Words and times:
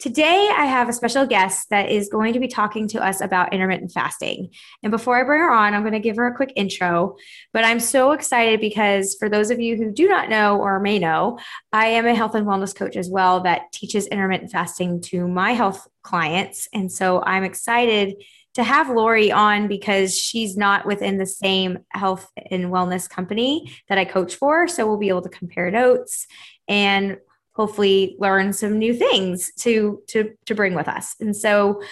Today, 0.00 0.50
I 0.54 0.66
have 0.66 0.88
a 0.88 0.92
special 0.92 1.24
guest 1.24 1.70
that 1.70 1.88
is 1.88 2.08
going 2.08 2.32
to 2.32 2.40
be 2.40 2.48
talking 2.48 2.88
to 2.88 3.02
us 3.02 3.20
about 3.20 3.52
intermittent 3.52 3.92
fasting. 3.92 4.50
And 4.82 4.90
before 4.90 5.16
I 5.16 5.22
bring 5.22 5.40
her 5.40 5.52
on, 5.52 5.72
I'm 5.72 5.82
going 5.82 5.92
to 5.92 6.00
give 6.00 6.16
her 6.16 6.26
a 6.26 6.34
quick 6.34 6.52
intro. 6.56 7.16
But 7.52 7.64
I'm 7.64 7.78
so 7.78 8.10
excited 8.10 8.60
because 8.60 9.14
for 9.18 9.28
those 9.28 9.50
of 9.50 9.60
you 9.60 9.76
who 9.76 9.92
do 9.92 10.08
not 10.08 10.28
know 10.28 10.58
or 10.58 10.80
may 10.80 10.98
know, 10.98 11.38
I 11.72 11.86
am 11.86 12.06
a 12.06 12.14
health 12.14 12.34
and 12.34 12.46
wellness 12.46 12.74
coach 12.74 12.96
as 12.96 13.08
well 13.08 13.40
that 13.44 13.72
teaches 13.72 14.08
intermittent 14.08 14.50
fasting 14.50 15.00
to 15.02 15.28
my 15.28 15.52
health 15.52 15.86
clients. 16.02 16.68
And 16.74 16.90
so 16.90 17.22
I'm 17.22 17.44
excited 17.44 18.16
to 18.54 18.64
have 18.64 18.90
Lori 18.90 19.32
on 19.32 19.68
because 19.68 20.18
she's 20.18 20.56
not 20.56 20.86
within 20.86 21.18
the 21.18 21.26
same 21.26 21.78
health 21.90 22.28
and 22.50 22.66
wellness 22.66 23.08
company 23.08 23.72
that 23.88 23.98
I 23.98 24.04
coach 24.04 24.34
for. 24.34 24.68
So 24.68 24.86
we'll 24.86 24.98
be 24.98 25.08
able 25.08 25.22
to 25.22 25.28
compare 25.28 25.70
notes 25.70 26.26
and 26.68 27.18
hopefully 27.54 28.16
learn 28.18 28.52
some 28.52 28.78
new 28.78 28.94
things 28.94 29.52
to 29.60 30.02
to 30.08 30.32
to 30.46 30.54
bring 30.54 30.74
with 30.74 30.88
us. 30.88 31.14
And 31.20 31.34
so 31.36 31.82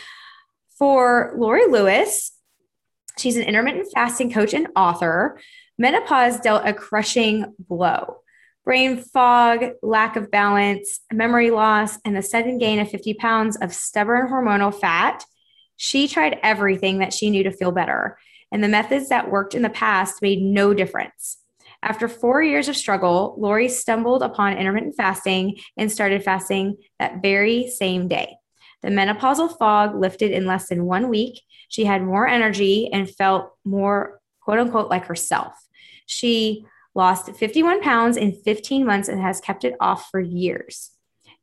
for 0.78 1.34
Lori 1.36 1.66
Lewis, 1.66 2.32
she's 3.18 3.36
an 3.36 3.44
intermittent 3.44 3.88
fasting 3.94 4.32
coach 4.32 4.54
and 4.54 4.68
author. 4.76 5.40
Menopause 5.78 6.40
dealt 6.40 6.66
a 6.66 6.72
crushing 6.72 7.54
blow. 7.58 8.18
Brain 8.64 8.98
fog, 8.98 9.64
lack 9.82 10.14
of 10.14 10.30
balance, 10.30 11.00
memory 11.12 11.50
loss, 11.50 11.98
and 12.04 12.16
the 12.16 12.22
sudden 12.22 12.58
gain 12.58 12.78
of 12.78 12.88
50 12.88 13.14
pounds 13.14 13.56
of 13.56 13.74
stubborn 13.74 14.28
hormonal 14.28 14.72
fat. 14.72 15.24
She 15.76 16.06
tried 16.06 16.38
everything 16.42 16.98
that 16.98 17.12
she 17.12 17.30
knew 17.30 17.42
to 17.42 17.50
feel 17.50 17.72
better, 17.72 18.18
and 18.52 18.62
the 18.62 18.68
methods 18.68 19.08
that 19.08 19.30
worked 19.30 19.54
in 19.54 19.62
the 19.62 19.70
past 19.70 20.22
made 20.22 20.42
no 20.42 20.74
difference. 20.74 21.38
After 21.82 22.06
four 22.06 22.42
years 22.42 22.68
of 22.68 22.76
struggle, 22.76 23.34
Lori 23.38 23.68
stumbled 23.68 24.22
upon 24.22 24.56
intermittent 24.56 24.94
fasting 24.96 25.56
and 25.76 25.90
started 25.90 26.22
fasting 26.22 26.76
that 27.00 27.20
very 27.22 27.68
same 27.68 28.06
day. 28.06 28.36
The 28.82 28.88
menopausal 28.88 29.58
fog 29.58 29.96
lifted 29.96 30.30
in 30.30 30.46
less 30.46 30.68
than 30.68 30.84
one 30.84 31.08
week. 31.08 31.40
She 31.68 31.84
had 31.84 32.02
more 32.02 32.26
energy 32.26 32.88
and 32.92 33.10
felt 33.10 33.52
more, 33.64 34.20
quote 34.40 34.58
unquote, 34.58 34.90
like 34.90 35.06
herself. 35.06 35.54
She 36.06 36.64
lost 36.94 37.34
51 37.34 37.80
pounds 37.80 38.16
in 38.16 38.32
15 38.32 38.84
months 38.84 39.08
and 39.08 39.20
has 39.20 39.40
kept 39.40 39.64
it 39.64 39.74
off 39.80 40.08
for 40.10 40.20
years. 40.20 40.90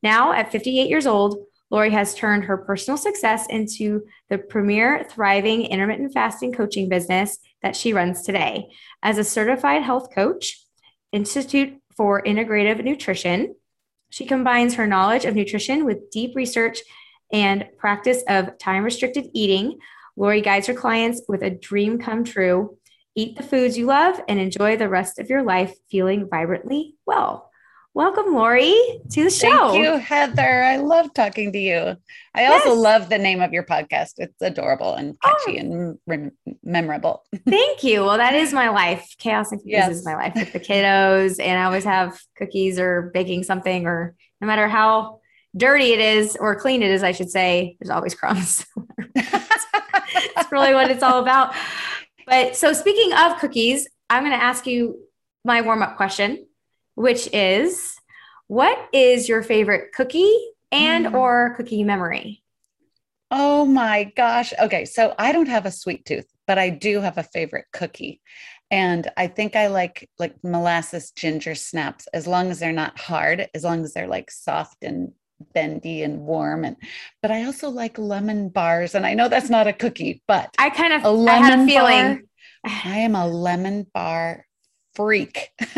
Now, 0.02 0.32
at 0.32 0.52
58 0.52 0.88
years 0.88 1.06
old, 1.06 1.44
Lori 1.70 1.90
has 1.90 2.14
turned 2.14 2.44
her 2.44 2.56
personal 2.56 2.96
success 2.96 3.46
into 3.48 4.04
the 4.28 4.38
premier 4.38 5.06
thriving 5.08 5.62
intermittent 5.66 6.12
fasting 6.12 6.52
coaching 6.52 6.88
business 6.88 7.38
that 7.62 7.76
she 7.76 7.92
runs 7.92 8.22
today. 8.22 8.70
As 9.02 9.18
a 9.18 9.24
certified 9.24 9.82
health 9.82 10.14
coach, 10.14 10.64
Institute 11.12 11.78
for 11.96 12.22
Integrative 12.22 12.82
Nutrition, 12.84 13.54
she 14.10 14.26
combines 14.26 14.74
her 14.74 14.86
knowledge 14.86 15.24
of 15.24 15.34
nutrition 15.34 15.84
with 15.84 16.10
deep 16.10 16.34
research 16.34 16.80
and 17.32 17.66
practice 17.78 18.22
of 18.28 18.58
time 18.58 18.84
restricted 18.84 19.26
eating. 19.34 19.78
Lori 20.16 20.40
guides 20.40 20.66
her 20.66 20.74
clients 20.74 21.22
with 21.28 21.42
a 21.42 21.50
dream 21.50 21.98
come 21.98 22.24
true 22.24 22.76
eat 23.14 23.36
the 23.36 23.42
foods 23.42 23.76
you 23.76 23.86
love 23.86 24.20
and 24.28 24.38
enjoy 24.38 24.76
the 24.76 24.88
rest 24.88 25.18
of 25.18 25.28
your 25.28 25.42
life 25.42 25.74
feeling 25.90 26.28
vibrantly 26.28 26.94
well. 27.06 27.49
Welcome, 27.92 28.34
Lori, 28.34 28.72
to 29.10 29.24
the 29.24 29.30
show. 29.30 29.72
Thank 29.72 29.84
you, 29.84 29.96
Heather. 29.96 30.62
I 30.62 30.76
love 30.76 31.12
talking 31.12 31.52
to 31.52 31.58
you. 31.58 31.96
I 32.32 32.42
yes. 32.42 32.64
also 32.64 32.80
love 32.80 33.08
the 33.08 33.18
name 33.18 33.42
of 33.42 33.52
your 33.52 33.64
podcast. 33.64 34.12
It's 34.18 34.40
adorable 34.40 34.94
and 34.94 35.16
oh. 35.24 35.28
catchy 35.28 35.58
oh. 35.58 35.60
and 35.60 35.98
rem- 36.06 36.30
memorable. 36.62 37.24
Thank 37.48 37.82
you. 37.82 38.04
Well, 38.04 38.16
that 38.16 38.34
is 38.34 38.52
my 38.52 38.68
life. 38.68 39.16
Chaos 39.18 39.50
and 39.50 39.60
cookies 39.60 39.72
yes. 39.72 39.90
is 39.90 40.04
my 40.04 40.14
life 40.14 40.34
with 40.36 40.52
the 40.52 40.60
kiddos, 40.60 41.40
and 41.40 41.58
I 41.58 41.64
always 41.64 41.82
have 41.82 42.16
cookies 42.36 42.78
or 42.78 43.10
baking 43.12 43.42
something, 43.42 43.86
or 43.86 44.14
no 44.40 44.46
matter 44.46 44.68
how 44.68 45.18
dirty 45.56 45.92
it 45.92 45.98
is 45.98 46.36
or 46.36 46.54
clean 46.54 46.84
it 46.84 46.92
is, 46.92 47.02
I 47.02 47.10
should 47.10 47.30
say, 47.30 47.76
there's 47.80 47.90
always 47.90 48.14
crumbs. 48.14 48.64
That's 49.16 50.52
really 50.52 50.74
what 50.74 50.92
it's 50.92 51.02
all 51.02 51.18
about. 51.20 51.56
But 52.24 52.54
so, 52.54 52.72
speaking 52.72 53.12
of 53.14 53.40
cookies, 53.40 53.88
I'm 54.08 54.22
going 54.22 54.38
to 54.38 54.42
ask 54.42 54.64
you 54.64 55.00
my 55.44 55.60
warm 55.62 55.82
up 55.82 55.96
question 55.96 56.46
which 57.00 57.28
is 57.32 57.96
what 58.46 58.78
is 58.92 59.26
your 59.26 59.42
favorite 59.42 59.92
cookie 59.94 60.36
and 60.70 61.06
mm. 61.06 61.14
or 61.14 61.54
cookie 61.56 61.82
memory? 61.82 62.42
Oh 63.30 63.64
my 63.64 64.12
gosh. 64.16 64.52
Okay, 64.60 64.84
so 64.84 65.14
I 65.18 65.32
don't 65.32 65.48
have 65.48 65.64
a 65.64 65.70
sweet 65.70 66.04
tooth, 66.04 66.26
but 66.46 66.58
I 66.58 66.68
do 66.68 67.00
have 67.00 67.16
a 67.16 67.22
favorite 67.22 67.66
cookie. 67.72 68.20
And 68.70 69.10
I 69.16 69.28
think 69.28 69.56
I 69.56 69.68
like 69.68 70.10
like 70.18 70.34
molasses 70.44 71.10
ginger 71.12 71.54
snaps 71.54 72.06
as 72.12 72.26
long 72.26 72.50
as 72.50 72.58
they're 72.58 72.72
not 72.72 72.98
hard, 72.98 73.48
as 73.54 73.64
long 73.64 73.82
as 73.82 73.94
they're 73.94 74.06
like 74.06 74.30
soft 74.30 74.82
and 74.82 75.12
bendy 75.54 76.02
and 76.02 76.20
warm 76.20 76.66
and 76.66 76.76
but 77.22 77.30
I 77.30 77.44
also 77.44 77.70
like 77.70 77.96
lemon 77.96 78.50
bars 78.50 78.94
and 78.94 79.06
I 79.06 79.14
know 79.14 79.30
that's 79.30 79.48
not 79.48 79.66
a 79.66 79.72
cookie, 79.72 80.22
but 80.28 80.54
I 80.58 80.68
kind 80.68 80.92
of 80.92 81.04
a 81.04 81.10
lemon 81.10 81.42
I 81.42 81.46
had 81.46 81.60
a 81.60 81.66
feeling 81.66 82.28
bar, 82.62 82.72
I 82.84 82.98
am 82.98 83.14
a 83.14 83.26
lemon 83.26 83.86
bar 83.94 84.44
freak. 85.00 85.50
and 85.60 85.70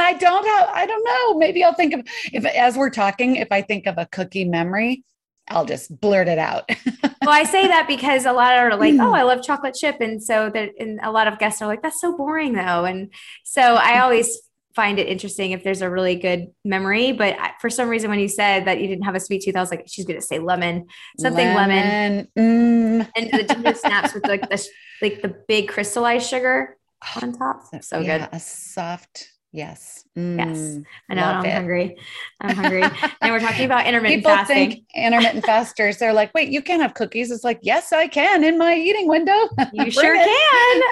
I 0.00 0.16
don't 0.18 0.46
have, 0.46 0.68
I 0.72 0.86
don't 0.86 1.04
know, 1.04 1.38
maybe 1.38 1.62
I'll 1.62 1.74
think 1.74 1.94
of 1.94 2.02
if 2.32 2.44
as 2.44 2.76
we're 2.76 2.90
talking, 2.90 3.36
if 3.36 3.48
I 3.50 3.62
think 3.62 3.86
of 3.86 3.98
a 3.98 4.06
cookie 4.06 4.44
memory, 4.44 5.04
I'll 5.48 5.64
just 5.64 6.00
blurt 6.00 6.28
it 6.28 6.38
out. 6.38 6.68
well, 7.02 7.30
I 7.30 7.44
say 7.44 7.68
that 7.68 7.86
because 7.86 8.26
a 8.26 8.32
lot 8.32 8.52
of 8.54 8.58
are 8.60 8.76
like, 8.76 8.94
oh, 8.98 9.12
I 9.12 9.22
love 9.22 9.42
chocolate 9.42 9.74
chip. 9.74 10.00
And 10.00 10.22
so 10.22 10.50
that 10.50 10.70
and 10.78 10.98
a 11.02 11.10
lot 11.10 11.28
of 11.28 11.38
guests 11.38 11.62
are 11.62 11.68
like, 11.68 11.82
that's 11.82 12.00
so 12.00 12.16
boring 12.16 12.54
though. 12.54 12.84
And 12.84 13.12
so 13.44 13.62
I 13.76 14.00
always 14.00 14.40
find 14.74 14.98
it 14.98 15.06
interesting 15.06 15.52
if 15.52 15.62
there's 15.62 15.82
a 15.82 15.88
really 15.88 16.16
good 16.16 16.48
memory. 16.64 17.12
But 17.12 17.36
for 17.60 17.70
some 17.70 17.88
reason, 17.88 18.10
when 18.10 18.18
you 18.18 18.28
said 18.28 18.66
that 18.66 18.80
you 18.80 18.88
didn't 18.88 19.04
have 19.04 19.14
a 19.14 19.20
sweet 19.20 19.42
tooth, 19.42 19.56
I 19.56 19.60
was 19.60 19.70
like, 19.70 19.84
she's 19.86 20.04
going 20.04 20.20
to 20.20 20.26
say 20.26 20.38
lemon, 20.38 20.86
something 21.18 21.54
lemon. 21.54 22.28
lemon. 22.36 23.02
Mm. 23.06 23.10
And 23.16 23.30
the 23.30 23.54
ginger 23.54 23.74
snaps 23.74 24.14
with 24.14 24.26
like 24.26 24.48
the, 24.50 24.68
like 25.00 25.22
the 25.22 25.34
big 25.48 25.68
crystallized 25.68 26.28
sugar 26.28 26.76
on 27.22 27.32
top. 27.32 27.62
So 27.82 28.00
yeah, 28.00 28.18
good. 28.18 28.28
A 28.32 28.40
soft, 28.40 29.32
yes. 29.52 30.04
Mm, 30.16 30.38
yes. 30.38 30.84
I 31.10 31.14
know 31.14 31.24
I'm 31.24 31.44
it. 31.44 31.52
hungry. 31.52 31.96
I'm 32.40 32.56
hungry. 32.56 32.82
and 33.20 33.32
we're 33.32 33.40
talking 33.40 33.64
about 33.64 33.86
intermittent 33.86 34.20
People 34.20 34.36
fasting. 34.36 34.70
Think 34.70 34.84
intermittent 34.94 35.44
fasters, 35.46 35.98
they're 35.98 36.12
like, 36.12 36.32
wait, 36.34 36.48
you 36.48 36.62
can't 36.62 36.82
have 36.82 36.94
cookies. 36.94 37.30
It's 37.30 37.44
like, 37.44 37.60
yes, 37.62 37.92
I 37.92 38.08
can 38.08 38.44
in 38.44 38.58
my 38.58 38.74
eating 38.76 39.08
window. 39.08 39.48
You 39.72 39.90
sure 39.90 40.14
can. 40.14 40.82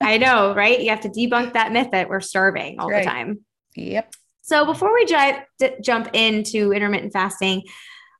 I 0.00 0.18
know, 0.18 0.54
right? 0.54 0.80
You 0.80 0.90
have 0.90 1.00
to 1.00 1.08
debunk 1.08 1.52
that 1.54 1.72
myth 1.72 1.88
that 1.92 2.08
we're 2.08 2.20
starving 2.20 2.78
all 2.78 2.88
right. 2.88 3.04
the 3.04 3.10
time. 3.10 3.40
Yep. 3.76 4.14
So 4.42 4.64
before 4.64 4.92
we 4.92 5.04
j- 5.04 5.42
d- 5.58 5.74
jump 5.82 6.10
into 6.14 6.72
intermittent 6.72 7.12
fasting, 7.12 7.62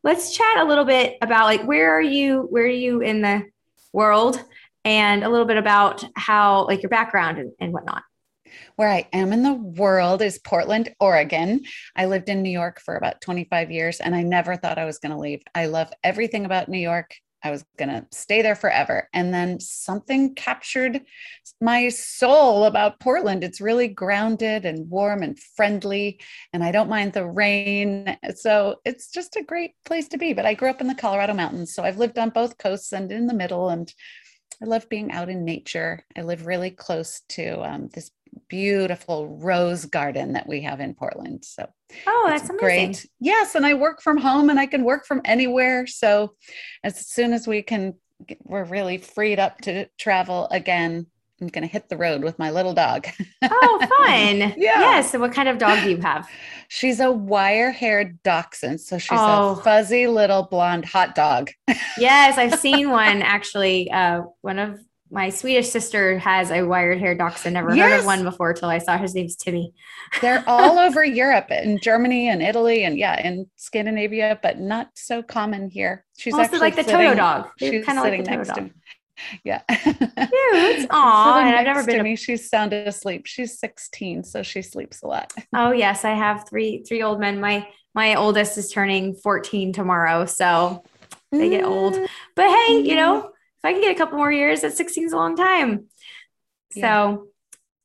let's 0.04 0.36
chat 0.36 0.58
a 0.58 0.64
little 0.64 0.84
bit 0.84 1.16
about 1.22 1.46
like 1.46 1.64
where 1.64 1.96
are 1.96 2.02
you 2.02 2.42
where 2.50 2.64
are 2.64 2.68
you 2.68 3.00
in 3.00 3.22
the 3.22 3.44
world 3.92 4.42
and 4.84 5.24
a 5.24 5.28
little 5.28 5.46
bit 5.46 5.56
about 5.56 6.04
how, 6.16 6.66
like, 6.66 6.82
your 6.82 6.90
background 6.90 7.38
and, 7.38 7.52
and 7.60 7.72
whatnot. 7.72 8.02
Where 8.76 8.90
I 8.90 9.08
am 9.12 9.32
in 9.32 9.42
the 9.42 9.54
world 9.54 10.22
is 10.22 10.38
Portland, 10.38 10.94
Oregon. 11.00 11.62
I 11.96 12.06
lived 12.06 12.28
in 12.28 12.42
New 12.42 12.50
York 12.50 12.80
for 12.80 12.96
about 12.96 13.20
25 13.20 13.70
years 13.70 14.00
and 14.00 14.14
I 14.14 14.22
never 14.22 14.56
thought 14.56 14.78
I 14.78 14.84
was 14.84 14.98
going 14.98 15.12
to 15.12 15.18
leave. 15.18 15.42
I 15.54 15.66
love 15.66 15.90
everything 16.04 16.44
about 16.44 16.68
New 16.68 16.78
York. 16.78 17.14
I 17.44 17.50
was 17.50 17.64
going 17.76 17.88
to 17.88 18.06
stay 18.12 18.42
there 18.42 18.54
forever. 18.54 19.08
And 19.12 19.34
then 19.34 19.58
something 19.58 20.34
captured 20.34 21.00
my 21.60 21.88
soul 21.88 22.64
about 22.64 23.00
Portland. 23.00 23.42
It's 23.42 23.60
really 23.60 23.88
grounded 23.88 24.64
and 24.64 24.88
warm 24.88 25.22
and 25.22 25.38
friendly, 25.38 26.20
and 26.52 26.62
I 26.62 26.70
don't 26.70 26.88
mind 26.88 27.12
the 27.12 27.26
rain. 27.26 28.16
So 28.36 28.76
it's 28.84 29.10
just 29.10 29.36
a 29.36 29.42
great 29.42 29.72
place 29.84 30.08
to 30.08 30.18
be. 30.18 30.32
But 30.32 30.46
I 30.46 30.54
grew 30.54 30.70
up 30.70 30.80
in 30.80 30.86
the 30.86 30.94
Colorado 30.94 31.34
mountains. 31.34 31.74
So 31.74 31.82
I've 31.82 31.98
lived 31.98 32.18
on 32.18 32.30
both 32.30 32.58
coasts 32.58 32.92
and 32.92 33.10
in 33.10 33.26
the 33.26 33.34
middle. 33.34 33.70
And 33.70 33.92
I 34.62 34.64
love 34.64 34.88
being 34.88 35.10
out 35.10 35.28
in 35.28 35.44
nature. 35.44 36.04
I 36.16 36.22
live 36.22 36.46
really 36.46 36.70
close 36.70 37.22
to 37.30 37.62
um, 37.62 37.88
this 37.92 38.12
beautiful 38.48 39.26
rose 39.28 39.84
garden 39.86 40.34
that 40.34 40.46
we 40.46 40.60
have 40.62 40.80
in 40.80 40.94
Portland. 40.94 41.44
So, 41.44 41.68
oh, 42.06 42.26
that's 42.28 42.48
amazing. 42.48 42.58
great. 42.58 43.06
Yes, 43.18 43.56
and 43.56 43.66
I 43.66 43.74
work 43.74 44.00
from 44.00 44.18
home 44.18 44.50
and 44.50 44.60
I 44.60 44.66
can 44.66 44.84
work 44.84 45.04
from 45.04 45.20
anywhere. 45.24 45.86
So, 45.86 46.34
as 46.84 47.06
soon 47.06 47.32
as 47.32 47.48
we 47.48 47.62
can, 47.62 47.94
we're 48.44 48.64
really 48.64 48.98
freed 48.98 49.40
up 49.40 49.60
to 49.62 49.86
travel 49.98 50.48
again. 50.50 51.06
I'm 51.42 51.48
going 51.48 51.66
to 51.66 51.72
hit 51.72 51.88
the 51.88 51.96
road 51.96 52.22
with 52.22 52.38
my 52.38 52.50
little 52.50 52.72
dog. 52.72 53.08
oh, 53.42 53.78
fun. 53.98 54.38
yeah. 54.38 54.54
Yes. 54.56 55.10
So, 55.10 55.18
what 55.18 55.32
kind 55.32 55.48
of 55.48 55.58
dog 55.58 55.82
do 55.82 55.90
you 55.90 55.96
have? 55.98 56.28
She's 56.68 57.00
a 57.00 57.10
wire 57.10 57.72
haired 57.72 58.22
dachshund. 58.22 58.80
So, 58.80 58.96
she's 58.96 59.18
Oh. 59.20 59.56
a 59.58 59.62
fuzzy 59.62 60.06
little 60.06 60.44
blonde 60.44 60.84
hot 60.84 61.16
dog. 61.16 61.50
yes, 61.98 62.38
I've 62.38 62.58
seen 62.60 62.90
one 62.90 63.22
actually. 63.22 63.90
Uh, 63.90 64.22
one 64.40 64.60
of 64.60 64.78
my 65.10 65.28
Swedish 65.30 65.68
sister 65.68 66.18
has 66.20 66.50
a 66.52 66.62
wired 66.62 66.98
hair 67.00 67.14
dachshund. 67.16 67.54
Never 67.54 67.76
heard 67.76 67.98
of 68.00 68.06
one 68.06 68.22
before 68.22 68.54
till 68.54 68.68
I 68.70 68.78
saw 68.78 68.96
his 68.96 69.14
name's 69.14 69.34
Timmy. 69.36 69.74
They're 70.22 70.42
all 70.46 70.78
over 70.86 71.04
Europe 71.04 71.48
and 71.50 71.82
Germany 71.82 72.28
and 72.28 72.40
Italy 72.40 72.84
and 72.84 72.96
yeah, 72.96 73.20
in 73.20 73.50
Scandinavia, 73.56 74.38
but 74.42 74.58
not 74.60 74.88
so 74.94 75.22
common 75.22 75.68
here. 75.70 76.04
She's 76.16 76.32
Also 76.32 76.44
actually 76.44 76.60
like 76.60 76.76
the 76.76 76.84
sitting- 76.84 76.98
Toto 77.00 77.14
dog. 77.16 77.48
They're 77.58 77.72
She's 77.72 77.84
kind 77.84 77.98
of 77.98 78.04
like 78.04 78.12
sitting 78.12 78.24
the 78.24 78.30
Toto 78.30 78.38
next 78.38 78.54
to 78.54 78.60
dog. 78.62 78.70
Yeah. 79.44 79.62
Cute. 79.68 80.86
Aw, 80.90 81.40
and 81.40 81.56
I've 81.56 81.64
never 81.64 81.84
been 81.84 81.98
to 81.98 82.02
me. 82.02 82.16
She's 82.16 82.48
sound 82.48 82.72
asleep. 82.72 83.26
She's 83.26 83.58
16, 83.58 84.24
so 84.24 84.42
she 84.42 84.62
sleeps 84.62 85.02
a 85.02 85.06
lot. 85.06 85.32
Oh 85.54 85.70
yes, 85.72 86.04
I 86.04 86.10
have 86.14 86.48
three 86.48 86.82
three 86.86 87.02
old 87.02 87.20
men. 87.20 87.40
My 87.40 87.66
my 87.94 88.14
oldest 88.14 88.56
is 88.58 88.70
turning 88.70 89.14
14 89.14 89.72
tomorrow, 89.72 90.24
so 90.26 90.82
they 91.30 91.48
get 91.50 91.64
old. 91.64 91.94
Mm, 91.94 92.08
But 92.36 92.48
hey, 92.48 92.82
you 92.82 92.92
Mhm. 92.92 92.96
know, 92.96 93.18
if 93.28 93.64
I 93.64 93.72
can 93.72 93.82
get 93.82 93.92
a 93.94 93.98
couple 93.98 94.16
more 94.18 94.32
years, 94.32 94.64
at 94.64 94.72
16 94.74 95.04
is 95.06 95.12
a 95.12 95.16
long 95.16 95.36
time. 95.36 95.88
So 96.72 96.80
Yeah. 96.80 97.16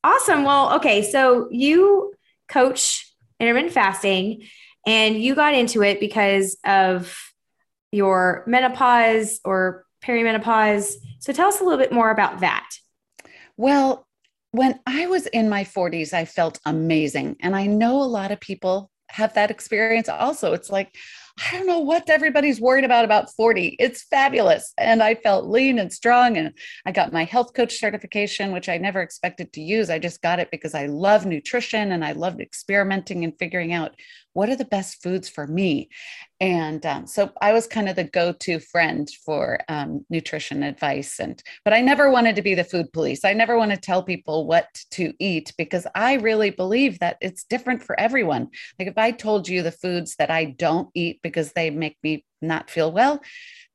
awesome. 0.04 0.44
Well, 0.44 0.74
okay, 0.76 1.02
so 1.02 1.48
you 1.50 2.14
coach 2.48 3.14
intermittent 3.38 3.72
fasting, 3.74 4.44
and 4.86 5.20
you 5.22 5.34
got 5.34 5.54
into 5.54 5.82
it 5.82 6.00
because 6.00 6.56
of 6.64 7.14
your 7.92 8.44
menopause 8.46 9.40
or 9.44 9.84
perimenopause. 10.02 10.94
So 11.20 11.32
tell 11.32 11.48
us 11.48 11.60
a 11.60 11.64
little 11.64 11.78
bit 11.78 11.92
more 11.92 12.10
about 12.10 12.40
that. 12.40 12.68
Well, 13.56 14.06
when 14.52 14.80
I 14.86 15.06
was 15.06 15.26
in 15.26 15.48
my 15.48 15.64
40s, 15.64 16.12
I 16.12 16.24
felt 16.24 16.60
amazing. 16.64 17.36
And 17.40 17.54
I 17.54 17.66
know 17.66 18.02
a 18.02 18.04
lot 18.04 18.32
of 18.32 18.40
people 18.40 18.90
have 19.10 19.34
that 19.34 19.50
experience 19.50 20.08
also. 20.08 20.52
It's 20.52 20.70
like, 20.70 20.94
I 21.38 21.56
don't 21.56 21.66
know 21.66 21.78
what 21.78 22.10
everybody's 22.10 22.60
worried 22.60 22.84
about 22.84 23.04
about 23.04 23.32
40. 23.34 23.76
It's 23.78 24.02
fabulous. 24.04 24.72
And 24.76 25.02
I 25.02 25.14
felt 25.14 25.46
lean 25.46 25.78
and 25.78 25.92
strong. 25.92 26.36
And 26.36 26.52
I 26.84 26.92
got 26.92 27.12
my 27.12 27.24
health 27.24 27.54
coach 27.54 27.78
certification, 27.78 28.52
which 28.52 28.68
I 28.68 28.76
never 28.78 29.00
expected 29.00 29.52
to 29.52 29.60
use. 29.60 29.88
I 29.88 29.98
just 29.98 30.20
got 30.20 30.40
it 30.40 30.50
because 30.50 30.74
I 30.74 30.86
love 30.86 31.26
nutrition 31.26 31.92
and 31.92 32.04
I 32.04 32.12
loved 32.12 32.40
experimenting 32.40 33.24
and 33.24 33.38
figuring 33.38 33.72
out 33.72 33.94
what 34.38 34.48
are 34.48 34.54
the 34.54 34.64
best 34.64 35.02
foods 35.02 35.28
for 35.28 35.48
me. 35.48 35.88
And 36.38 36.86
um, 36.86 37.08
so 37.08 37.32
I 37.40 37.52
was 37.52 37.66
kind 37.66 37.88
of 37.88 37.96
the 37.96 38.04
go-to 38.04 38.60
friend 38.60 39.10
for 39.26 39.58
um, 39.68 40.06
nutrition 40.10 40.62
advice. 40.62 41.18
And 41.18 41.42
but 41.64 41.74
I 41.74 41.80
never 41.80 42.08
wanted 42.08 42.36
to 42.36 42.42
be 42.42 42.54
the 42.54 42.62
food 42.62 42.92
police. 42.92 43.24
I 43.24 43.32
never 43.32 43.58
want 43.58 43.72
to 43.72 43.76
tell 43.76 44.00
people 44.04 44.46
what 44.46 44.68
to 44.92 45.12
eat 45.18 45.52
because 45.58 45.88
I 45.92 46.14
really 46.14 46.50
believe 46.50 47.00
that 47.00 47.16
it's 47.20 47.42
different 47.42 47.82
for 47.82 47.98
everyone. 47.98 48.50
Like 48.78 48.86
if 48.86 48.96
I 48.96 49.10
told 49.10 49.48
you 49.48 49.62
the 49.62 49.72
foods 49.72 50.14
that 50.20 50.30
I 50.30 50.44
don't 50.44 50.88
eat 50.94 51.18
because 51.24 51.52
they 51.52 51.70
make 51.70 51.96
me 52.04 52.24
not 52.40 52.70
feel 52.70 52.92
well, 52.92 53.20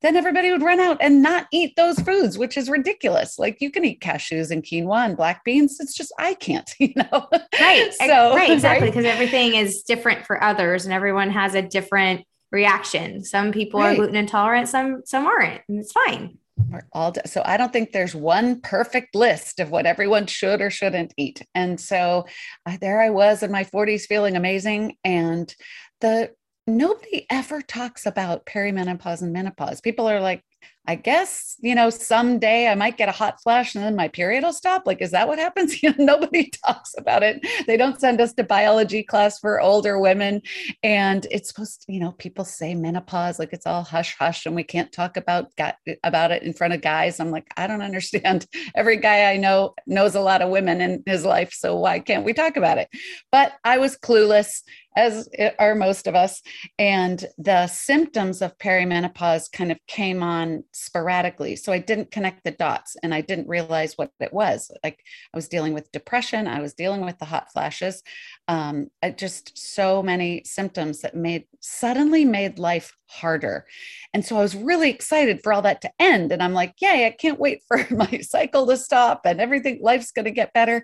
then 0.04 0.18
everybody 0.18 0.52
would 0.52 0.62
run 0.62 0.80
out 0.80 0.98
and 1.00 1.24
not 1.24 1.48
eat 1.52 1.76
those 1.76 1.98
foods, 2.00 2.38
which 2.38 2.58
is 2.58 2.70
ridiculous. 2.70 3.40
Like 3.40 3.62
you 3.62 3.72
can 3.72 3.86
eat 3.86 4.02
cashews 4.02 4.52
and 4.52 4.62
quinoa 4.62 5.06
and 5.06 5.18
black 5.18 5.44
beans. 5.44 5.80
It's 5.80 5.96
just 5.96 6.14
I 6.20 6.36
can't, 6.36 6.72
you 6.80 6.94
know. 6.96 7.28
Right. 7.60 7.92
So 8.04 8.36
right. 8.36 8.52
Exactly. 8.52 8.88
right? 8.88 8.94
Because 8.94 9.06
everything 9.06 9.56
is 9.56 9.84
different 9.84 10.26
for 10.26 10.44
others 10.44 10.84
and 10.86 10.94
everyone 10.94 11.30
has 11.32 11.56
a 11.56 11.62
different 11.62 12.26
reaction. 12.52 13.24
Some 13.24 13.52
people 13.52 13.80
are 13.82 13.96
gluten 13.96 14.16
intolerant, 14.16 14.68
some 14.68 15.02
some 15.06 15.26
aren't. 15.26 15.62
And 15.70 15.80
it's 15.80 15.92
fine. 15.94 16.38
We're 16.70 16.86
all 16.92 17.12
d- 17.12 17.22
so 17.26 17.42
I 17.46 17.58
don't 17.58 17.72
think 17.72 17.92
there's 17.92 18.14
one 18.14 18.62
perfect 18.62 19.16
list 19.16 19.60
of 19.60 19.72
what 19.72 19.86
everyone 19.86 20.28
should 20.28 20.62
or 20.62 20.70
shouldn't 20.70 21.14
eat. 21.18 21.42
And 21.56 21.80
so 21.80 22.26
I, 22.66 22.78
there 22.78 23.02
I 23.02 23.10
was 23.10 23.42
in 23.42 23.52
my 23.52 23.64
40s 23.64 24.04
feeling 24.04 24.36
amazing 24.36 24.98
and 25.04 25.54
the 26.02 26.32
nobody 26.68 27.26
ever 27.30 27.62
talks 27.62 28.06
about 28.06 28.46
perimenopause 28.46 29.22
and 29.22 29.34
menopause. 29.34 29.82
People 29.82 30.10
are 30.10 30.22
like 30.22 30.44
I 30.86 30.96
guess, 30.96 31.56
you 31.62 31.76
know, 31.76 31.90
someday 31.90 32.68
I 32.68 32.76
might 32.76 32.98
get 32.98 33.08
a 33.08 33.14
hot 33.14 33.42
flash 33.42 33.74
and 33.74 33.84
then 33.84 33.96
my 33.96 34.10
period 34.10 34.44
will 34.44 34.52
stop. 34.52 34.84
Like, 34.86 35.02
is 35.02 35.12
that 35.12 35.28
what 35.28 35.40
happens? 35.40 35.74
You 35.84 35.94
know, 35.98 36.18
nobody 36.18 36.50
talks 36.66 36.94
about 36.98 37.24
it. 37.24 37.46
They 37.68 37.76
don't 37.76 38.00
send 38.00 38.22
us 38.22 38.34
to 38.34 38.44
biology 38.44 39.04
class 39.04 39.40
for 39.40 39.60
older 39.60 40.00
women. 40.00 40.42
And 40.82 41.28
it's 41.30 41.50
supposed 41.50 41.84
to, 41.84 41.94
you 41.94 42.00
know, 42.00 42.14
people 42.14 42.46
say 42.46 42.74
menopause, 42.74 43.38
like 43.38 43.52
it's 43.52 43.66
all 43.66 43.84
hush 43.84 44.16
hush 44.18 44.46
and 44.46 44.56
we 44.56 44.64
can't 44.64 44.92
talk 44.92 45.18
about 45.18 45.54
got, 45.58 45.76
about 46.04 46.32
it 46.32 46.44
in 46.44 46.54
front 46.54 46.74
of 46.74 46.82
guys. 46.82 47.20
I'm 47.20 47.32
like, 47.32 47.48
I 47.58 47.68
don't 47.68 47.82
understand. 47.82 48.46
Every 48.76 48.98
guy 48.98 49.32
I 49.32 49.38
know 49.38 49.74
knows 49.88 50.16
a 50.16 50.22
lot 50.22 50.42
of 50.42 50.50
women 50.50 50.80
in 50.80 51.04
his 51.06 51.26
life. 51.26 51.54
So 51.54 51.78
why 51.78 52.00
can't 52.00 52.26
we 52.26 52.34
talk 52.34 52.56
about 52.56 52.78
it? 52.78 52.88
But 53.32 53.54
I 53.64 53.78
was 53.78 53.98
clueless, 53.98 54.62
as 54.96 55.28
are 55.60 55.76
most 55.76 56.08
of 56.08 56.16
us. 56.16 56.42
And 56.78 57.26
the 57.38 57.68
symptoms 57.68 58.42
of 58.42 58.58
perimenopause 58.58 59.52
kind 59.52 59.72
of 59.72 59.80
came 59.88 60.24
on 60.24 60.53
sporadically. 60.74 61.56
So 61.56 61.72
I 61.72 61.80
didn't 61.80 62.12
connect 62.12 62.44
the 62.44 62.52
dots 62.52 62.96
and 63.02 63.14
I 63.14 63.22
didn't 63.22 63.48
realize 63.48 63.98
what 63.98 64.12
it 64.20 64.34
was. 64.34 64.70
Like 64.84 65.00
I 65.34 65.38
was 65.38 65.48
dealing 65.48 65.74
with 65.74 65.92
depression, 65.92 66.48
I 66.48 66.62
was 66.62 66.74
dealing 66.74 67.04
with 67.06 67.18
the 67.18 67.26
hot 67.26 67.52
flashes. 67.52 68.04
Um, 68.48 68.88
I 69.02 69.12
just 69.12 69.58
so 69.58 70.04
many 70.04 70.44
symptoms 70.46 71.02
that 71.02 71.16
made 71.16 71.46
suddenly 71.62 72.26
made 72.26 72.60
life 72.60 72.94
harder. 73.08 73.66
And 74.14 74.26
so 74.26 74.38
I 74.38 74.42
was 74.42 74.56
really 74.56 74.90
excited 74.90 75.42
for 75.42 75.54
all 75.54 75.62
that 75.64 75.82
to 75.82 75.92
end. 76.00 76.32
And 76.32 76.44
I'm 76.44 76.54
like, 76.54 76.76
yay, 76.82 77.06
I 77.06 77.12
can't 77.12 77.40
wait 77.40 77.62
for 77.68 77.86
my 77.92 78.20
cycle 78.20 78.68
to 78.68 78.78
stop 78.78 79.22
and 79.26 79.40
everything, 79.40 79.80
life's 79.82 80.12
going 80.12 80.26
to 80.26 80.32
get 80.32 80.54
better. 80.54 80.84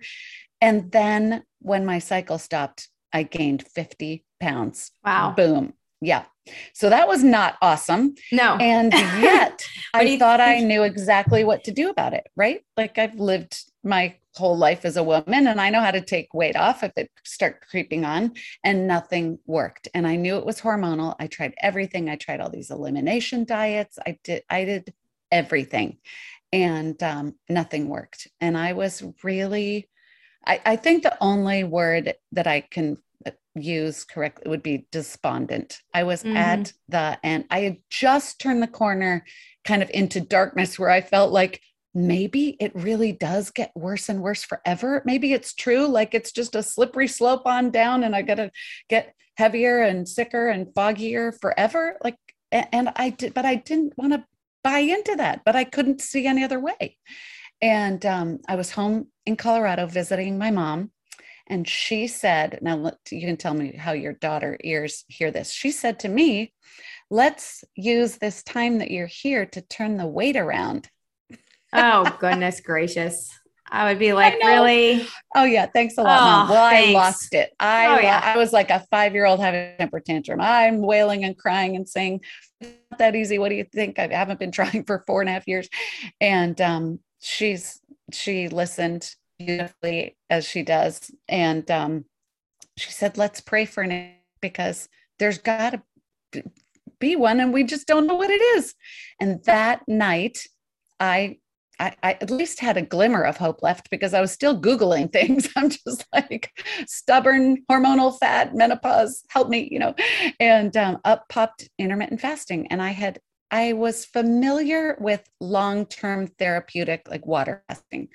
And 0.62 0.92
then 0.92 1.44
when 1.60 1.86
my 1.86 2.00
cycle 2.00 2.38
stopped, 2.38 2.90
I 3.12 3.24
gained 3.24 3.66
50 3.68 4.24
pounds. 4.40 4.92
Wow. 5.04 5.34
Boom. 5.36 5.74
Yeah. 6.02 6.26
So 6.74 6.90
that 6.90 7.08
was 7.08 7.24
not 7.24 7.58
awesome. 7.62 8.16
No. 8.32 8.56
And 8.56 8.94
yet 8.94 9.64
I 9.94 10.02
you 10.04 10.18
thought 10.18 10.40
I 10.40 10.60
knew 10.60 10.84
exactly 10.84 11.44
what 11.44 11.64
to 11.66 11.72
do 11.72 11.90
about 11.90 12.14
it, 12.14 12.28
right? 12.36 12.62
Like 12.78 12.98
I've 12.98 13.16
lived 13.16 13.58
my 13.84 14.16
whole 14.36 14.58
life 14.58 14.86
as 14.86 14.96
a 14.96 15.04
woman 15.04 15.48
and 15.48 15.60
I 15.60 15.70
know 15.70 15.82
how 15.82 15.92
to 15.92 16.02
take 16.02 16.34
weight 16.34 16.56
off 16.56 16.84
if 16.84 16.92
it 16.96 17.12
start 17.24 17.62
creeping 17.70 18.06
on 18.06 18.34
and 18.64 18.88
nothing 18.88 19.40
worked. 19.46 19.88
And 19.94 20.08
I 20.08 20.16
knew 20.16 20.38
it 20.38 20.46
was 20.46 20.62
hormonal. 20.62 21.16
I 21.20 21.28
tried 21.28 21.56
everything. 21.62 22.10
I 22.10 22.16
tried 22.16 22.40
all 22.40 22.50
these 22.50 22.72
elimination 22.72 23.46
diets. 23.46 24.00
I 24.06 24.18
did 24.24 24.44
I 24.50 24.66
did 24.66 24.94
everything. 25.32 25.98
And 26.52 27.02
um, 27.04 27.36
nothing 27.48 27.90
worked. 27.90 28.28
And 28.42 28.58
I 28.58 28.74
was 28.74 29.04
really 29.24 29.90
I, 30.46 30.62
I 30.66 30.76
think 30.78 31.04
the 31.04 31.18
only 31.22 31.64
word 31.64 32.14
that 32.32 32.48
I 32.48 32.62
can 32.62 32.98
use 33.56 34.04
correctly 34.04 34.50
would 34.50 34.64
be 34.64 34.88
despondent. 34.92 35.80
I 35.94 36.04
was 36.04 36.24
Mhm. 36.24 36.36
at 36.36 36.74
the 36.88 37.20
end. 37.24 37.46
I 37.50 37.62
had 37.62 37.78
just 37.90 38.40
turned 38.40 38.62
the 38.62 38.68
corner 38.68 39.26
kind 39.66 39.82
of 39.82 39.90
into 39.92 40.22
darkness 40.22 40.78
where 40.78 40.90
I 40.90 41.02
felt 41.02 41.32
like 41.32 41.62
maybe 41.94 42.56
it 42.60 42.72
really 42.76 43.12
does 43.12 43.50
get 43.52 43.72
worse 43.76 44.10
and 44.10 44.22
worse 44.22 44.44
forever. 44.44 45.02
Maybe 45.06 45.34
it's 45.34 45.54
true, 45.54 45.88
like 45.88 46.14
it's 46.14 46.32
just 46.32 46.56
a 46.56 46.64
slippery 46.64 47.08
slope 47.08 47.46
on 47.46 47.72
down 47.72 48.04
and 48.04 48.16
I 48.16 48.22
got 48.22 48.36
to 48.36 48.52
get 48.90 49.14
heavier 49.38 49.82
and 49.82 50.08
sicker 50.08 50.50
and 50.50 50.68
foggier 50.68 51.34
forever. 51.40 51.98
Like, 52.04 52.18
and 52.52 52.92
I 52.96 53.10
did, 53.10 53.34
but 53.34 53.46
I 53.46 53.56
didn't 53.56 53.98
want 53.98 54.14
to 54.14 54.26
buy 54.64 54.80
into 54.80 55.16
that, 55.16 55.42
but 55.46 55.56
I 55.56 55.64
couldn't 55.64 56.02
see 56.02 56.28
any 56.28 56.44
other 56.44 56.60
way. 56.60 56.98
And 57.62 58.06
um, 58.06 58.40
I 58.48 58.56
was 58.56 58.72
home 58.72 59.08
in 59.26 59.36
Colorado 59.36 59.86
visiting 59.88 60.38
my 60.38 60.52
mom. 60.52 60.92
And 61.50 61.68
she 61.68 62.08
said, 62.08 62.60
now 62.62 62.92
you 63.12 63.22
can 63.22 63.38
tell 63.38 63.54
me 63.54 63.76
how 63.76 63.94
your 63.94 64.14
daughter 64.14 64.58
ears 64.64 65.04
hear 65.08 65.32
this. 65.32 65.52
She 65.52 65.72
said 65.72 66.00
to 66.02 66.08
me, 66.08 66.54
let's 67.10 67.64
use 67.76 68.18
this 68.18 68.44
time 68.44 68.78
that 68.78 68.92
you're 68.92 69.08
here 69.08 69.46
to 69.48 69.62
turn 69.62 69.98
the 69.98 70.08
weight 70.08 70.36
around. 70.38 70.90
oh 71.74 72.16
goodness 72.20 72.62
gracious. 72.62 73.30
I 73.72 73.90
would 73.90 74.00
be 74.00 74.14
like, 74.14 74.34
really? 74.44 75.06
Oh 75.36 75.44
yeah, 75.44 75.68
thanks 75.68 75.98
a 75.98 76.02
lot, 76.02 76.22
mom. 76.22 76.50
Oh, 76.50 76.54
Well, 76.54 76.70
thanks. 76.70 76.90
I 76.90 76.94
lost 76.94 77.34
it. 77.34 77.52
I 77.60 77.86
Oh, 77.88 78.00
yeah. 78.00 78.22
I 78.24 78.38
was 78.38 78.52
like 78.52 78.72
a 78.72 78.86
five 78.90 79.14
year 79.14 79.26
old 79.26 79.40
having 79.40 79.60
a 79.62 79.78
temper 79.78 80.00
tantrum. 80.00 80.42
I'm 80.42 80.82
wailing 80.82 81.24
and 81.24 81.38
crying 81.38 81.76
and 81.76 81.88
saying, 81.88 82.22
"Not 82.62 82.98
that 82.98 83.16
easy. 83.16 83.38
What 83.38 83.50
do 83.50 83.56
you 83.56 83.66
think? 83.66 84.00
I 84.00 84.08
haven't 84.08 84.40
been 84.40 84.52
trying 84.60 84.86
for 84.86 85.04
four 85.06 85.22
and 85.22 85.30
a 85.30 85.34
half 85.34 85.48
years." 85.48 85.70
And 86.20 86.60
um, 86.62 87.00
she's 87.22 87.80
she 88.12 88.48
listened 88.48 89.14
beautifully 89.40 90.18
as 90.30 90.46
she 90.46 90.62
does, 90.64 91.12
and 91.28 91.70
um, 91.72 92.06
she 92.78 92.92
said, 92.92 93.18
"Let's 93.18 93.42
pray 93.42 93.66
for 93.66 93.86
Nick 93.86 94.18
because 94.42 94.90
there's 95.18 95.40
got 95.40 95.82
to 96.34 96.44
be 97.00 97.16
one, 97.16 97.40
and 97.40 97.54
we 97.54 97.64
just 97.64 97.88
don't 97.88 98.08
know 98.08 98.16
what 98.16 98.30
it 98.30 98.42
is." 98.58 98.76
And 99.20 99.44
that 99.46 99.82
night, 99.88 100.40
I 101.00 101.38
I, 101.80 101.96
I 102.04 102.12
at 102.22 102.30
least 102.30 102.60
had 102.60 102.78
a 102.78 102.82
glimmer 102.82 103.24
of 103.24 103.38
hope 103.38 103.62
left 103.62 103.90
because 103.90 104.14
I 104.14 104.22
was 104.22 104.32
still 104.32 104.60
Googling 104.60 105.12
things. 105.14 105.50
I'm 105.56 105.70
just 105.70 106.06
like 106.14 106.52
stubborn 106.88 107.64
hormonal 107.72 108.18
fat, 108.20 108.54
menopause, 108.56 109.24
help 109.30 109.50
me, 109.50 109.68
you 109.72 109.80
know. 109.80 109.96
And 110.40 110.76
um, 110.76 111.00
up 111.06 111.28
popped 111.30 111.70
intermittent 111.78 112.22
fasting. 112.22 112.68
And 112.68 112.82
I 112.82 112.90
had, 112.90 113.20
I 113.52 113.74
was 113.74 114.06
familiar 114.06 114.98
with 115.00 115.28
long 115.40 115.86
term 115.86 116.28
therapeutic, 116.28 117.08
like 117.10 117.26
water 117.26 117.64
fasting 117.68 118.10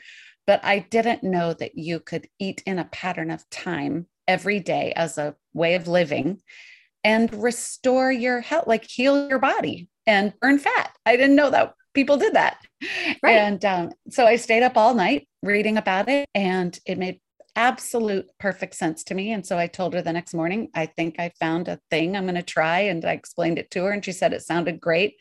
but 0.46 0.64
I 0.64 0.80
didn't 0.80 1.22
know 1.22 1.54
that 1.54 1.76
you 1.76 2.00
could 2.00 2.28
eat 2.38 2.62
in 2.66 2.78
a 2.78 2.84
pattern 2.84 3.30
of 3.30 3.48
time 3.50 4.06
every 4.26 4.60
day 4.60 4.92
as 4.96 5.18
a 5.18 5.36
way 5.52 5.74
of 5.74 5.88
living 5.88 6.40
and 7.02 7.32
restore 7.42 8.10
your 8.10 8.40
health, 8.40 8.66
like 8.66 8.84
heal 8.84 9.28
your 9.28 9.38
body 9.38 9.88
and 10.06 10.32
burn 10.40 10.58
fat. 10.58 10.92
I 11.04 11.16
didn't 11.16 11.36
know 11.36 11.50
that 11.50 11.74
people 11.92 12.16
did 12.16 12.34
that. 12.34 12.58
Right. 13.22 13.36
And 13.36 13.64
um, 13.64 13.92
so 14.10 14.26
I 14.26 14.36
stayed 14.36 14.62
up 14.62 14.76
all 14.76 14.94
night 14.94 15.28
reading 15.42 15.78
about 15.78 16.08
it 16.08 16.28
and 16.34 16.78
it 16.84 16.98
made 16.98 17.20
absolute 17.56 18.26
perfect 18.38 18.74
sense 18.74 19.04
to 19.04 19.14
me. 19.14 19.32
And 19.32 19.46
so 19.46 19.56
I 19.56 19.66
told 19.66 19.94
her 19.94 20.02
the 20.02 20.12
next 20.12 20.34
morning, 20.34 20.68
I 20.74 20.86
think 20.86 21.16
I 21.18 21.30
found 21.38 21.68
a 21.68 21.80
thing 21.90 22.16
I'm 22.16 22.24
going 22.24 22.34
to 22.34 22.42
try. 22.42 22.80
And 22.80 23.04
I 23.04 23.12
explained 23.12 23.58
it 23.58 23.70
to 23.72 23.84
her 23.84 23.92
and 23.92 24.04
she 24.04 24.12
said 24.12 24.32
it 24.32 24.42
sounded 24.42 24.80
great 24.80 25.14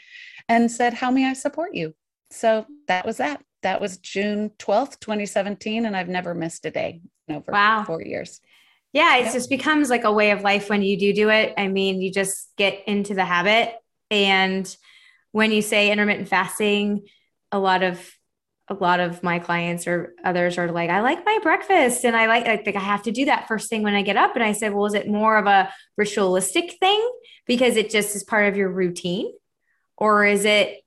and 0.49 0.71
said, 0.71 0.95
How 0.95 1.11
may 1.11 1.29
I 1.29 1.33
support 1.33 1.75
you? 1.75 1.93
So 2.31 2.65
that 2.87 3.05
was 3.05 3.17
that. 3.17 3.41
That 3.63 3.81
was 3.81 3.97
June 3.97 4.51
12th, 4.59 4.99
2017. 4.99 5.85
And 5.85 5.97
I've 5.97 6.09
never 6.09 6.33
missed 6.33 6.65
a 6.65 6.71
day 6.71 7.01
over 7.29 7.51
wow. 7.51 7.83
four 7.85 8.01
years. 8.01 8.39
Yeah, 8.93 9.17
it 9.17 9.25
yep. 9.25 9.33
just 9.33 9.49
becomes 9.49 9.89
like 9.89 10.03
a 10.03 10.11
way 10.11 10.31
of 10.31 10.43
life 10.43 10.69
when 10.69 10.83
you 10.83 10.97
do 10.97 11.13
do 11.13 11.29
it. 11.29 11.53
I 11.57 11.67
mean, 11.67 12.01
you 12.01 12.11
just 12.11 12.51
get 12.57 12.83
into 12.87 13.15
the 13.15 13.25
habit. 13.25 13.73
And 14.11 14.73
when 15.31 15.51
you 15.51 15.63
say 15.63 15.91
intermittent 15.91 16.29
fasting, 16.29 17.07
a 17.51 17.59
lot 17.59 17.83
of 17.83 17.99
a 18.69 18.73
lot 18.73 18.99
of 18.99 19.21
my 19.23 19.39
clients 19.39 19.87
or 19.87 20.13
others 20.23 20.57
are 20.57 20.71
like, 20.71 20.89
I 20.89 21.01
like 21.01 21.25
my 21.25 21.37
breakfast 21.43 22.05
and 22.05 22.15
I 22.15 22.27
like, 22.27 22.47
I 22.47 22.57
think 22.57 22.77
I 22.77 22.79
have 22.79 23.03
to 23.03 23.11
do 23.11 23.25
that 23.25 23.47
first 23.47 23.69
thing 23.69 23.83
when 23.83 23.93
I 23.93 24.03
get 24.03 24.15
up. 24.15 24.35
And 24.35 24.43
I 24.43 24.53
said, 24.53 24.73
well, 24.73 24.85
is 24.85 24.93
it 24.93 25.07
more 25.07 25.37
of 25.37 25.47
a 25.47 25.69
ritualistic 25.97 26.77
thing 26.79 27.11
because 27.45 27.75
it 27.75 27.89
just 27.89 28.15
is 28.15 28.23
part 28.23 28.47
of 28.47 28.55
your 28.55 28.69
routine? 28.69 29.33
Or 29.97 30.25
is 30.25 30.45
it 30.45 30.81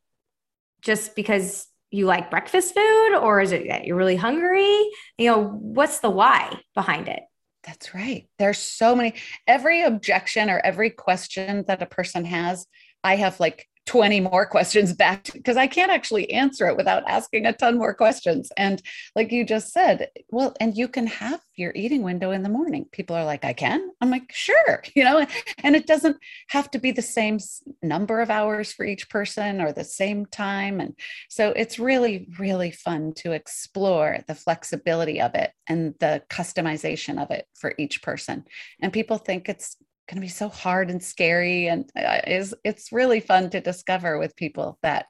just 0.80 1.14
because 1.14 1.66
you 1.90 2.06
like 2.06 2.30
breakfast 2.30 2.74
food? 2.74 3.16
Or 3.16 3.40
is 3.40 3.52
it 3.52 3.68
that 3.68 3.84
you're 3.84 3.96
really 3.96 4.16
hungry? 4.16 4.90
You 5.18 5.30
know, 5.30 5.44
what's 5.44 6.00
the 6.00 6.10
why 6.10 6.60
behind 6.74 7.08
it? 7.08 7.20
That's 7.64 7.94
right. 7.94 8.28
There's 8.38 8.58
so 8.58 8.94
many, 8.94 9.14
every 9.46 9.82
objection 9.82 10.50
or 10.50 10.60
every 10.60 10.90
question 10.90 11.64
that 11.66 11.82
a 11.82 11.86
person 11.86 12.24
has, 12.24 12.66
I 13.02 13.16
have 13.16 13.40
like 13.40 13.66
20 13.86 14.20
more 14.20 14.46
questions 14.46 14.92
back 14.92 15.28
because 15.32 15.56
I 15.56 15.66
can't 15.66 15.92
actually 15.92 16.30
answer 16.32 16.66
it 16.66 16.76
without 16.76 17.04
asking 17.08 17.46
a 17.46 17.52
ton 17.52 17.78
more 17.78 17.94
questions. 17.94 18.50
And 18.56 18.82
like 19.14 19.32
you 19.32 19.44
just 19.44 19.72
said, 19.72 20.08
well, 20.30 20.54
and 20.60 20.76
you 20.76 20.88
can 20.88 21.06
have 21.06 21.40
your 21.54 21.72
eating 21.74 22.02
window 22.02 22.32
in 22.32 22.42
the 22.42 22.48
morning. 22.48 22.86
People 22.92 23.16
are 23.16 23.24
like, 23.24 23.44
I 23.44 23.52
can. 23.52 23.90
I'm 24.00 24.10
like, 24.10 24.32
sure, 24.32 24.82
you 24.94 25.04
know, 25.04 25.24
and 25.62 25.76
it 25.76 25.86
doesn't 25.86 26.16
have 26.48 26.70
to 26.72 26.78
be 26.78 26.90
the 26.90 27.02
same 27.02 27.38
number 27.82 28.20
of 28.20 28.30
hours 28.30 28.72
for 28.72 28.84
each 28.84 29.08
person 29.08 29.60
or 29.60 29.72
the 29.72 29.84
same 29.84 30.26
time. 30.26 30.80
And 30.80 30.94
so 31.28 31.50
it's 31.50 31.78
really, 31.78 32.28
really 32.38 32.72
fun 32.72 33.12
to 33.18 33.32
explore 33.32 34.18
the 34.26 34.34
flexibility 34.34 35.20
of 35.20 35.34
it 35.34 35.52
and 35.68 35.94
the 36.00 36.22
customization 36.28 37.22
of 37.22 37.30
it 37.30 37.46
for 37.54 37.74
each 37.78 38.02
person. 38.02 38.44
And 38.80 38.92
people 38.92 39.18
think 39.18 39.48
it's 39.48 39.76
going 40.08 40.16
to 40.16 40.20
be 40.20 40.28
so 40.28 40.48
hard 40.48 40.90
and 40.90 41.02
scary 41.02 41.66
and 41.66 41.90
is 42.26 42.54
it's 42.64 42.92
really 42.92 43.20
fun 43.20 43.50
to 43.50 43.60
discover 43.60 44.18
with 44.18 44.36
people 44.36 44.78
that 44.82 45.06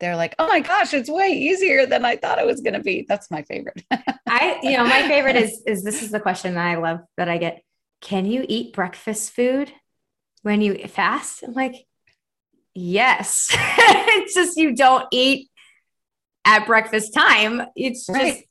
they're 0.00 0.16
like 0.16 0.34
oh 0.40 0.48
my 0.48 0.58
gosh 0.58 0.92
it's 0.94 1.08
way 1.08 1.28
easier 1.28 1.86
than 1.86 2.04
i 2.04 2.16
thought 2.16 2.38
it 2.38 2.46
was 2.46 2.60
going 2.60 2.74
to 2.74 2.80
be. 2.80 3.06
That's 3.08 3.30
my 3.30 3.42
favorite. 3.42 3.82
I 4.26 4.58
you 4.62 4.76
know 4.76 4.84
my 4.84 5.06
favorite 5.06 5.36
is 5.36 5.62
is 5.66 5.84
this 5.84 6.02
is 6.02 6.10
the 6.10 6.20
question 6.20 6.54
that 6.54 6.66
i 6.66 6.76
love 6.76 7.00
that 7.16 7.28
i 7.28 7.38
get. 7.38 7.62
Can 8.00 8.26
you 8.26 8.44
eat 8.48 8.74
breakfast 8.74 9.30
food 9.30 9.72
when 10.42 10.60
you 10.60 10.76
fast? 10.88 11.44
I'm 11.44 11.52
like 11.52 11.86
yes. 12.74 13.56
It's 14.14 14.34
just 14.34 14.56
you 14.56 14.74
don't 14.74 15.06
eat 15.10 15.48
at 16.44 16.66
breakfast 16.66 17.14
time. 17.14 17.62
It's 17.74 18.08
right. 18.08 18.34
just 18.34 18.44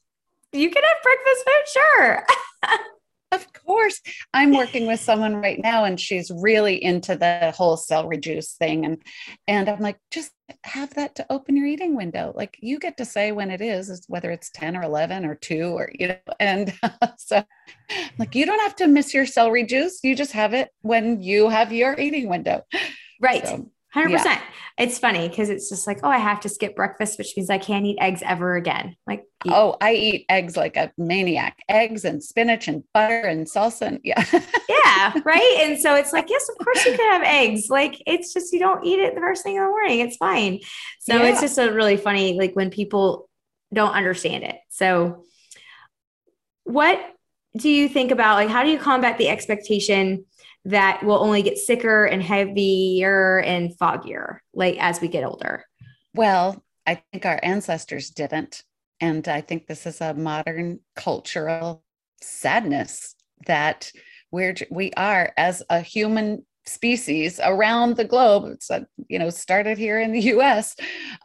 you 0.54 0.70
can 0.70 0.84
have 0.84 1.04
breakfast 1.04 1.46
food 1.46 1.68
sure 1.68 2.26
Of 3.32 3.52
course. 3.54 4.02
I'm 4.34 4.52
working 4.52 4.88
with 4.88 5.00
someone 5.00 5.36
right 5.36 5.60
now 5.62 5.86
and 5.86 5.98
she's 5.98 6.30
really 6.32 6.84
into 6.84 7.16
the 7.16 7.54
whole 7.56 7.78
celery 7.78 8.18
juice 8.18 8.54
thing. 8.54 8.86
And 8.86 9.02
and 9.48 9.70
I'm 9.70 9.80
like, 9.80 10.00
just 10.12 10.32
have 10.66 10.94
that 10.96 11.16
to 11.16 11.26
open 11.30 11.56
your 11.56 11.66
eating 11.66 11.96
window. 11.96 12.34
Like 12.36 12.58
you 12.60 12.78
get 12.78 12.98
to 12.98 13.06
say 13.06 13.32
when 13.32 13.50
it 13.50 13.62
is, 13.62 13.90
is 13.90 14.04
whether 14.10 14.32
it's 14.32 14.52
10 14.54 14.76
or 14.76 14.84
11 14.84 15.26
or 15.26 15.36
two 15.36 15.78
or, 15.78 15.90
you 15.98 16.10
know, 16.10 16.18
and 16.42 16.74
so 17.18 17.44
like 18.20 18.36
you 18.36 18.46
don't 18.46 18.60
have 18.60 18.76
to 18.78 18.88
miss 18.88 19.14
your 19.14 19.26
celery 19.26 19.66
juice. 19.66 20.00
You 20.04 20.16
just 20.16 20.34
have 20.34 20.54
it 20.54 20.70
when 20.82 21.22
you 21.22 21.48
have 21.48 21.72
your 21.72 21.98
eating 21.98 22.28
window. 22.28 22.64
Right. 23.22 23.48
So, 23.48 23.72
100%. 23.96 24.26
Yeah. 24.26 24.42
It's 24.78 24.98
funny 24.98 25.28
because 25.28 25.50
it's 25.50 25.70
just 25.70 25.86
like, 25.86 26.00
oh, 26.04 26.10
I 26.10 26.18
have 26.18 26.40
to 26.42 26.50
skip 26.50 26.76
breakfast, 26.76 27.18
which 27.18 27.34
means 27.36 27.50
I 27.50 27.58
can't 27.58 27.86
eat 27.86 27.98
eggs 28.00 28.24
ever 28.26 28.56
again. 28.56 28.96
Like, 29.06 29.26
eat. 29.46 29.52
oh, 29.54 29.76
I 29.82 29.94
eat 29.94 30.26
eggs 30.30 30.56
like 30.56 30.78
a 30.78 30.92
maniac 30.98 31.58
eggs 31.68 32.06
and 32.06 32.24
spinach 32.24 32.70
and 32.70 32.84
butter 32.94 33.22
and 33.22 33.46
salsa. 33.46 33.88
And 33.88 34.00
yeah. 34.04 34.24
yeah. 34.70 35.14
Right. 35.26 35.58
And 35.60 35.80
so 35.80 35.96
it's 35.96 36.14
like, 36.14 36.30
yes, 36.30 36.48
of 36.48 36.58
course 36.64 36.86
you 36.86 36.96
can 36.96 37.12
have 37.12 37.24
eggs. 37.24 37.70
Like, 37.70 38.02
it's 38.08 38.34
just 38.34 38.54
you 38.54 38.60
don't 38.60 38.86
eat 38.86 39.00
it 39.00 39.14
the 39.14 39.22
first 39.22 39.44
thing 39.44 39.56
in 39.56 39.64
the 39.64 39.70
morning. 39.70 40.00
It's 40.00 40.18
fine. 40.18 40.60
So 41.00 41.18
yeah. 41.18 41.30
it's 41.30 41.42
just 41.42 41.58
a 41.58 41.72
really 41.72 41.98
funny, 41.98 42.38
like, 42.38 42.56
when 42.56 42.70
people 42.70 43.30
don't 43.74 43.94
understand 43.94 44.46
it. 44.46 44.56
So, 44.70 45.26
what 46.64 47.00
do 47.58 47.70
you 47.70 47.90
think 47.90 48.12
about, 48.12 48.36
like, 48.36 48.50
how 48.50 48.64
do 48.64 48.70
you 48.70 48.80
combat 48.80 49.18
the 49.18 49.28
expectation? 49.28 50.26
That 50.66 51.04
will 51.04 51.20
only 51.20 51.42
get 51.42 51.58
sicker 51.58 52.06
and 52.06 52.22
heavier 52.22 53.40
and 53.40 53.78
foggier 53.78 54.40
like 54.54 54.78
as 54.80 55.02
we 55.02 55.08
get 55.08 55.24
older. 55.24 55.66
Well 56.14 56.64
i 56.88 57.02
think 57.12 57.26
our 57.26 57.40
ancestors 57.44 58.10
didn't. 58.10 58.64
And 59.00 59.28
i 59.28 59.42
think 59.42 59.68
this 59.68 59.86
is 59.86 60.02
a 60.02 60.14
modern 60.14 60.80
cultural 60.96 61.84
sadness 62.22 63.16
that 63.48 63.92
we're 64.32 64.56
we 64.70 64.92
are 64.94 65.34
as 65.38 65.64
a 65.70 65.82
human 65.82 66.46
species 66.66 67.40
around 67.44 67.96
the 67.96 68.06
globe. 68.06 68.46
It's 68.54 68.70
a, 68.70 68.88
you 69.08 69.20
know 69.20 69.30
started 69.30 69.78
here 69.78 70.00
in 70.00 70.12
the 70.12 70.22
us 70.22 70.76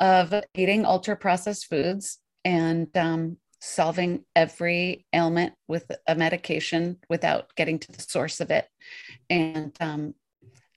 of 0.00 0.34
eating 0.54 0.84
ultra 0.84 1.16
processed 1.16 1.66
foods 1.66 2.18
and 2.44 2.88
um, 2.96 3.36
solving 3.66 4.24
every 4.34 5.04
ailment 5.12 5.52
with 5.66 5.90
a 6.06 6.14
medication 6.14 6.98
without 7.08 7.54
getting 7.56 7.78
to 7.80 7.92
the 7.92 8.00
source 8.00 8.40
of 8.40 8.50
it. 8.50 8.66
And 9.28 9.76
um, 9.80 10.14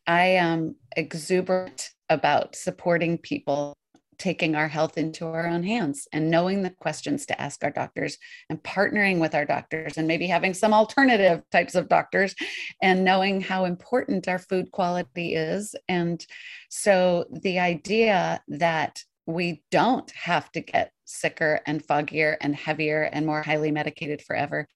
I 0.07 0.25
am 0.37 0.75
exuberant 0.97 1.91
about 2.09 2.55
supporting 2.55 3.19
people 3.19 3.75
taking 4.17 4.55
our 4.55 4.67
health 4.67 4.97
into 4.97 5.25
our 5.25 5.47
own 5.47 5.63
hands 5.63 6.07
and 6.11 6.29
knowing 6.29 6.61
the 6.61 6.69
questions 6.69 7.25
to 7.25 7.41
ask 7.41 7.63
our 7.63 7.71
doctors 7.71 8.17
and 8.49 8.61
partnering 8.61 9.19
with 9.19 9.33
our 9.33 9.45
doctors 9.45 9.97
and 9.97 10.07
maybe 10.07 10.27
having 10.27 10.53
some 10.53 10.73
alternative 10.73 11.41
types 11.51 11.73
of 11.73 11.87
doctors 11.87 12.35
and 12.81 13.05
knowing 13.05 13.39
how 13.39 13.65
important 13.65 14.27
our 14.27 14.39
food 14.39 14.71
quality 14.71 15.35
is. 15.35 15.73
And 15.87 16.23
so 16.69 17.25
the 17.31 17.59
idea 17.59 18.41
that 18.49 19.03
we 19.29 19.61
don't 19.69 20.09
have 20.11 20.51
to 20.51 20.59
get 20.59 20.91
sicker 21.05 21.59
and 21.67 21.85
foggier 21.85 22.35
and 22.41 22.55
heavier 22.55 23.03
and 23.03 23.25
more 23.25 23.43
highly 23.43 23.71
medicated 23.71 24.21
forever 24.23 24.67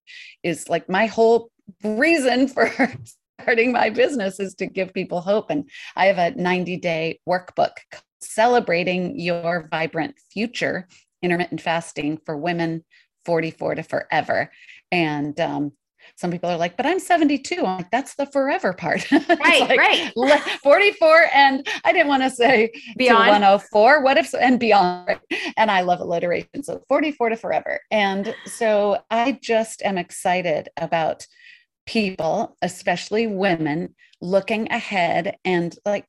is 0.44 0.70
like 0.70 0.88
my 0.88 1.08
whole 1.08 1.50
reason 1.84 2.48
for 2.56 2.72
starting 3.42 3.72
my 3.72 3.90
business 3.90 4.40
is 4.40 4.54
to 4.54 4.68
give 4.68 4.94
people 4.94 5.22
hope. 5.22 5.50
And 5.50 5.70
i 5.96 6.06
have 6.06 6.20
a 6.20 6.40
90 6.40 6.78
day 6.78 7.20
workbook 7.28 7.72
celebrating 8.22 9.20
your 9.20 9.68
vibrant 9.70 10.16
future 10.32 10.88
intermittent 11.24 11.62
fasting 11.62 12.20
for 12.26 12.38
women 12.38 12.84
44 13.26 13.76
to 13.76 13.84
forever. 13.84 14.52
And 14.92 15.40
um, 15.40 15.72
some 16.16 16.32
people 16.32 16.50
are 16.50 16.58
like, 16.58 16.78
but 16.78 16.86
I'm 16.86 17.00
72. 17.00 17.56
I'm 17.58 17.78
like, 17.78 17.92
that's 17.92 18.16
the 18.16 18.26
forever 18.28 18.74
part. 18.74 19.06
Right, 19.12 19.62
like, 19.62 19.80
right. 19.80 20.40
44. 20.64 21.26
And 21.34 21.68
I 21.84 21.92
didn't 21.92 22.08
want 22.08 22.24
to 22.24 22.30
say 22.30 22.72
beyond 22.98 23.30
104. 23.30 24.04
What 24.04 24.18
if, 24.18 24.34
and 24.34 24.60
beyond. 24.60 25.20
And 25.58 25.72
I 25.72 25.82
love 25.82 26.00
alliteration. 26.00 26.64
So 26.64 26.84
44 26.88 27.30
to 27.30 27.38
forever. 27.38 27.80
And 27.92 28.36
so 28.46 29.02
I 29.10 29.40
just 29.42 29.82
am 29.82 29.98
excited 29.98 30.70
about 30.78 31.26
people, 31.86 32.58
especially 32.62 33.28
women, 33.28 33.96
looking 34.22 34.72
ahead 34.72 35.38
and 35.44 35.76
like 35.86 36.06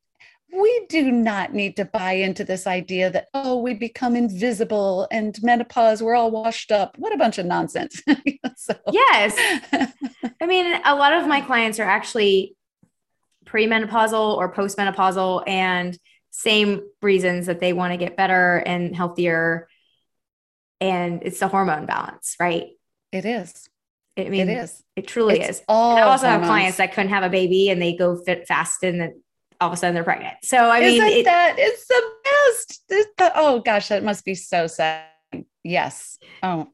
we 0.54 0.86
do 0.88 1.10
not 1.10 1.52
need 1.52 1.76
to 1.76 1.84
buy 1.84 2.12
into 2.12 2.44
this 2.44 2.66
idea 2.66 3.10
that 3.10 3.26
oh 3.34 3.58
we 3.58 3.74
become 3.74 4.14
invisible 4.14 5.08
and 5.10 5.38
menopause 5.42 6.02
we're 6.02 6.14
all 6.14 6.30
washed 6.30 6.70
up 6.70 6.96
what 6.98 7.12
a 7.12 7.18
bunch 7.18 7.38
of 7.38 7.46
nonsense 7.46 8.00
so. 8.56 8.74
yes 8.92 9.34
i 10.40 10.46
mean 10.46 10.80
a 10.84 10.94
lot 10.94 11.12
of 11.12 11.26
my 11.26 11.40
clients 11.40 11.78
are 11.78 11.88
actually 11.88 12.56
premenopausal 13.44 14.36
or 14.36 14.52
postmenopausal 14.52 15.42
and 15.46 15.98
same 16.30 16.82
reasons 17.02 17.46
that 17.46 17.60
they 17.60 17.72
want 17.72 17.92
to 17.92 17.96
get 17.96 18.16
better 18.16 18.58
and 18.58 18.94
healthier 18.94 19.68
and 20.80 21.22
it's 21.22 21.40
the 21.40 21.48
hormone 21.48 21.86
balance 21.86 22.36
right 22.38 22.68
it 23.12 23.24
is 23.24 23.68
I 24.16 24.28
mean, 24.28 24.48
it 24.48 24.58
is. 24.58 24.80
It 24.94 25.08
truly 25.08 25.40
it's 25.40 25.58
is. 25.58 25.62
All 25.66 25.96
I 25.96 26.02
also 26.02 26.28
hormones. 26.28 26.42
have 26.42 26.48
clients 26.48 26.76
that 26.76 26.94
couldn't 26.94 27.10
have 27.10 27.24
a 27.24 27.28
baby 27.28 27.68
and 27.70 27.82
they 27.82 27.96
go 27.96 28.16
fit 28.16 28.46
fast 28.46 28.84
and 28.84 29.12
all 29.64 29.70
of 29.70 29.74
a 29.74 29.76
sudden 29.78 29.94
they're 29.94 30.04
pregnant. 30.04 30.36
So 30.42 30.68
I 30.68 30.80
mean, 30.80 31.02
Isn't 31.02 31.20
it, 31.20 31.24
that 31.24 31.54
it's 31.58 31.86
the 31.86 32.02
best. 32.22 32.82
It's 32.90 33.10
the, 33.16 33.32
oh 33.34 33.60
gosh, 33.60 33.88
that 33.88 34.04
must 34.04 34.22
be 34.22 34.34
so 34.34 34.66
sad. 34.66 35.06
Yes. 35.62 36.18
Oh, 36.42 36.68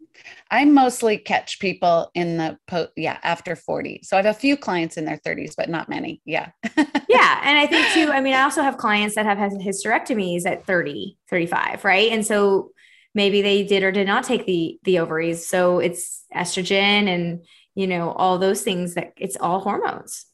I 0.50 0.64
mostly 0.64 1.16
catch 1.16 1.60
people 1.60 2.10
in 2.14 2.36
the 2.36 2.58
po- 2.66 2.88
yeah 2.96 3.18
after 3.22 3.54
40. 3.54 4.00
So 4.02 4.16
I 4.16 4.22
have 4.22 4.34
a 4.34 4.38
few 4.38 4.56
clients 4.56 4.96
in 4.96 5.04
their 5.04 5.18
30s, 5.18 5.54
but 5.56 5.68
not 5.68 5.88
many. 5.88 6.20
Yeah. 6.24 6.50
yeah. 7.08 7.40
And 7.44 7.58
I 7.58 7.66
think 7.68 7.86
too, 7.92 8.10
I 8.10 8.20
mean, 8.20 8.34
I 8.34 8.42
also 8.42 8.62
have 8.62 8.76
clients 8.76 9.14
that 9.14 9.24
have 9.24 9.38
had 9.38 9.52
hysterectomies 9.52 10.44
at 10.44 10.66
30, 10.66 11.16
35, 11.30 11.84
right? 11.84 12.10
And 12.10 12.26
so 12.26 12.72
maybe 13.14 13.40
they 13.40 13.62
did 13.62 13.84
or 13.84 13.92
did 13.92 14.08
not 14.08 14.24
take 14.24 14.46
the 14.46 14.80
the 14.82 14.98
ovaries. 14.98 15.46
So 15.46 15.78
it's 15.78 16.24
estrogen 16.34 17.06
and 17.06 17.44
you 17.76 17.86
know, 17.86 18.10
all 18.10 18.38
those 18.38 18.62
things 18.62 18.94
that 18.94 19.12
it's 19.16 19.36
all 19.36 19.60
hormones. 19.60 20.26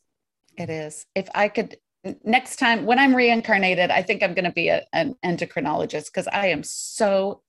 It 0.57 0.71
is. 0.71 1.05
If 1.15 1.29
I 1.35 1.49
could 1.49 1.77
next 2.25 2.57
time 2.57 2.87
when 2.87 2.99
I'm 2.99 3.15
reincarnated, 3.15 3.91
I 3.91 4.03
think 4.03 4.23
I'm 4.23 4.35
going 4.35 4.45
to 4.45 4.53
be 4.53 4.69
a, 4.69 4.83
an 4.93 5.15
endocrinologist 5.25 6.07
because 6.07 6.29
I 6.29 6.49
am 6.49 6.63
so 6.63 7.43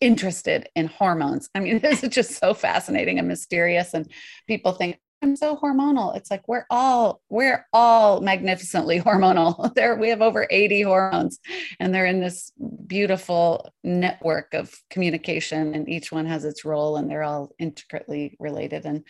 interested 0.00 0.68
in 0.74 0.86
hormones. 0.86 1.48
I 1.54 1.60
mean, 1.60 1.78
this 1.82 2.02
is 2.02 2.10
just 2.10 2.38
so 2.38 2.54
fascinating 2.54 3.18
and 3.18 3.28
mysterious. 3.28 3.94
And 3.94 4.10
people 4.46 4.72
think 4.72 4.98
I'm 5.22 5.36
so 5.36 5.54
hormonal. 5.54 6.16
It's 6.16 6.30
like 6.30 6.48
we're 6.48 6.64
all 6.70 7.20
we're 7.28 7.66
all 7.74 8.20
magnificently 8.22 9.00
hormonal. 9.06 9.74
There 9.80 9.94
we 9.96 10.08
have 10.08 10.22
over 10.22 10.46
80 10.50 10.82
hormones, 10.82 11.38
and 11.78 11.94
they're 11.94 12.06
in 12.06 12.20
this 12.20 12.52
beautiful 12.86 13.70
network 13.84 14.54
of 14.54 14.74
communication, 14.88 15.74
and 15.74 15.88
each 15.88 16.10
one 16.10 16.26
has 16.26 16.44
its 16.44 16.64
role, 16.64 16.96
and 16.96 17.10
they're 17.10 17.22
all 17.22 17.52
intricately 17.58 18.36
related. 18.40 18.86
And 18.86 19.04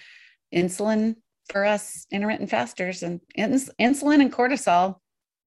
insulin 0.53 1.17
for 1.51 1.65
us 1.65 2.07
intermittent 2.11 2.51
fasters, 2.51 3.03
and 3.03 3.21
ins- 3.35 3.71
insulin 3.81 4.21
and 4.21 4.33
cortisol 4.33 4.97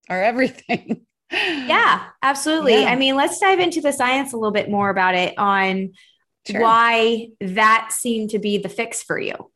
are 0.10 0.22
everything. 0.22 1.06
Yeah, 1.32 2.10
absolutely. 2.22 2.84
Yeah. 2.84 2.92
I 2.92 2.96
mean, 2.96 3.16
let's 3.16 3.40
dive 3.40 3.60
into 3.60 3.82
the 3.82 3.92
science 3.92 4.34
a 4.34 4.38
little 4.38 4.52
bit 4.52 4.70
more 4.70 4.92
about 4.92 5.16
it 5.16 5.34
on 5.40 5.94
sure. 6.46 6.62
why 6.62 7.30
that 7.42 7.90
seemed 7.92 8.30
to 8.32 8.40
be 8.40 8.60
the 8.60 8.70
fix 8.70 9.02
for 9.02 9.18
you. 9.20 9.52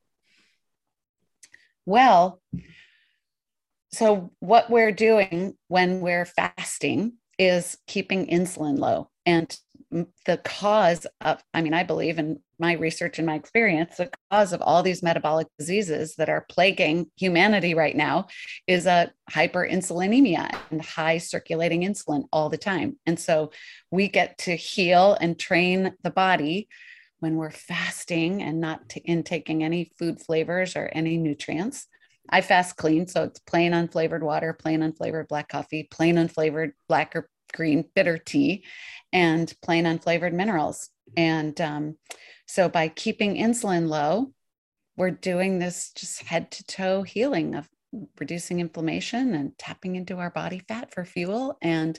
Well, 1.86 2.42
so 3.92 4.32
what 4.40 4.72
we're 4.72 4.92
doing 4.92 5.56
when 5.68 6.02
we're 6.02 6.26
fasting 6.26 7.14
is 7.38 7.78
keeping 7.86 8.26
insulin 8.26 8.80
low. 8.80 9.10
And 9.28 9.56
the 9.90 10.38
cause 10.44 11.08
of, 11.22 11.42
I 11.54 11.62
mean, 11.62 11.74
I 11.74 11.84
believe 11.84 12.20
in 12.20 12.40
my 12.60 12.74
research 12.74 13.20
and 13.20 13.26
my 13.26 13.36
experience, 13.36 13.98
the 13.98 14.10
cause 14.32 14.52
of 14.52 14.62
all 14.62 14.84
these 14.84 15.02
metabolic 15.02 15.48
diseases 15.58 16.16
that 16.16 16.30
are 16.30 16.46
plaguing 16.50 17.10
humanity 17.16 17.74
right 17.74 17.96
now 17.96 18.28
is 18.68 18.86
a 18.86 19.12
hyperinsulinemia 19.32 20.58
and 20.72 20.82
high 20.82 21.20
circulating 21.20 21.84
insulin 21.84 22.26
all 22.34 22.50
the 22.50 22.58
time. 22.58 22.98
And 23.06 23.20
so 23.20 23.52
we 23.92 24.10
get 24.10 24.38
to 24.40 24.56
heal 24.56 25.18
and 25.22 25.40
train 25.40 25.94
the 26.04 26.12
body 26.12 26.68
when 27.20 27.36
we're 27.36 27.52
fasting 27.52 28.44
and 28.44 28.60
not 28.60 28.90
t- 28.90 29.02
intaking 29.06 29.64
any 29.64 29.92
food 29.98 30.20
flavors 30.20 30.76
or 30.76 30.90
any 30.94 31.18
nutrients. 31.18 31.88
I 32.30 32.42
fast 32.42 32.76
clean, 32.76 33.08
so 33.08 33.24
it's 33.24 33.40
plain 33.40 33.72
unflavored 33.72 34.22
water, 34.22 34.52
plain 34.52 34.82
unflavored 34.82 35.30
black 35.30 35.48
coffee, 35.48 35.88
plain 35.90 36.16
unflavored 36.16 36.72
black 36.90 37.16
or 37.16 37.30
green 37.54 37.86
bitter 37.96 38.18
tea, 38.18 38.64
and 39.12 39.54
plain 39.62 39.86
unflavored 39.86 40.34
minerals. 40.34 40.90
And 41.16 41.60
um, 41.62 41.98
so 42.46 42.70
by 42.70 42.88
keeping 42.88 43.36
insulin 43.36 43.88
low, 43.88 44.32
we're 44.96 45.12
doing 45.12 45.60
this 45.60 45.92
just 45.92 46.24
head 46.24 46.52
to 46.52 46.64
toe 46.66 47.04
healing 47.04 47.56
of 47.56 47.70
reducing 48.20 48.60
inflammation 48.60 49.34
and 49.34 49.58
tapping 49.58 49.96
into 49.96 50.18
our 50.18 50.30
body 50.30 50.62
fat 50.68 50.94
for 50.94 51.06
fuel. 51.06 51.58
And 51.62 51.98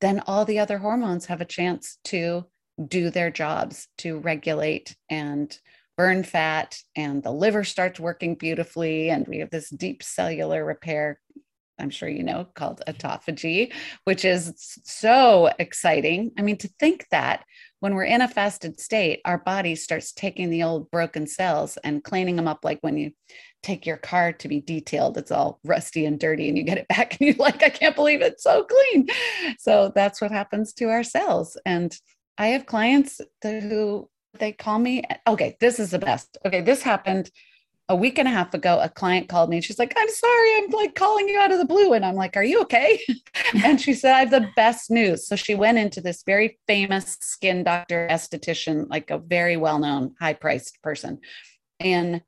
then 0.00 0.20
all 0.26 0.44
the 0.44 0.58
other 0.58 0.78
hormones 0.78 1.26
have 1.26 1.40
a 1.40 1.46
chance 1.46 1.98
to 2.04 2.46
do 2.86 3.10
their 3.10 3.30
jobs 3.30 3.88
to 3.98 4.18
regulate 4.18 4.96
and 5.08 5.56
burn 5.96 6.24
fat. 6.24 6.78
And 6.96 7.22
the 7.22 7.32
liver 7.32 7.64
starts 7.64 8.00
working 8.00 8.34
beautifully. 8.34 9.10
And 9.10 9.26
we 9.26 9.38
have 9.38 9.50
this 9.50 9.70
deep 9.70 10.02
cellular 10.02 10.64
repair 10.64 11.20
I'm 11.80 11.90
sure 11.90 12.08
you 12.08 12.22
know, 12.22 12.46
called 12.54 12.82
autophagy, 12.86 13.72
which 14.04 14.24
is 14.24 14.52
so 14.84 15.50
exciting. 15.58 16.32
I 16.38 16.42
mean, 16.42 16.56
to 16.58 16.68
think 16.78 17.06
that 17.10 17.44
when 17.80 17.94
we're 17.94 18.04
in 18.04 18.20
a 18.20 18.28
fasted 18.28 18.78
state, 18.78 19.20
our 19.24 19.38
body 19.38 19.74
starts 19.74 20.12
taking 20.12 20.50
the 20.50 20.62
old 20.62 20.90
broken 20.90 21.26
cells 21.26 21.78
and 21.82 22.04
cleaning 22.04 22.36
them 22.36 22.48
up 22.48 22.60
like 22.62 22.78
when 22.82 22.98
you 22.98 23.12
take 23.62 23.86
your 23.86 23.96
car 23.96 24.32
to 24.32 24.48
be 24.48 24.60
detailed, 24.60 25.18
it's 25.18 25.30
all 25.30 25.60
rusty 25.64 26.04
and 26.04 26.18
dirty, 26.18 26.48
and 26.48 26.56
you 26.58 26.64
get 26.64 26.78
it 26.78 26.88
back 26.96 27.18
and 27.18 27.28
you're 27.28 27.36
like, 27.36 27.62
I 27.62 27.70
can't 27.70 27.96
believe 27.96 28.22
it's 28.22 28.42
so 28.42 28.64
clean. 28.64 29.08
So 29.58 29.92
that's 29.94 30.20
what 30.20 30.30
happens 30.30 30.72
to 30.74 30.90
our 30.90 31.02
cells. 31.02 31.56
And 31.64 31.96
I 32.38 32.48
have 32.48 32.66
clients 32.66 33.20
who 33.42 34.08
they 34.38 34.52
call 34.52 34.78
me, 34.78 35.02
okay, 35.26 35.56
this 35.60 35.80
is 35.80 35.90
the 35.90 35.98
best. 35.98 36.38
Okay, 36.46 36.60
this 36.60 36.82
happened 36.82 37.30
a 37.90 37.96
week 37.96 38.18
and 38.18 38.28
a 38.28 38.30
half 38.30 38.54
ago, 38.54 38.78
a 38.80 38.88
client 38.88 39.28
called 39.28 39.50
me 39.50 39.56
and 39.56 39.64
she's 39.64 39.78
like, 39.78 39.92
I'm 39.96 40.08
sorry, 40.08 40.56
I'm 40.56 40.70
like 40.70 40.94
calling 40.94 41.28
you 41.28 41.38
out 41.40 41.50
of 41.50 41.58
the 41.58 41.64
blue. 41.64 41.92
And 41.92 42.04
I'm 42.04 42.14
like, 42.14 42.36
Are 42.36 42.44
you 42.44 42.60
okay? 42.62 43.00
and 43.64 43.80
she 43.80 43.94
said, 43.94 44.14
I 44.14 44.20
have 44.20 44.30
the 44.30 44.48
best 44.54 44.90
news. 44.92 45.26
So 45.26 45.34
she 45.34 45.56
went 45.56 45.76
into 45.76 46.00
this 46.00 46.22
very 46.24 46.58
famous 46.68 47.18
skin 47.20 47.64
doctor, 47.64 48.06
esthetician, 48.08 48.88
like 48.88 49.10
a 49.10 49.18
very 49.18 49.56
well 49.56 49.80
known, 49.80 50.14
high 50.20 50.34
priced 50.34 50.80
person 50.82 51.18
in 51.80 52.22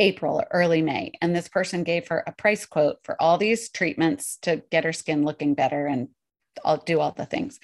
April 0.00 0.40
or 0.40 0.46
early 0.50 0.82
May. 0.82 1.12
And 1.22 1.34
this 1.34 1.48
person 1.48 1.84
gave 1.84 2.08
her 2.08 2.24
a 2.26 2.32
price 2.32 2.66
quote 2.66 2.96
for 3.04 3.20
all 3.22 3.38
these 3.38 3.70
treatments 3.70 4.38
to 4.42 4.62
get 4.72 4.84
her 4.84 4.92
skin 4.92 5.24
looking 5.24 5.54
better 5.54 5.86
and 5.86 6.08
I'll 6.64 6.78
do 6.78 7.00
all 7.00 7.12
the 7.12 7.26
things. 7.26 7.58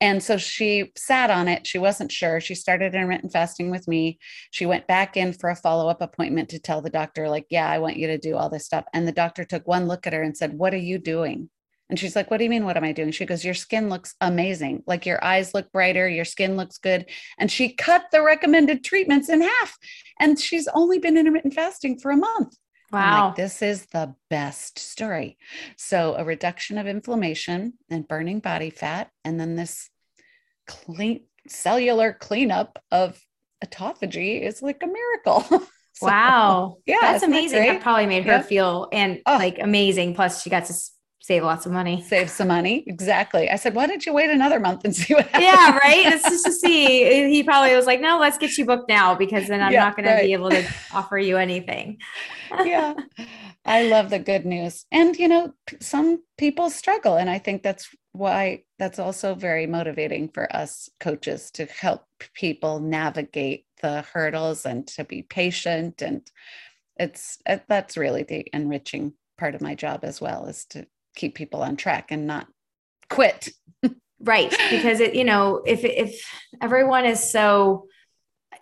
And 0.00 0.22
so 0.22 0.38
she 0.38 0.92
sat 0.96 1.30
on 1.30 1.46
it. 1.46 1.66
She 1.66 1.78
wasn't 1.78 2.10
sure. 2.10 2.40
She 2.40 2.54
started 2.54 2.94
intermittent 2.94 3.32
fasting 3.32 3.70
with 3.70 3.86
me. 3.86 4.18
She 4.50 4.64
went 4.64 4.86
back 4.86 5.16
in 5.16 5.34
for 5.34 5.50
a 5.50 5.56
follow 5.56 5.88
up 5.88 6.00
appointment 6.00 6.48
to 6.50 6.58
tell 6.58 6.80
the 6.80 6.88
doctor, 6.88 7.28
like, 7.28 7.46
yeah, 7.50 7.68
I 7.68 7.78
want 7.78 7.98
you 7.98 8.06
to 8.06 8.16
do 8.16 8.36
all 8.36 8.48
this 8.48 8.64
stuff. 8.64 8.86
And 8.94 9.06
the 9.06 9.12
doctor 9.12 9.44
took 9.44 9.68
one 9.68 9.86
look 9.86 10.06
at 10.06 10.14
her 10.14 10.22
and 10.22 10.34
said, 10.34 10.54
What 10.54 10.72
are 10.72 10.78
you 10.78 10.98
doing? 10.98 11.50
And 11.90 11.98
she's 11.98 12.16
like, 12.16 12.30
What 12.30 12.38
do 12.38 12.44
you 12.44 12.50
mean? 12.50 12.64
What 12.64 12.78
am 12.78 12.84
I 12.84 12.92
doing? 12.92 13.10
She 13.10 13.26
goes, 13.26 13.44
Your 13.44 13.52
skin 13.52 13.90
looks 13.90 14.14
amazing. 14.22 14.84
Like 14.86 15.04
your 15.04 15.22
eyes 15.22 15.52
look 15.52 15.70
brighter, 15.70 16.08
your 16.08 16.24
skin 16.24 16.56
looks 16.56 16.78
good. 16.78 17.04
And 17.38 17.52
she 17.52 17.74
cut 17.74 18.04
the 18.10 18.22
recommended 18.22 18.82
treatments 18.82 19.28
in 19.28 19.42
half. 19.42 19.76
And 20.18 20.40
she's 20.40 20.68
only 20.68 20.98
been 20.98 21.18
intermittent 21.18 21.52
fasting 21.52 21.98
for 21.98 22.10
a 22.10 22.16
month. 22.16 22.56
Wow. 22.92 23.28
Like, 23.28 23.36
this 23.36 23.62
is 23.62 23.86
the 23.86 24.14
best 24.28 24.78
story. 24.78 25.38
So, 25.76 26.14
a 26.16 26.24
reduction 26.24 26.78
of 26.78 26.86
inflammation 26.86 27.74
and 27.88 28.06
burning 28.06 28.40
body 28.40 28.70
fat, 28.70 29.10
and 29.24 29.38
then 29.38 29.56
this 29.56 29.88
clean 30.66 31.24
cellular 31.48 32.12
cleanup 32.12 32.82
of 32.90 33.20
autophagy 33.64 34.42
is 34.42 34.62
like 34.62 34.82
a 34.82 34.86
miracle. 34.86 35.42
so, 35.92 36.06
wow. 36.06 36.76
Yeah. 36.86 36.98
That's 37.00 37.22
amazing. 37.22 37.62
That 37.62 37.82
probably 37.82 38.06
made 38.06 38.24
her 38.24 38.32
yeah. 38.32 38.42
feel 38.42 38.88
and 38.92 39.20
oh. 39.26 39.36
like 39.36 39.58
amazing. 39.60 40.14
Plus, 40.14 40.42
she 40.42 40.50
got 40.50 40.64
to 40.66 40.74
save 41.20 41.44
lots 41.44 41.66
of 41.66 41.72
money. 41.72 42.02
Save 42.02 42.30
some 42.30 42.48
money. 42.48 42.82
Exactly. 42.86 43.50
I 43.50 43.56
said, 43.56 43.74
why 43.74 43.86
don't 43.86 44.04
you 44.04 44.12
wait 44.12 44.30
another 44.30 44.58
month 44.58 44.84
and 44.84 44.96
see 44.96 45.14
what 45.14 45.26
happens? 45.28 45.44
Yeah, 45.44 45.78
right. 45.78 46.06
It's 46.12 46.24
just 46.24 46.46
to 46.46 46.52
see. 46.52 47.28
He 47.28 47.42
probably 47.42 47.76
was 47.76 47.86
like, 47.86 48.00
no, 48.00 48.18
let's 48.18 48.38
get 48.38 48.56
you 48.56 48.64
booked 48.64 48.88
now 48.88 49.14
because 49.14 49.48
then 49.48 49.60
I'm 49.60 49.72
yeah, 49.72 49.84
not 49.84 49.96
going 49.96 50.08
right. 50.08 50.20
to 50.20 50.26
be 50.26 50.32
able 50.32 50.50
to 50.50 50.66
offer 50.92 51.18
you 51.18 51.36
anything. 51.36 51.98
yeah. 52.64 52.94
I 53.66 53.82
love 53.84 54.08
the 54.08 54.18
good 54.18 54.46
news. 54.46 54.86
And, 54.90 55.14
you 55.16 55.28
know, 55.28 55.52
some 55.80 56.22
people 56.38 56.70
struggle. 56.70 57.16
And 57.16 57.28
I 57.28 57.38
think 57.38 57.62
that's 57.62 57.88
why 58.12 58.64
that's 58.78 58.98
also 58.98 59.34
very 59.34 59.66
motivating 59.66 60.30
for 60.30 60.54
us 60.56 60.88
coaches 60.98 61.50
to 61.52 61.66
help 61.66 62.04
people 62.34 62.80
navigate 62.80 63.66
the 63.82 64.02
hurdles 64.12 64.64
and 64.64 64.86
to 64.88 65.04
be 65.04 65.22
patient. 65.22 66.00
And 66.00 66.22
it's, 66.96 67.38
uh, 67.46 67.58
that's 67.68 67.98
really 67.98 68.22
the 68.22 68.46
enriching 68.54 69.12
part 69.38 69.54
of 69.54 69.60
my 69.60 69.74
job 69.74 70.00
as 70.02 70.20
well 70.20 70.46
is 70.46 70.64
to 70.66 70.86
keep 71.14 71.34
people 71.34 71.62
on 71.62 71.76
track 71.76 72.10
and 72.10 72.26
not 72.26 72.46
quit. 73.08 73.50
right. 74.20 74.50
Because 74.70 75.00
it, 75.00 75.14
you 75.14 75.24
know, 75.24 75.62
if 75.66 75.84
if 75.84 76.24
everyone 76.60 77.04
is 77.04 77.30
so, 77.30 77.86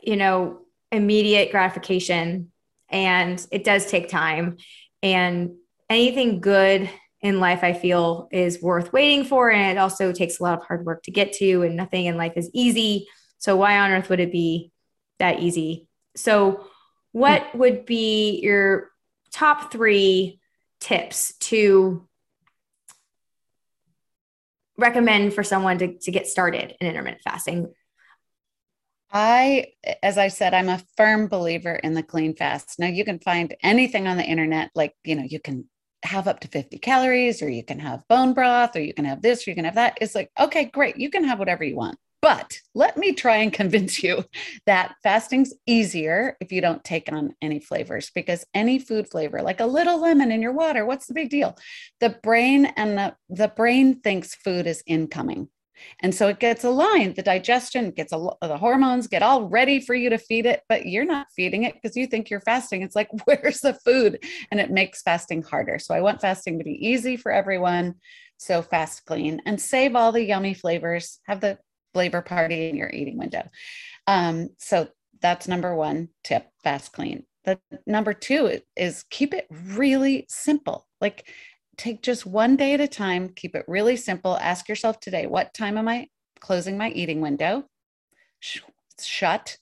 you 0.02 0.16
know, 0.16 0.60
immediate 0.90 1.50
gratification 1.50 2.50
and 2.88 3.46
it 3.50 3.64
does 3.64 3.86
take 3.86 4.08
time 4.08 4.56
and 5.02 5.50
anything 5.90 6.40
good 6.40 6.90
in 7.20 7.40
life 7.40 7.64
I 7.64 7.72
feel 7.72 8.28
is 8.30 8.62
worth 8.62 8.92
waiting 8.92 9.24
for 9.24 9.50
and 9.50 9.76
it 9.76 9.80
also 9.80 10.12
takes 10.12 10.38
a 10.38 10.42
lot 10.42 10.58
of 10.58 10.66
hard 10.66 10.86
work 10.86 11.02
to 11.04 11.10
get 11.10 11.32
to 11.34 11.62
and 11.62 11.76
nothing 11.76 12.06
in 12.06 12.16
life 12.16 12.34
is 12.36 12.50
easy. 12.54 13.06
So 13.38 13.56
why 13.56 13.78
on 13.78 13.90
earth 13.90 14.08
would 14.08 14.20
it 14.20 14.32
be 14.32 14.72
that 15.18 15.40
easy? 15.40 15.88
So 16.16 16.66
what 17.12 17.54
would 17.54 17.84
be 17.84 18.40
your 18.40 18.90
top 19.32 19.72
3 19.72 20.40
tips 20.80 21.36
to 21.38 22.07
recommend 24.78 25.34
for 25.34 25.42
someone 25.42 25.78
to, 25.78 25.98
to 25.98 26.10
get 26.10 26.26
started 26.26 26.74
in 26.80 26.86
intermittent 26.86 27.22
fasting? 27.22 27.72
I, 29.10 29.72
as 30.02 30.18
I 30.18 30.28
said, 30.28 30.54
I'm 30.54 30.68
a 30.68 30.82
firm 30.96 31.28
believer 31.28 31.74
in 31.74 31.94
the 31.94 32.02
clean 32.02 32.34
fast. 32.34 32.78
Now, 32.78 32.88
you 32.88 33.04
can 33.04 33.18
find 33.18 33.54
anything 33.62 34.06
on 34.06 34.16
the 34.16 34.24
internet, 34.24 34.70
like, 34.74 34.94
you 35.02 35.16
know, 35.16 35.24
you 35.24 35.40
can 35.40 35.68
have 36.04 36.28
up 36.28 36.40
to 36.40 36.48
50 36.48 36.78
calories, 36.78 37.42
or 37.42 37.48
you 37.48 37.64
can 37.64 37.78
have 37.78 38.06
bone 38.08 38.34
broth, 38.34 38.76
or 38.76 38.80
you 38.80 38.94
can 38.94 39.06
have 39.06 39.22
this, 39.22 39.46
or 39.46 39.50
you 39.50 39.56
can 39.56 39.64
have 39.64 39.76
that. 39.76 39.98
It's 40.00 40.14
like, 40.14 40.30
okay, 40.38 40.66
great. 40.66 40.98
You 40.98 41.10
can 41.10 41.24
have 41.24 41.38
whatever 41.38 41.64
you 41.64 41.76
want. 41.76 41.98
But 42.20 42.58
let 42.74 42.96
me 42.96 43.12
try 43.12 43.36
and 43.36 43.52
convince 43.52 44.02
you 44.02 44.24
that 44.66 44.96
fasting's 45.02 45.54
easier 45.66 46.36
if 46.40 46.50
you 46.50 46.60
don't 46.60 46.82
take 46.82 47.12
on 47.12 47.34
any 47.40 47.60
flavors 47.60 48.10
because 48.14 48.44
any 48.54 48.78
food 48.78 49.08
flavor, 49.08 49.40
like 49.40 49.60
a 49.60 49.66
little 49.66 50.00
lemon 50.00 50.32
in 50.32 50.42
your 50.42 50.52
water, 50.52 50.84
what's 50.84 51.06
the 51.06 51.14
big 51.14 51.30
deal? 51.30 51.56
The 52.00 52.18
brain 52.22 52.66
and 52.76 52.98
the, 52.98 53.16
the 53.28 53.48
brain 53.48 54.00
thinks 54.00 54.34
food 54.34 54.66
is 54.66 54.82
incoming. 54.86 55.48
And 56.00 56.12
so 56.12 56.26
it 56.26 56.40
gets 56.40 56.64
aligned, 56.64 57.14
the 57.14 57.22
digestion 57.22 57.92
gets 57.92 58.12
a, 58.12 58.28
the 58.42 58.58
hormones 58.58 59.06
get 59.06 59.22
all 59.22 59.44
ready 59.44 59.80
for 59.80 59.94
you 59.94 60.10
to 60.10 60.18
feed 60.18 60.44
it, 60.44 60.62
but 60.68 60.86
you're 60.86 61.04
not 61.04 61.28
feeding 61.36 61.62
it 61.62 61.74
because 61.74 61.96
you 61.96 62.08
think 62.08 62.30
you're 62.30 62.40
fasting. 62.40 62.82
It's 62.82 62.96
like, 62.96 63.08
where's 63.26 63.60
the 63.60 63.74
food? 63.74 64.24
And 64.50 64.58
it 64.58 64.72
makes 64.72 65.02
fasting 65.02 65.42
harder. 65.42 65.78
So 65.78 65.94
I 65.94 66.00
want 66.00 66.20
fasting 66.20 66.58
to 66.58 66.64
be 66.64 66.84
easy 66.84 67.16
for 67.16 67.30
everyone. 67.30 67.94
So 68.38 68.62
fast 68.62 69.04
clean 69.04 69.42
and 69.46 69.60
save 69.60 69.96
all 69.96 70.12
the 70.12 70.22
yummy 70.22 70.54
flavors. 70.54 71.18
Have 71.26 71.40
the 71.40 71.58
flavor 71.94 72.22
party 72.22 72.68
in 72.68 72.76
your 72.76 72.90
eating 72.90 73.18
window. 73.18 73.48
Um, 74.06 74.50
so 74.58 74.88
that's 75.20 75.48
number 75.48 75.74
one 75.74 76.08
tip 76.24 76.46
fast 76.62 76.92
clean. 76.92 77.24
The 77.44 77.58
number 77.86 78.12
two 78.12 78.60
is 78.76 79.04
keep 79.10 79.34
it 79.34 79.46
really 79.50 80.26
simple. 80.28 80.86
Like 81.00 81.28
take 81.76 82.02
just 82.02 82.26
one 82.26 82.56
day 82.56 82.74
at 82.74 82.80
a 82.80 82.88
time, 82.88 83.30
keep 83.30 83.54
it 83.54 83.64
really 83.68 83.96
simple. 83.96 84.36
Ask 84.36 84.68
yourself 84.68 85.00
today, 85.00 85.26
what 85.26 85.54
time 85.54 85.78
am 85.78 85.88
I 85.88 86.08
closing 86.40 86.76
my 86.76 86.90
eating 86.90 87.20
window? 87.20 87.64
Shut. 89.00 89.56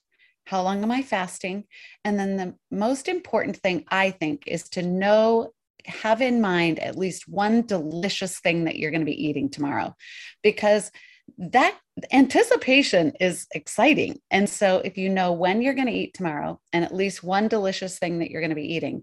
How 0.45 0.63
long 0.63 0.83
am 0.83 0.93
I 0.93 1.03
fasting? 1.03 1.65
And 2.05 2.19
then 2.19 2.37
the 2.37 2.55
most 2.71 3.09
important 3.09 3.57
thing 3.57 3.85
I 3.89 4.11
think 4.11 4.45
is 4.47 4.69
to 4.71 4.83
know 4.83 5.53
have 5.87 6.21
in 6.21 6.41
mind 6.41 6.79
at 6.79 6.99
least 6.99 7.29
one 7.29 7.63
delicious 7.63 8.39
thing 8.41 8.65
that 8.65 8.77
you're 8.77 8.91
going 8.91 9.01
to 9.01 9.07
be 9.07 9.27
eating 9.27 9.49
tomorrow 9.49 9.95
because 10.43 10.91
that 11.39 11.79
anticipation 12.13 13.13
is 13.21 13.47
exciting. 13.55 14.21
And 14.31 14.49
so, 14.49 14.79
if 14.79 14.97
you 14.97 15.09
know 15.09 15.33
when 15.33 15.63
you're 15.63 15.75
going 15.75 15.87
to 15.87 15.93
eat 15.93 16.15
tomorrow 16.15 16.61
and 16.73 16.85
at 16.85 16.95
least 16.95 17.23
one 17.23 17.49
delicious 17.49 17.99
thing 17.99 18.19
that 18.19 18.31
you're 18.31 18.41
going 18.41 18.51
to 18.51 18.57
be 18.57 18.75
eating, 18.75 19.03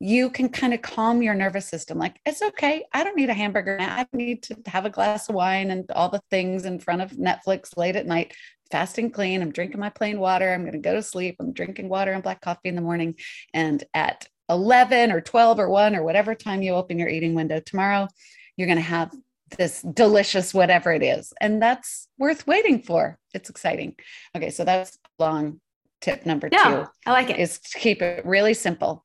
you 0.00 0.30
can 0.30 0.48
kind 0.48 0.72
of 0.72 0.82
calm 0.82 1.22
your 1.22 1.34
nervous 1.34 1.66
system. 1.66 1.98
Like, 1.98 2.20
it's 2.24 2.42
okay. 2.42 2.84
I 2.92 3.04
don't 3.04 3.16
need 3.16 3.30
a 3.30 3.34
hamburger. 3.34 3.76
Now. 3.78 3.96
I 3.96 4.06
need 4.12 4.42
to 4.44 4.56
have 4.66 4.86
a 4.86 4.90
glass 4.90 5.28
of 5.28 5.34
wine 5.34 5.70
and 5.70 5.90
all 5.90 6.08
the 6.08 6.22
things 6.30 6.64
in 6.64 6.78
front 6.78 7.02
of 7.02 7.12
Netflix 7.12 7.76
late 7.76 7.96
at 7.96 8.06
night, 8.06 8.34
fasting 8.70 9.10
clean. 9.10 9.42
I'm 9.42 9.52
drinking 9.52 9.80
my 9.80 9.90
plain 9.90 10.20
water. 10.20 10.52
I'm 10.52 10.62
going 10.62 10.72
to 10.72 10.78
go 10.78 10.94
to 10.94 11.02
sleep. 11.02 11.36
I'm 11.40 11.52
drinking 11.52 11.88
water 11.88 12.12
and 12.12 12.22
black 12.22 12.40
coffee 12.40 12.68
in 12.68 12.76
the 12.76 12.82
morning. 12.82 13.16
And 13.52 13.82
at 13.92 14.28
11 14.48 15.12
or 15.12 15.20
12 15.20 15.58
or 15.58 15.68
1 15.68 15.96
or 15.96 16.02
whatever 16.02 16.34
time 16.34 16.62
you 16.62 16.72
open 16.72 16.98
your 16.98 17.08
eating 17.08 17.34
window 17.34 17.60
tomorrow, 17.60 18.08
you're 18.56 18.68
going 18.68 18.78
to 18.78 18.82
have 18.82 19.12
this 19.56 19.82
delicious 19.82 20.52
whatever 20.52 20.92
it 20.92 21.02
is. 21.02 21.32
And 21.40 21.62
that's 21.62 22.08
worth 22.18 22.46
waiting 22.46 22.82
for. 22.82 23.18
It's 23.34 23.50
exciting. 23.50 23.96
Okay, 24.36 24.50
so 24.50 24.64
that's 24.64 24.98
long 25.18 25.60
tip 26.00 26.26
number 26.26 26.48
no, 26.50 26.64
two. 26.64 26.90
I 27.06 27.12
like 27.12 27.30
it. 27.30 27.38
Is 27.38 27.58
to 27.58 27.78
keep 27.78 28.02
it 28.02 28.24
really 28.24 28.54
simple. 28.54 29.04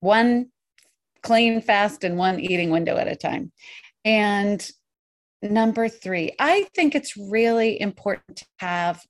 One 0.00 0.46
clean, 1.22 1.60
fast, 1.60 2.04
and 2.04 2.16
one 2.16 2.38
eating 2.40 2.70
window 2.70 2.96
at 2.96 3.08
a 3.08 3.16
time. 3.16 3.52
And 4.04 4.66
number 5.42 5.88
three, 5.88 6.32
I 6.38 6.66
think 6.74 6.94
it's 6.94 7.16
really 7.16 7.80
important 7.80 8.38
to 8.38 8.46
have 8.58 9.02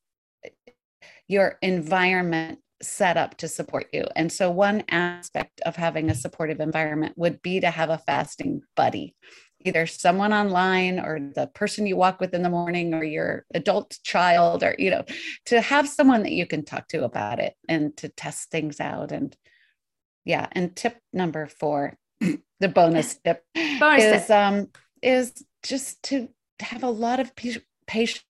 your 1.28 1.58
environment 1.60 2.60
set 2.82 3.16
up 3.16 3.36
to 3.38 3.48
support 3.48 3.86
you. 3.92 4.04
And 4.16 4.30
so, 4.30 4.50
one 4.50 4.84
aspect 4.90 5.60
of 5.62 5.76
having 5.76 6.10
a 6.10 6.14
supportive 6.14 6.60
environment 6.60 7.14
would 7.16 7.42
be 7.42 7.60
to 7.60 7.70
have 7.70 7.90
a 7.90 7.98
fasting 7.98 8.62
buddy 8.76 9.14
either 9.64 9.86
someone 9.86 10.32
online 10.32 11.00
or 11.00 11.18
the 11.34 11.48
person 11.48 11.86
you 11.86 11.96
walk 11.96 12.20
with 12.20 12.34
in 12.34 12.42
the 12.42 12.50
morning 12.50 12.94
or 12.94 13.02
your 13.02 13.44
adult 13.54 13.98
child 14.04 14.62
or 14.62 14.74
you 14.78 14.90
know 14.90 15.04
to 15.46 15.60
have 15.60 15.88
someone 15.88 16.22
that 16.22 16.32
you 16.32 16.46
can 16.46 16.64
talk 16.64 16.86
to 16.88 17.04
about 17.04 17.38
it 17.38 17.54
and 17.68 17.96
to 17.96 18.08
test 18.08 18.50
things 18.50 18.80
out. 18.80 19.12
And 19.12 19.36
yeah 20.24 20.46
and 20.52 20.74
tip 20.76 20.98
number 21.12 21.46
4 21.46 21.96
the 22.60 22.68
bonus 22.68 23.18
tip 23.24 23.44
bonus 23.80 24.04
is 24.04 24.26
tip. 24.26 24.30
um 24.30 24.66
is 25.02 25.44
just 25.62 26.02
to 26.04 26.28
have 26.60 26.82
a 26.82 26.90
lot 26.90 27.20
of 27.20 27.32
patience 27.86 28.22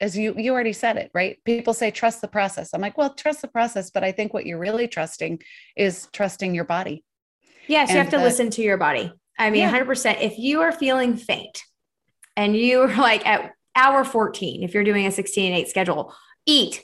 as 0.00 0.16
you 0.16 0.34
you 0.36 0.52
already 0.52 0.74
said 0.74 0.98
it 0.98 1.10
right? 1.14 1.38
People 1.44 1.72
say 1.72 1.90
trust 1.90 2.20
the 2.20 2.28
process. 2.28 2.70
I'm 2.74 2.82
like 2.82 2.98
well 2.98 3.14
trust 3.14 3.40
the 3.42 3.48
process 3.48 3.90
but 3.90 4.04
i 4.04 4.12
think 4.12 4.34
what 4.34 4.44
you're 4.44 4.58
really 4.58 4.88
trusting 4.88 5.40
is 5.74 6.08
trusting 6.12 6.54
your 6.54 6.64
body. 6.64 7.04
Yes 7.66 7.88
and 7.88 7.96
you 7.96 8.02
have 8.02 8.10
to 8.10 8.18
the, 8.18 8.22
listen 8.22 8.50
to 8.50 8.62
your 8.62 8.76
body 8.76 9.12
I 9.38 9.50
mean, 9.50 9.62
yeah. 9.62 9.78
100%. 9.78 10.20
If 10.20 10.38
you 10.38 10.62
are 10.62 10.72
feeling 10.72 11.16
faint 11.16 11.62
and 12.36 12.56
you're 12.56 12.94
like 12.96 13.26
at 13.26 13.52
hour 13.74 14.04
14, 14.04 14.62
if 14.62 14.74
you're 14.74 14.84
doing 14.84 15.06
a 15.06 15.10
16 15.10 15.52
and 15.52 15.60
8 15.60 15.68
schedule, 15.68 16.14
eat. 16.46 16.82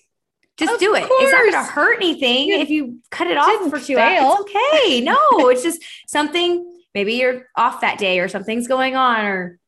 Just 0.59 0.75
of 0.75 0.81
do 0.81 0.95
it. 0.95 1.09
Course. 1.09 1.23
It's 1.23 1.33
not 1.33 1.41
going 1.41 1.53
to 1.53 1.73
hurt 1.73 1.97
anything 1.97 2.49
you 2.49 2.59
if 2.59 2.69
you 2.71 2.99
cut 3.11 3.27
it 3.27 3.39
off 3.39 3.71
for 3.71 3.81
two 3.81 3.97
fail. 3.97 4.33
hours. 4.33 4.41
It's 4.41 4.55
okay. 4.55 5.01
No, 5.01 5.49
it's 5.49 5.63
just 5.63 5.83
something. 6.07 6.81
Maybe 6.95 7.15
you're 7.15 7.49
off 7.57 7.81
that 7.81 7.99
day 7.99 8.21
or 8.21 8.29
something's 8.29 8.69
going 8.69 8.95
on 8.95 9.25
or 9.25 9.59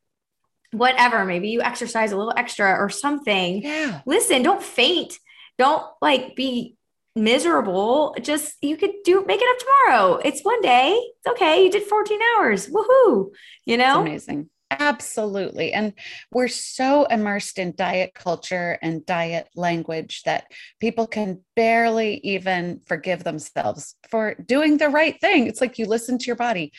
whatever. 0.73 1.25
Maybe 1.25 1.49
you 1.49 1.63
exercise 1.63 2.13
a 2.13 2.17
little 2.17 2.35
extra 2.37 2.75
or 2.75 2.91
something. 2.91 3.63
Yeah. 3.63 4.03
Listen, 4.05 4.43
don't 4.43 4.63
faint. 4.63 5.19
Don't 5.57 5.85
like 6.03 6.37
be 6.37 6.77
miserable, 7.17 8.15
just 8.21 8.57
you 8.63 8.77
could 8.77 8.93
do 9.05 9.25
make 9.27 9.41
it 9.43 9.49
up 9.49 9.59
tomorrow. 9.59 10.21
It's 10.25 10.43
one 10.43 10.61
day. 10.61 10.93
It's 10.93 11.27
okay. 11.29 11.65
You 11.65 11.71
did 11.71 11.85
14 11.85 12.21
hours. 12.37 12.69
Woohoo. 12.69 13.31
You 13.65 13.77
know? 13.77 14.01
amazing. 14.01 14.51
Absolutely. 14.71 15.73
And 15.73 15.93
we're 16.33 16.49
so 16.49 17.05
immersed 17.05 17.59
in 17.59 17.75
diet 17.77 18.13
culture 18.15 18.79
and 18.83 19.07
diet 19.07 19.49
language 19.55 20.23
that 20.25 20.47
people 20.81 21.07
can 21.07 21.43
barely 21.55 22.17
even 22.25 22.81
forgive 22.87 23.23
themselves 23.23 23.95
for 24.11 24.35
doing 24.35 24.79
the 24.79 24.89
right 24.89 25.21
thing. 25.21 25.47
It's 25.47 25.61
like 25.61 25.79
you 25.79 25.87
listen 25.87 26.19
to 26.19 26.27
your 26.27 26.37
body 26.37 26.73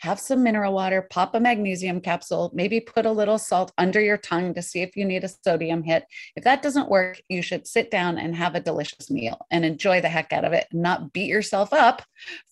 have 0.00 0.20
some 0.20 0.42
mineral 0.42 0.72
water, 0.72 1.02
pop 1.02 1.34
a 1.34 1.40
magnesium 1.40 2.00
capsule, 2.00 2.50
maybe 2.54 2.80
put 2.80 3.06
a 3.06 3.12
little 3.12 3.38
salt 3.38 3.72
under 3.78 4.00
your 4.00 4.16
tongue 4.16 4.54
to 4.54 4.62
see 4.62 4.80
if 4.82 4.96
you 4.96 5.04
need 5.04 5.24
a 5.24 5.28
sodium 5.28 5.82
hit. 5.82 6.04
If 6.36 6.44
that 6.44 6.62
doesn't 6.62 6.88
work, 6.88 7.20
you 7.28 7.42
should 7.42 7.66
sit 7.66 7.90
down 7.90 8.18
and 8.18 8.34
have 8.34 8.54
a 8.54 8.60
delicious 8.60 9.10
meal 9.10 9.46
and 9.50 9.64
enjoy 9.64 10.00
the 10.00 10.08
heck 10.08 10.32
out 10.32 10.44
of 10.44 10.52
it, 10.52 10.66
not 10.72 11.12
beat 11.12 11.28
yourself 11.28 11.72
up 11.72 12.02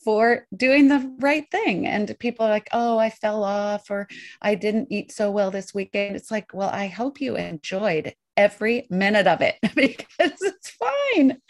for 0.05 0.47
doing 0.57 0.89
the 0.89 1.15
right 1.21 1.51
thing. 1.51 1.87
And 1.87 2.17
people 2.19 2.47
are 2.47 2.51
like, 2.51 2.69
oh, 2.73 2.99
I 2.99 3.11
fell 3.11 3.45
off 3.45 3.91
or 3.91 4.09
I 4.41 4.55
didn't 4.55 4.89
eat 4.91 5.13
so 5.13 5.31
well 5.31 5.51
this 5.51 5.75
weekend. 5.75 6.17
It's 6.17 6.31
like, 6.31 6.53
well, 6.53 6.71
I 6.71 6.87
hope 6.87 7.21
you 7.21 7.37
enjoyed 7.37 8.15
every 8.37 8.87
minute 8.91 9.27
of 9.27 9.41
it 9.43 9.57
because 9.75 10.41
it's 10.41 10.71
fine. 10.71 11.39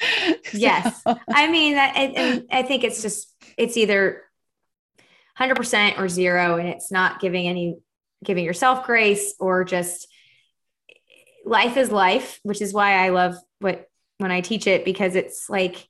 Yes. 0.52 1.02
So. 1.02 1.18
I 1.30 1.50
mean, 1.50 1.78
I, 1.78 2.42
I 2.50 2.62
think 2.62 2.84
it's 2.84 3.00
just, 3.00 3.34
it's 3.56 3.78
either 3.78 4.22
100% 5.38 5.98
or 5.98 6.08
zero 6.08 6.56
and 6.56 6.68
it's 6.68 6.92
not 6.92 7.20
giving 7.20 7.48
any 7.48 7.76
giving 8.24 8.44
yourself 8.44 8.86
grace 8.86 9.34
or 9.40 9.64
just 9.64 10.06
life 11.44 11.76
is 11.76 11.90
life 11.90 12.38
which 12.44 12.62
is 12.62 12.72
why 12.72 13.04
i 13.04 13.08
love 13.08 13.34
what 13.58 13.88
when 14.18 14.30
i 14.30 14.40
teach 14.40 14.66
it 14.66 14.84
because 14.84 15.16
it's 15.16 15.50
like 15.50 15.88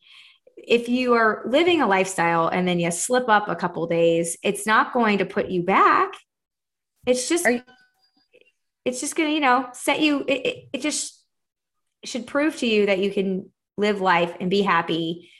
if 0.57 0.89
you 0.89 1.15
are 1.15 1.43
living 1.47 1.83
a 1.83 1.87
lifestyle 1.87 2.49
and 2.49 2.67
then 2.67 2.79
you 2.81 2.91
slip 2.91 3.29
up 3.29 3.49
a 3.49 3.57
couple 3.57 3.87
days 3.87 4.37
it's 4.43 4.67
not 4.67 4.93
going 4.93 5.19
to 5.19 5.27
put 5.27 5.49
you 5.49 5.63
back. 5.63 6.13
It's 7.07 7.29
just 7.29 7.45
you- 7.47 7.63
it's 8.85 9.01
just 9.01 9.17
going 9.17 9.29
to 9.29 9.35
you 9.35 9.41
know 9.41 9.69
set 9.73 10.01
you 10.01 10.21
it, 10.27 10.47
it, 10.47 10.69
it 10.73 10.81
just 10.81 11.21
should 12.05 12.27
prove 12.27 12.57
to 12.57 12.67
you 12.67 12.87
that 12.87 12.99
you 12.99 13.13
can 13.13 13.51
live 13.77 14.01
life 14.01 14.37
and 14.41 14.51
be 14.51 14.63
happy 14.63 15.31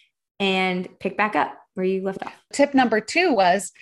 and 0.41 0.89
pick 0.99 1.17
back 1.17 1.37
up 1.37 1.57
where 1.75 1.87
you 1.87 2.03
left 2.03 2.25
off. 2.25 2.35
Tip 2.53 2.75
number 2.75 3.01
two 3.01 3.33
was 3.33 3.73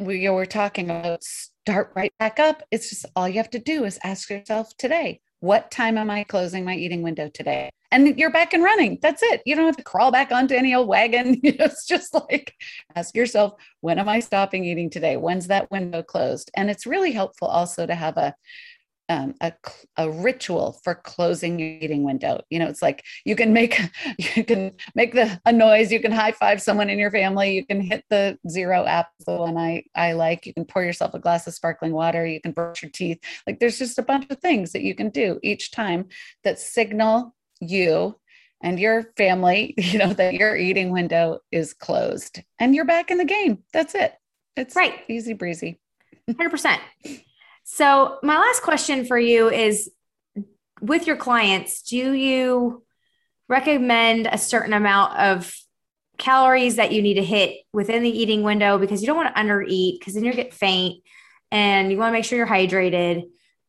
we 0.00 0.28
were 0.28 0.46
talking 0.46 0.90
about 0.90 1.22
start 1.24 1.92
right 1.94 2.12
back 2.18 2.38
up. 2.38 2.62
It's 2.70 2.90
just 2.90 3.06
all 3.14 3.28
you 3.28 3.36
have 3.36 3.50
to 3.50 3.58
do 3.58 3.84
is 3.84 3.98
ask 4.02 4.30
yourself 4.30 4.76
today, 4.76 5.20
what 5.40 5.70
time 5.70 5.98
am 5.98 6.10
I 6.10 6.24
closing 6.24 6.64
my 6.64 6.74
eating 6.74 7.02
window 7.02 7.28
today? 7.28 7.70
And 7.90 8.18
you're 8.18 8.32
back 8.32 8.54
and 8.54 8.62
running. 8.62 8.98
That's 9.02 9.22
it. 9.22 9.42
You 9.44 9.54
don't 9.54 9.66
have 9.66 9.76
to 9.76 9.82
crawl 9.82 10.10
back 10.10 10.32
onto 10.32 10.54
any 10.54 10.74
old 10.74 10.88
wagon. 10.88 11.40
it's 11.42 11.86
just 11.86 12.14
like 12.14 12.54
ask 12.96 13.14
yourself, 13.14 13.54
when 13.80 13.98
am 13.98 14.08
I 14.08 14.20
stopping 14.20 14.64
eating 14.64 14.88
today? 14.88 15.16
When's 15.16 15.48
that 15.48 15.70
window 15.70 16.02
closed? 16.02 16.50
And 16.56 16.70
it's 16.70 16.86
really 16.86 17.12
helpful 17.12 17.48
also 17.48 17.86
to 17.86 17.94
have 17.94 18.16
a 18.16 18.34
um, 19.08 19.34
a, 19.40 19.52
a 19.96 20.10
ritual 20.10 20.80
for 20.84 20.94
closing 20.94 21.58
your 21.58 21.68
eating 21.68 22.04
window. 22.04 22.40
You 22.50 22.58
know, 22.58 22.66
it's 22.66 22.82
like 22.82 23.04
you 23.24 23.36
can 23.36 23.52
make 23.52 23.80
you 24.18 24.44
can 24.44 24.72
make 24.94 25.14
the 25.14 25.40
a 25.44 25.52
noise. 25.52 25.92
You 25.92 26.00
can 26.00 26.12
high 26.12 26.32
five 26.32 26.62
someone 26.62 26.90
in 26.90 26.98
your 26.98 27.10
family. 27.10 27.54
You 27.54 27.66
can 27.66 27.80
hit 27.80 28.04
the 28.10 28.38
zero 28.48 28.84
app, 28.84 29.08
the 29.26 29.36
one 29.36 29.56
I 29.56 29.84
I 29.94 30.12
like. 30.12 30.46
You 30.46 30.54
can 30.54 30.64
pour 30.64 30.84
yourself 30.84 31.14
a 31.14 31.18
glass 31.18 31.46
of 31.46 31.54
sparkling 31.54 31.92
water. 31.92 32.26
You 32.26 32.40
can 32.40 32.52
brush 32.52 32.82
your 32.82 32.90
teeth. 32.90 33.18
Like 33.46 33.60
there's 33.60 33.78
just 33.78 33.98
a 33.98 34.02
bunch 34.02 34.26
of 34.30 34.38
things 34.38 34.72
that 34.72 34.82
you 34.82 34.94
can 34.94 35.10
do 35.10 35.38
each 35.42 35.70
time 35.70 36.06
that 36.44 36.58
signal 36.58 37.34
you 37.60 38.16
and 38.62 38.78
your 38.78 39.12
family, 39.16 39.74
you 39.78 39.98
know, 39.98 40.12
that 40.12 40.34
your 40.34 40.56
eating 40.56 40.90
window 40.90 41.40
is 41.50 41.74
closed 41.74 42.42
and 42.58 42.74
you're 42.74 42.84
back 42.84 43.10
in 43.10 43.18
the 43.18 43.24
game. 43.24 43.58
That's 43.72 43.94
it. 43.94 44.14
It's 44.56 44.76
right. 44.76 45.00
Easy 45.08 45.32
breezy. 45.32 45.80
100%. 46.30 46.78
So, 47.64 48.18
my 48.22 48.38
last 48.38 48.62
question 48.62 49.04
for 49.04 49.18
you 49.18 49.48
is 49.48 49.90
with 50.80 51.06
your 51.06 51.16
clients, 51.16 51.82
do 51.82 52.12
you 52.12 52.82
recommend 53.48 54.28
a 54.30 54.38
certain 54.38 54.72
amount 54.72 55.16
of 55.18 55.54
calories 56.18 56.76
that 56.76 56.92
you 56.92 57.02
need 57.02 57.14
to 57.14 57.24
hit 57.24 57.58
within 57.72 58.02
the 58.02 58.10
eating 58.10 58.42
window? 58.42 58.78
Because 58.78 59.00
you 59.00 59.06
don't 59.06 59.16
want 59.16 59.34
to 59.34 59.40
undereat 59.40 59.98
because 59.98 60.14
then 60.14 60.24
you 60.24 60.32
get 60.32 60.52
faint 60.52 61.02
and 61.50 61.90
you 61.90 61.98
want 61.98 62.08
to 62.08 62.12
make 62.12 62.24
sure 62.24 62.36
you're 62.36 62.46
hydrated. 62.46 63.24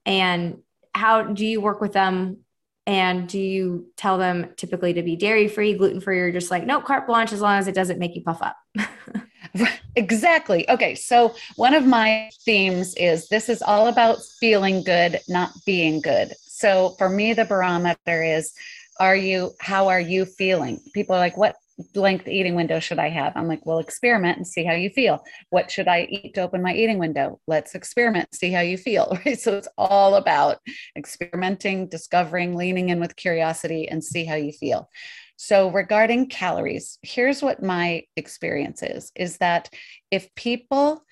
And 0.06 0.60
how 0.94 1.24
do 1.24 1.46
you 1.46 1.62
work 1.62 1.82
with 1.82 1.94
them? 1.94 2.38
And 2.86 3.30
do 3.30 3.40
you 3.40 3.88
tell 3.96 4.18
them 4.18 4.54
typically 4.58 4.94
to 4.94 5.04
be 5.04 5.16
dairy 5.16 5.48
free 5.48 5.74
gluten 5.74 6.02
free 6.02 6.20
or 6.20 6.32
just 6.32 6.52
like 6.52 6.66
no 6.66 6.82
carte 6.82 7.08
blanche 7.08 7.32
as 7.32 7.40
long 7.40 7.58
as 7.58 7.68
it 7.68 7.76
doesn't 7.76 8.00
make 8.00 8.16
you 8.16 8.24
puff 8.24 8.42
up 8.42 8.58
exactly 9.96 10.68
okay 10.70 10.96
so 10.96 11.36
one 11.56 11.74
of 11.74 11.86
my 11.86 12.30
themes 12.46 12.96
is 12.96 13.28
this 13.28 13.50
is 13.50 13.62
all 13.62 13.88
about 13.88 14.18
feeling 14.40 14.84
good 14.84 15.20
not 15.28 15.52
being 15.66 16.02
good 16.02 16.34
so 16.42 16.96
for 16.98 17.10
me 17.10 17.34
the 17.34 17.46
barometer 17.46 18.24
is 18.24 18.54
are 19.00 19.16
you 19.16 19.52
how 19.60 19.88
are 19.88 20.00
you 20.00 20.26
feeling 20.26 20.80
people 20.94 21.16
are 21.16 21.20
like 21.20 21.38
what 21.38 21.56
length 21.96 22.28
eating 22.28 22.56
window 22.56 22.80
should 22.80 23.00
I 23.00 23.10
have? 23.10 23.34
I'm 23.36 23.48
like, 23.48 23.66
well, 23.66 23.80
experiment 23.80 24.38
and 24.38 24.48
see 24.48 24.64
how 24.64 24.74
you 24.74 24.90
feel. 24.90 25.24
What 25.50 25.72
should 25.72 25.88
I 25.88 26.08
eat 26.10 26.36
to 26.36 26.42
open 26.42 26.62
my 26.62 26.74
eating 26.74 27.00
window? 27.00 27.40
Let's 27.48 27.76
experiment, 27.76 28.34
see 28.34 28.52
how 28.52 28.62
you 28.62 28.78
feel. 28.78 29.18
Right. 29.26 29.40
So 29.40 29.54
it's 29.54 29.68
all 29.78 30.16
about 30.16 30.58
experimenting, 30.98 31.88
discovering, 31.88 32.56
leaning 32.56 32.90
in 32.90 33.00
with 33.00 33.16
curiosity 33.16 33.88
and 33.88 34.04
see 34.04 34.26
how 34.26 34.36
you 34.36 34.52
feel. 34.52 34.90
So 35.36 35.70
regarding 35.70 36.30
calories, 36.30 37.00
here's 37.02 37.42
what 37.42 37.64
my 37.64 38.04
experience 38.16 38.84
is 38.84 39.12
is 39.16 39.38
that 39.38 39.70
if 40.12 40.34
people 40.36 41.04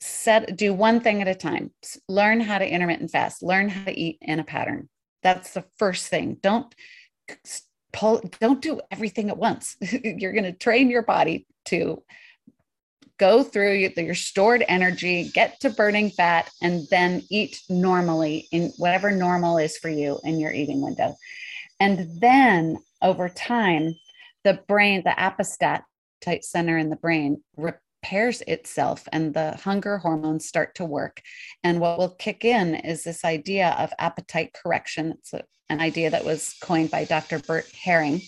set 0.00 0.56
do 0.56 0.72
one 0.72 1.00
thing 1.00 1.20
at 1.22 1.28
a 1.28 1.34
time, 1.34 1.72
learn 2.08 2.40
how 2.40 2.58
to 2.58 2.68
intermittent 2.68 3.10
fast, 3.10 3.42
learn 3.42 3.68
how 3.68 3.84
to 3.84 3.98
eat 3.98 4.18
in 4.20 4.38
a 4.38 4.44
pattern. 4.44 4.88
That's 5.22 5.52
the 5.52 5.64
first 5.76 6.06
thing. 6.06 6.38
Don't 6.40 6.72
pull 7.92 8.20
don't 8.40 8.60
do 8.60 8.80
everything 8.90 9.30
at 9.30 9.38
once 9.38 9.76
you're 10.02 10.32
going 10.32 10.44
to 10.44 10.52
train 10.52 10.90
your 10.90 11.02
body 11.02 11.46
to 11.64 12.02
go 13.18 13.42
through 13.42 13.72
your 13.72 14.14
stored 14.14 14.64
energy 14.68 15.30
get 15.32 15.58
to 15.60 15.70
burning 15.70 16.10
fat 16.10 16.50
and 16.62 16.86
then 16.90 17.22
eat 17.30 17.60
normally 17.68 18.46
in 18.52 18.70
whatever 18.76 19.10
normal 19.10 19.58
is 19.58 19.76
for 19.78 19.88
you 19.88 20.18
in 20.24 20.38
your 20.38 20.52
eating 20.52 20.82
window 20.82 21.14
and 21.80 22.20
then 22.20 22.76
over 23.02 23.28
time 23.28 23.94
the 24.44 24.60
brain 24.68 25.02
the 25.04 25.10
apoptotic 25.10 26.42
center 26.42 26.78
in 26.78 26.90
the 26.90 26.96
brain 26.96 27.42
repairs 27.56 28.42
itself 28.46 29.08
and 29.12 29.34
the 29.34 29.52
hunger 29.56 29.98
hormones 29.98 30.46
start 30.46 30.74
to 30.74 30.84
work 30.84 31.20
and 31.64 31.80
what 31.80 31.98
will 31.98 32.10
kick 32.10 32.44
in 32.44 32.74
is 32.74 33.04
this 33.04 33.24
idea 33.24 33.76
of 33.78 33.92
appetite 33.98 34.52
correction 34.54 35.12
it's 35.12 35.32
a 35.32 35.42
an 35.70 35.80
idea 35.80 36.10
that 36.10 36.24
was 36.24 36.54
coined 36.62 36.90
by 36.90 37.04
Dr. 37.04 37.38
Bert 37.40 37.66
Herring. 37.72 38.22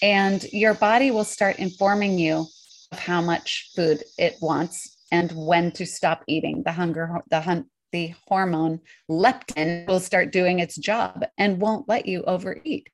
And 0.00 0.44
your 0.52 0.74
body 0.74 1.10
will 1.10 1.24
start 1.24 1.58
informing 1.58 2.18
you 2.18 2.46
of 2.92 2.98
how 2.98 3.20
much 3.20 3.70
food 3.74 4.02
it 4.16 4.36
wants 4.40 4.96
and 5.10 5.30
when 5.32 5.72
to 5.72 5.86
stop 5.86 6.22
eating. 6.26 6.62
The 6.64 6.72
hunger, 6.72 7.20
the 7.30 7.40
hunt, 7.40 7.66
the 7.92 8.14
hormone 8.26 8.80
leptin 9.10 9.86
will 9.86 10.00
start 10.00 10.32
doing 10.32 10.60
its 10.60 10.76
job 10.76 11.24
and 11.36 11.60
won't 11.60 11.88
let 11.88 12.06
you 12.06 12.22
overeat. 12.22 12.88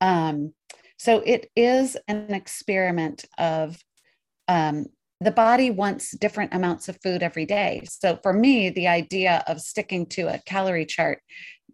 Um, 0.00 0.54
so 0.98 1.22
it 1.24 1.50
is 1.56 1.96
an 2.06 2.34
experiment 2.34 3.24
of 3.38 3.78
um, 4.48 4.86
the 5.20 5.30
body 5.30 5.70
wants 5.70 6.16
different 6.16 6.54
amounts 6.54 6.88
of 6.88 6.98
food 7.02 7.22
every 7.22 7.44
day. 7.44 7.82
So 7.88 8.18
for 8.22 8.32
me, 8.32 8.70
the 8.70 8.88
idea 8.88 9.42
of 9.46 9.60
sticking 9.60 10.06
to 10.06 10.28
a 10.28 10.40
calorie 10.46 10.86
chart 10.86 11.20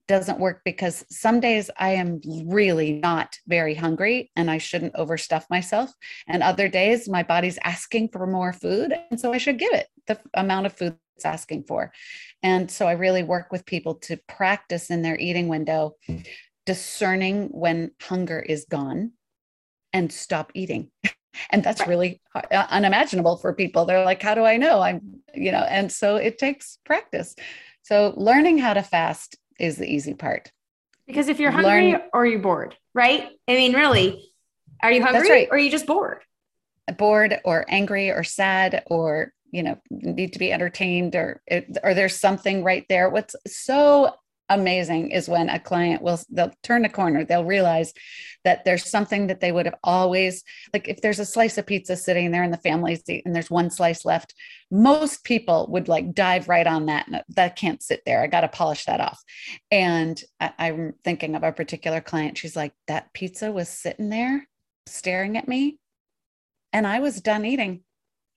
doesn't 0.07 0.39
work 0.39 0.61
because 0.65 1.05
some 1.11 1.41
days 1.41 1.71
I 1.79 1.91
am 1.91 2.21
really 2.47 2.93
not 2.93 3.39
very 3.47 3.75
hungry 3.75 4.31
and 4.37 4.51
I 4.51 4.59
shouldn't 4.59 4.95
overstuff 4.95 5.45
myself. 5.51 5.91
And 6.27 6.43
other 6.43 6.69
days 6.69 7.09
my 7.09 7.23
body's 7.23 7.59
asking 7.65 8.11
for 8.11 8.27
more 8.27 8.53
food. 8.53 8.95
And 9.11 9.19
so 9.19 9.33
I 9.33 9.39
should 9.39 9.59
give 9.59 9.73
it 9.73 9.89
the 10.07 10.19
amount 10.35 10.67
of 10.67 10.75
food 10.75 10.99
it's 11.17 11.25
asking 11.25 11.65
for. 11.65 11.93
And 12.43 12.71
so 12.71 12.87
I 12.87 12.93
really 12.93 13.23
work 13.23 13.53
with 13.53 13.67
people 13.67 13.95
to 13.97 14.19
practice 14.29 14.91
in 14.91 15.03
their 15.03 15.19
eating 15.19 15.49
window, 15.49 15.97
discerning 16.67 17.49
when 17.49 17.91
hunger 18.03 18.41
is 18.41 18.67
gone 18.69 19.13
and 19.93 20.13
stop 20.13 20.51
eating. 20.55 20.91
and 21.51 21.63
that's 21.63 21.87
really 21.87 22.21
uh, 22.35 22.67
unimaginable 22.71 23.37
for 23.37 23.55
people. 23.55 23.85
They're 23.85 24.05
like, 24.05 24.23
how 24.23 24.35
do 24.35 24.45
I 24.45 24.57
know? 24.57 24.81
I'm, 24.81 25.21
you 25.35 25.53
know, 25.53 25.63
and 25.63 25.91
so 25.91 26.17
it 26.17 26.39
takes 26.39 26.79
practice. 26.85 27.35
So 27.83 28.15
learning 28.17 28.59
how 28.59 28.75
to 28.75 28.83
fast 28.83 29.37
is 29.59 29.77
the 29.77 29.91
easy 29.91 30.15
part. 30.15 30.51
Because 31.07 31.29
if 31.29 31.39
you're 31.39 31.51
hungry 31.51 31.93
Learn, 31.93 32.03
or 32.13 32.27
you're 32.27 32.39
bored, 32.39 32.77
right? 32.95 33.29
I 33.47 33.53
mean, 33.53 33.75
really, 33.75 34.33
are 34.83 34.91
you 34.91 35.03
hungry 35.03 35.31
right. 35.31 35.49
or 35.51 35.57
are 35.57 35.59
you 35.59 35.71
just 35.71 35.87
bored? 35.87 36.21
Bored 36.97 37.41
or 37.45 37.65
angry 37.69 38.11
or 38.11 38.25
sad 38.25 38.85
or 38.87 39.33
you 39.51 39.63
know 39.63 39.79
need 39.91 40.33
to 40.33 40.39
be 40.39 40.53
entertained 40.53 41.15
or 41.15 41.43
or 41.83 41.93
there's 41.93 42.19
something 42.19 42.65
right 42.65 42.87
there. 42.89 43.11
What's 43.11 43.37
so 43.47 44.15
amazing 44.55 45.11
is 45.11 45.29
when 45.29 45.49
a 45.49 45.59
client 45.59 46.03
will 46.03 46.19
they'll 46.31 46.53
turn 46.63 46.85
a 46.85 46.89
corner 46.89 47.25
they'll 47.25 47.45
realize 47.45 47.93
that 48.45 48.65
there's 48.65 48.89
something 48.89 49.27
that 49.27 49.41
they 49.41 49.53
would 49.53 49.67
have 49.67 49.79
always 49.83 50.43
like 50.73 50.89
if 50.89 51.01
there's 51.01 51.19
a 51.19 51.25
slice 51.25 51.59
of 51.59 51.67
pizza 51.67 51.97
sitting 51.97 52.31
there 52.31 52.45
in 52.45 52.51
the 52.51 52.57
family 52.59 52.97
seat 52.97 53.23
and 53.25 53.35
there's 53.35 53.51
one 53.51 53.71
slice 53.71 54.05
left 54.05 54.35
most 54.71 55.23
people 55.23 55.69
would 55.71 55.87
like 55.87 56.15
dive 56.15 56.49
right 56.49 56.67
on 56.67 56.87
that 56.87 57.07
that 57.29 57.57
can't 57.57 57.83
sit 57.83 58.03
there. 58.05 58.23
I 58.23 58.27
got 58.27 58.41
to 58.41 58.49
polish 58.49 58.85
that 58.87 59.01
off. 59.01 59.23
And 59.71 60.21
I, 60.41 60.53
i'm 60.59 60.95
thinking 61.05 61.37
of 61.37 61.45
a 61.45 61.53
particular 61.53 62.01
client. 62.01 62.39
She's 62.39 62.57
like 62.57 62.73
that 62.89 63.13
pizza 63.13 63.53
was 63.53 63.69
sitting 63.69 64.11
there 64.11 64.49
staring 64.87 65.39
at 65.39 65.49
me 65.49 65.79
and 66.73 66.87
i 66.87 66.99
was 66.99 67.21
done 67.21 67.45
eating. 67.45 67.83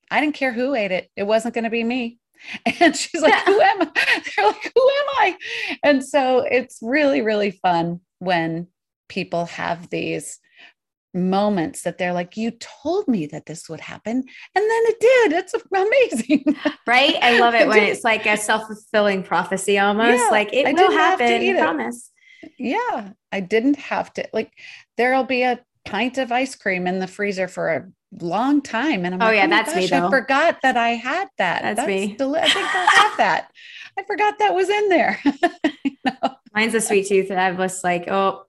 I 0.10 0.22
didn't 0.22 0.36
care 0.36 0.54
who 0.54 0.76
ate 0.76 0.92
it. 0.92 1.10
It 1.18 1.24
wasn't 1.24 1.54
going 1.54 1.66
to 1.66 1.70
be 1.70 1.84
me 1.84 2.20
And 2.80 2.96
she's 2.96 3.22
like, 3.22 3.46
Who 3.46 3.60
am 3.60 3.82
I? 3.82 4.22
They're 4.36 4.48
like, 4.48 4.72
Who 4.76 4.90
am 4.90 5.06
I? 5.18 5.38
And 5.84 6.04
so 6.04 6.40
it's 6.40 6.80
really, 6.82 7.22
really 7.22 7.52
fun 7.52 8.02
when 8.20 8.68
people 9.10 9.46
have 9.46 9.90
these 9.90 10.40
moments 11.14 11.84
that 11.84 11.98
they're 11.98 12.14
like, 12.14 12.38
You 12.38 12.52
told 12.52 13.08
me 13.08 13.26
that 13.28 13.46
this 13.46 13.70
would 13.70 13.82
happen. 13.82 14.16
And 14.16 14.26
then 14.56 14.64
it 14.86 15.00
did. 15.00 15.34
It's 15.34 15.54
amazing. 15.76 16.56
Right. 16.86 17.16
I 17.22 17.40
love 17.40 17.56
it 17.56 17.68
when 17.68 17.84
it's 17.84 18.04
like 18.04 18.26
a 18.26 18.38
self 18.38 18.68
fulfilling 18.68 19.24
prophecy 19.24 19.80
almost. 19.80 20.18
Yeah, 20.18 20.30
like 20.32 20.54
it 20.54 20.66
I 20.66 20.74
will 20.74 20.92
happen. 20.92 21.56
Promise. 21.58 22.12
Yeah. 22.58 23.10
I 23.32 23.40
didn't 23.40 23.78
have 23.78 24.14
to. 24.14 24.28
Like, 24.34 24.52
there'll 24.98 25.24
be 25.24 25.44
a 25.44 25.60
pint 25.86 26.18
of 26.18 26.32
ice 26.32 26.56
cream 26.56 26.86
in 26.88 27.00
the 27.00 27.08
freezer 27.08 27.48
for 27.48 27.70
a 27.70 27.88
long 28.20 28.62
time. 28.62 29.06
And 29.06 29.16
I'm 29.16 29.22
oh, 29.22 29.26
like, 29.26 29.36
yeah, 29.36 29.46
oh 29.46 29.50
that's 29.50 29.74
gosh, 29.74 29.84
me. 29.84 29.88
Though. 29.88 30.08
I 30.08 30.10
forgot 30.10 30.58
that 30.64 30.78
I 30.78 30.90
had 30.90 31.28
that. 31.38 31.62
That's, 31.62 31.78
that's 31.78 31.88
me. 31.88 32.16
Deli- 32.16 32.40
I 32.40 32.50
think 32.50 32.66
I 32.66 32.86
have 32.96 33.18
that. 33.18 33.52
I 33.98 34.04
forgot 34.04 34.40
that 34.40 34.54
was 34.54 34.70
in 34.70 34.90
there. 34.90 35.22
Mine's 36.54 36.74
a 36.74 36.82
sweet 36.82 37.08
tooth. 37.08 37.30
And 37.30 37.40
I 37.40 37.52
was 37.52 37.84
like, 37.84 38.08
oh, 38.08 38.46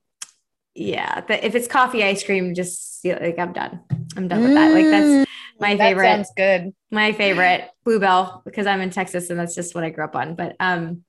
yeah. 0.75 1.23
But 1.27 1.45
if 1.45 1.55
it's 1.55 1.69
coffee 1.69 2.05
ice 2.05 2.23
cream, 2.23 2.55
just 2.55 3.05
like 3.05 3.39
I'm 3.39 3.53
done. 3.53 3.81
I'm 4.17 4.29
done 4.29 4.43
with 4.43 4.55
that. 4.55 4.73
Like 4.73 4.87
that's 4.87 5.07
mm, 5.07 5.27
my 5.61 5.75
that 5.75 5.79
favorite. 5.79 6.05
Sounds 6.05 6.33
good. 6.37 6.75
My 6.91 7.13
favorite 7.13 7.71
Blue 7.85 8.01
Bell 8.01 8.43
because 8.45 8.67
I'm 8.67 8.81
in 8.81 8.91
Texas 8.91 9.31
and 9.31 9.39
that's 9.39 9.55
just 9.55 9.75
what 9.75 9.85
I 9.85 9.91
grew 9.91 10.05
up 10.05 10.17
on. 10.17 10.35
But 10.35 10.57
um, 10.61 11.05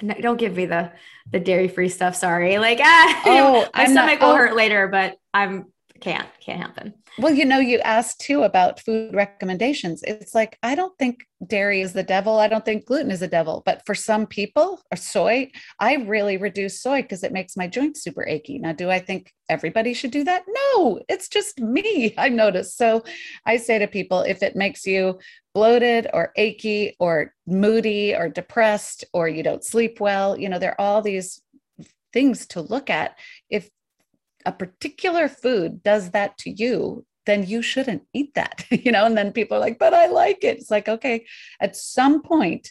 no, 0.00 0.14
don't 0.14 0.36
give 0.38 0.56
me 0.56 0.66
the 0.66 0.92
the 1.30 1.40
dairy 1.40 1.68
free 1.68 1.88
stuff. 1.88 2.16
Sorry. 2.16 2.58
Like 2.58 2.80
ah, 2.82 3.22
oh, 3.26 3.68
my 3.74 3.84
I'm 3.84 3.92
stomach 3.92 4.20
not, 4.20 4.26
will 4.26 4.34
oh. 4.34 4.36
hurt 4.36 4.56
later, 4.56 4.88
but 4.88 5.16
I'm 5.32 5.71
can't 6.02 6.28
can't 6.40 6.60
happen. 6.60 6.92
Well 7.18 7.32
you 7.32 7.44
know 7.44 7.60
you 7.60 7.78
asked 7.78 8.20
too 8.20 8.42
about 8.42 8.80
food 8.80 9.14
recommendations. 9.14 10.02
It's 10.02 10.34
like 10.34 10.58
i 10.62 10.74
don't 10.74 10.96
think 10.98 11.24
dairy 11.46 11.80
is 11.80 11.92
the 11.92 12.02
devil. 12.02 12.38
I 12.38 12.48
don't 12.48 12.64
think 12.64 12.86
gluten 12.86 13.10
is 13.10 13.20
the 13.20 13.28
devil. 13.28 13.62
But 13.64 13.86
for 13.86 13.94
some 13.94 14.26
people 14.26 14.82
or 14.90 14.96
soy 14.96 15.50
i 15.78 15.94
really 15.94 16.36
reduce 16.36 16.82
soy 16.82 17.02
because 17.02 17.22
it 17.22 17.32
makes 17.32 17.56
my 17.56 17.68
joints 17.68 18.02
super 18.02 18.26
achy. 18.26 18.58
Now 18.58 18.72
do 18.72 18.90
i 18.90 18.98
think 18.98 19.32
everybody 19.48 19.94
should 19.94 20.10
do 20.10 20.24
that? 20.24 20.42
No 20.74 21.00
it's 21.08 21.28
just 21.28 21.60
me 21.60 22.14
i 22.18 22.28
notice 22.28 22.74
so 22.74 23.02
i 23.46 23.56
say 23.56 23.78
to 23.78 23.86
people 23.86 24.22
if 24.22 24.42
it 24.42 24.56
makes 24.56 24.86
you 24.86 25.18
bloated 25.54 26.08
or 26.12 26.32
achy 26.36 26.96
or 26.98 27.34
moody 27.46 28.14
or 28.14 28.28
depressed 28.28 29.04
or 29.12 29.28
you 29.28 29.42
don't 29.42 29.64
sleep 29.64 30.00
well 30.00 30.38
you 30.38 30.48
know 30.48 30.58
there 30.58 30.72
are 30.72 30.80
all 30.80 31.02
these 31.02 31.42
things 32.12 32.46
to 32.48 32.60
look 32.60 32.90
at. 32.90 33.18
If 33.50 33.70
a 34.46 34.52
particular 34.52 35.28
food 35.28 35.82
does 35.82 36.10
that 36.10 36.38
to 36.38 36.50
you, 36.50 37.04
then 37.26 37.46
you 37.46 37.62
shouldn't 37.62 38.02
eat 38.12 38.34
that, 38.34 38.64
you 38.70 38.92
know? 38.92 39.04
And 39.04 39.16
then 39.16 39.32
people 39.32 39.56
are 39.56 39.60
like, 39.60 39.78
but 39.78 39.94
I 39.94 40.06
like 40.06 40.44
it. 40.44 40.58
It's 40.58 40.70
like, 40.70 40.88
okay, 40.88 41.26
at 41.60 41.76
some 41.76 42.22
point, 42.22 42.70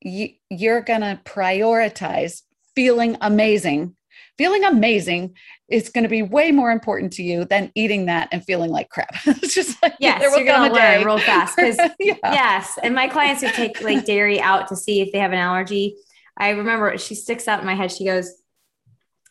you, 0.00 0.30
you're 0.50 0.80
going 0.80 1.02
to 1.02 1.20
prioritize 1.24 2.42
feeling 2.74 3.16
amazing. 3.20 3.96
Feeling 4.38 4.64
amazing 4.64 5.36
is 5.68 5.90
going 5.90 6.02
to 6.02 6.08
be 6.08 6.22
way 6.22 6.50
more 6.52 6.70
important 6.70 7.12
to 7.14 7.22
you 7.22 7.44
than 7.44 7.70
eating 7.74 8.06
that 8.06 8.28
and 8.32 8.44
feeling 8.44 8.70
like 8.70 8.88
crap. 8.88 9.14
it's 9.26 9.54
just 9.54 9.80
like 9.82 9.94
yes, 10.00 10.20
there 10.20 10.36
you're 10.36 10.46
going 10.46 10.70
to 10.70 10.76
learn 10.76 11.04
real 11.04 11.18
fast. 11.18 11.58
yeah. 12.00 12.14
Yes, 12.24 12.78
and 12.82 12.94
my 12.94 13.08
clients 13.08 13.42
who 13.42 13.50
take 13.50 13.80
like 13.82 14.04
dairy 14.04 14.40
out 14.40 14.68
to 14.68 14.76
see 14.76 15.00
if 15.00 15.12
they 15.12 15.18
have 15.18 15.32
an 15.32 15.38
allergy. 15.38 15.96
I 16.36 16.50
remember 16.50 16.96
she 16.98 17.14
sticks 17.14 17.46
out 17.46 17.60
in 17.60 17.66
my 17.66 17.74
head. 17.74 17.92
She 17.92 18.04
goes, 18.04 18.32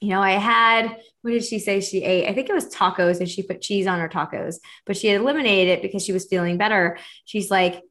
you 0.02 0.10
know, 0.10 0.22
I 0.22 0.32
had, 0.32 0.98
what 1.22 1.32
did 1.32 1.44
she 1.44 1.60
say 1.60 1.80
she 1.80 2.04
ate? 2.04 2.28
I 2.28 2.34
think 2.34 2.50
it 2.50 2.54
was 2.54 2.74
tacos 2.74 3.20
and 3.20 3.30
she 3.30 3.44
put 3.44 3.62
cheese 3.62 3.88
on 3.88 4.00
her 4.00 4.10
tacos, 4.10 4.56
but 4.86 4.98
she 4.98 5.08
had 5.08 5.22
eliminated 5.22 5.80
it 5.80 5.82
because 5.82 6.04
she 6.04 6.14
was 6.14 6.26
feeling 6.26 6.58
better. 6.58 6.98
She's 7.26 7.52
like, 7.52 7.82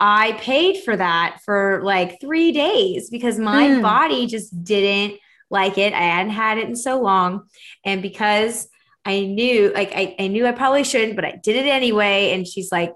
I 0.00 0.32
paid 0.32 0.82
for 0.82 0.96
that 0.96 1.40
for 1.44 1.82
like 1.84 2.20
three 2.20 2.52
days 2.52 3.10
because 3.10 3.38
my 3.38 3.68
mm. 3.68 3.82
body 3.82 4.26
just 4.26 4.64
didn't 4.64 5.20
like 5.50 5.78
it. 5.78 5.92
I 5.92 6.00
hadn't 6.00 6.32
had 6.32 6.58
it 6.58 6.68
in 6.68 6.76
so 6.76 7.00
long. 7.00 7.46
And 7.84 8.00
because 8.00 8.68
I 9.04 9.20
knew, 9.20 9.72
like, 9.72 9.92
I, 9.94 10.16
I 10.18 10.28
knew 10.28 10.46
I 10.46 10.52
probably 10.52 10.84
shouldn't, 10.84 11.16
but 11.16 11.24
I 11.24 11.38
did 11.42 11.56
it 11.56 11.66
anyway. 11.68 12.32
And 12.32 12.46
she's 12.46 12.72
like, 12.72 12.92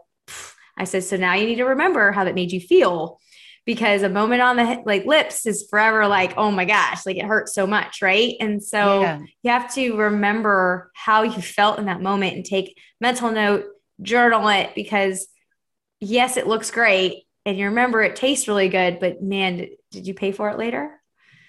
I 0.77 0.85
said, 0.85 1.05
so 1.05 1.17
now 1.17 1.35
you 1.35 1.47
need 1.47 1.57
to 1.57 1.65
remember 1.65 2.11
how 2.11 2.25
that 2.25 2.35
made 2.35 2.53
you 2.53 2.61
feel 2.61 3.21
because 3.67 4.03
a 4.03 4.09
moment 4.09 4.43
on 4.43 4.57
the 4.57 4.83
like 4.85 5.07
lips 5.07 5.47
is 5.47 5.67
forever 5.69 6.07
like, 6.07 6.35
oh 6.37 6.51
my 6.51 6.65
gosh, 6.65 7.07
like 7.07 7.17
it 7.17 7.25
hurts 7.25 7.55
so 7.55 7.67
much. 7.67 8.03
Right. 8.03 8.35
And 8.41 8.63
so 8.63 9.03
yeah. 9.03 9.21
you 9.43 9.51
have 9.51 9.73
to 9.75 9.97
remember 9.97 10.91
how 10.95 11.23
you 11.23 11.41
felt 11.41 11.79
in 11.79 11.87
that 11.87 12.03
moment 12.03 12.37
and 12.37 12.45
take 12.45 12.79
mental 13.01 13.31
note, 13.31 13.65
journal 14.03 14.49
it 14.49 14.73
because 14.75 15.27
yes, 16.01 16.37
it 16.37 16.47
looks 16.47 16.71
great. 16.71 17.25
And 17.47 17.59
you 17.59 17.67
remember 17.67 18.03
it 18.03 18.17
tastes 18.17 18.49
really 18.49 18.69
good, 18.69 19.01
but 19.01 19.23
man, 19.23 19.67
did 19.91 20.07
you 20.07 20.15
pay 20.15 20.33
for 20.33 20.49
it 20.51 20.59
later? 20.59 21.01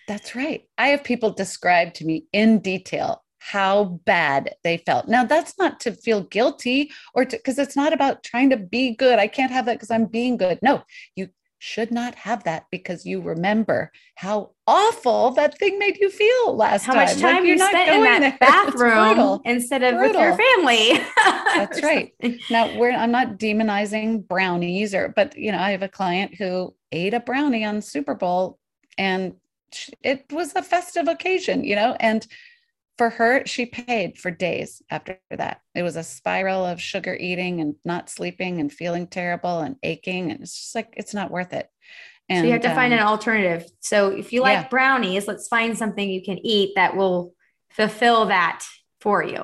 That's 0.07 0.35
right. 0.35 0.67
I 0.77 0.89
have 0.89 1.03
people 1.03 1.31
describe 1.31 1.93
to 1.95 2.05
me 2.05 2.25
in 2.31 2.59
detail 2.59 3.23
how 3.39 3.83
bad 4.05 4.55
they 4.63 4.77
felt. 4.77 5.07
Now, 5.07 5.23
that's 5.23 5.57
not 5.57 5.79
to 5.81 5.91
feel 5.91 6.21
guilty 6.21 6.91
or 7.13 7.25
to, 7.25 7.37
because 7.37 7.59
it's 7.59 7.75
not 7.75 7.93
about 7.93 8.23
trying 8.23 8.49
to 8.49 8.57
be 8.57 8.95
good. 8.95 9.19
I 9.19 9.27
can't 9.27 9.51
have 9.51 9.65
that 9.65 9.73
because 9.73 9.91
I'm 9.91 10.05
being 10.05 10.37
good. 10.37 10.59
No, 10.61 10.83
you 11.15 11.29
should 11.65 11.89
not 11.89 12.13
have 12.13 12.43
that 12.43 12.67
because 12.69 13.07
you 13.07 13.19
remember 13.19 13.91
how 14.13 14.51
awful 14.67 15.31
that 15.31 15.57
thing 15.57 15.79
made 15.79 15.97
you 15.97 16.11
feel 16.11 16.55
last 16.55 16.85
how 16.85 16.93
time. 16.93 17.07
How 17.07 17.13
much 17.13 17.21
time 17.21 17.35
like 17.37 17.45
you 17.45 17.57
spent 17.57 17.89
in 17.89 18.03
that 18.03 18.19
there. 18.19 18.37
bathroom 18.39 19.41
instead 19.45 19.81
of 19.81 19.95
brutal. 19.95 20.21
with 20.21 20.37
your 20.37 20.37
family. 20.37 21.03
That's 21.55 21.81
right. 21.81 22.13
Now 22.51 22.77
we're 22.77 22.91
I'm 22.91 23.09
not 23.09 23.39
demonizing 23.39 24.27
brownies 24.27 24.93
or 24.93 25.09
but 25.09 25.35
you 25.35 25.51
know, 25.51 25.57
I 25.57 25.71
have 25.71 25.81
a 25.81 25.89
client 25.89 26.35
who 26.35 26.75
ate 26.91 27.15
a 27.15 27.19
brownie 27.19 27.65
on 27.65 27.81
Super 27.81 28.13
Bowl 28.13 28.59
and 28.99 29.33
it 30.03 30.23
was 30.31 30.53
a 30.55 30.61
festive 30.61 31.07
occasion, 31.07 31.63
you 31.63 31.75
know, 31.75 31.97
and 31.99 32.27
for 32.97 33.09
her, 33.09 33.45
she 33.45 33.65
paid 33.65 34.17
for 34.17 34.31
days 34.31 34.81
after 34.89 35.19
that. 35.29 35.61
It 35.73 35.83
was 35.83 35.95
a 35.95 36.03
spiral 36.03 36.65
of 36.65 36.81
sugar 36.81 37.15
eating 37.19 37.59
and 37.59 37.75
not 37.83 38.09
sleeping 38.09 38.59
and 38.59 38.71
feeling 38.71 39.07
terrible 39.07 39.59
and 39.59 39.75
aching. 39.83 40.31
And 40.31 40.41
it's 40.41 40.57
just 40.57 40.75
like, 40.75 40.93
it's 40.95 41.13
not 41.13 41.31
worth 41.31 41.53
it. 41.53 41.69
And 42.29 42.43
so 42.43 42.45
you 42.45 42.53
have 42.53 42.61
to 42.61 42.69
um, 42.69 42.75
find 42.75 42.93
an 42.93 42.99
um, 42.99 43.07
alternative. 43.07 43.69
So 43.81 44.09
if 44.09 44.31
you 44.33 44.41
like 44.41 44.63
yeah. 44.63 44.67
brownies, 44.69 45.27
let's 45.27 45.47
find 45.47 45.77
something 45.77 46.09
you 46.09 46.23
can 46.23 46.39
eat 46.43 46.73
that 46.75 46.95
will 46.95 47.33
fulfill 47.69 48.27
that 48.27 48.65
for 49.01 49.23
you. 49.23 49.43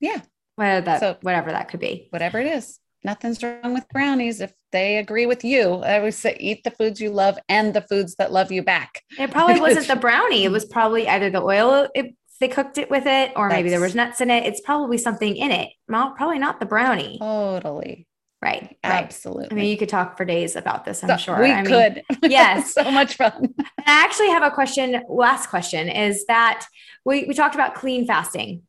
Yeah. 0.00 0.20
Whatever 0.56 0.84
that, 0.86 1.00
so, 1.00 1.16
whatever 1.22 1.50
that 1.50 1.68
could 1.68 1.80
be. 1.80 2.06
Whatever 2.10 2.40
it 2.40 2.46
is. 2.46 2.78
Nothing's 3.04 3.42
wrong 3.42 3.74
with 3.74 3.88
brownies 3.88 4.40
if 4.40 4.52
they 4.70 4.98
agree 4.98 5.26
with 5.26 5.44
you. 5.44 5.74
I 5.74 5.98
always 5.98 6.16
say 6.16 6.36
eat 6.38 6.62
the 6.62 6.70
foods 6.70 7.00
you 7.00 7.10
love 7.10 7.36
and 7.48 7.74
the 7.74 7.80
foods 7.82 8.14
that 8.14 8.30
love 8.30 8.52
you 8.52 8.62
back. 8.62 9.02
It 9.18 9.32
probably 9.32 9.60
wasn't 9.60 9.88
the 9.88 9.96
brownie. 9.96 10.44
It 10.44 10.52
was 10.52 10.64
probably 10.64 11.08
either 11.08 11.28
the 11.28 11.42
oil 11.42 11.88
it 11.94 12.14
they 12.42 12.48
cooked 12.48 12.76
it 12.76 12.90
with 12.90 13.06
it, 13.06 13.32
or 13.36 13.48
That's, 13.48 13.56
maybe 13.56 13.70
there 13.70 13.80
was 13.80 13.94
nuts 13.94 14.20
in 14.20 14.28
it. 14.28 14.44
It's 14.44 14.60
probably 14.60 14.98
something 14.98 15.36
in 15.36 15.52
it. 15.52 15.70
Well, 15.88 16.10
probably 16.10 16.40
not 16.40 16.58
the 16.58 16.66
brownie. 16.66 17.18
Totally. 17.20 18.08
Right. 18.42 18.76
Absolutely. 18.82 19.44
Right. 19.44 19.52
I 19.52 19.54
mean, 19.54 19.70
you 19.70 19.76
could 19.76 19.88
talk 19.88 20.16
for 20.16 20.24
days 20.24 20.56
about 20.56 20.84
this, 20.84 21.04
I'm 21.04 21.10
so, 21.10 21.16
sure. 21.16 21.40
We 21.40 21.52
I 21.52 21.62
could. 21.62 22.02
Mean, 22.10 22.18
yes. 22.32 22.74
so 22.74 22.90
much 22.90 23.14
fun. 23.16 23.54
I 23.60 23.64
actually 23.86 24.30
have 24.30 24.42
a 24.42 24.50
question. 24.50 25.00
Last 25.08 25.48
question 25.48 25.88
is 25.88 26.26
that 26.26 26.66
we, 27.04 27.24
we 27.24 27.34
talked 27.34 27.54
about 27.54 27.76
clean 27.76 28.04
fasting. 28.04 28.62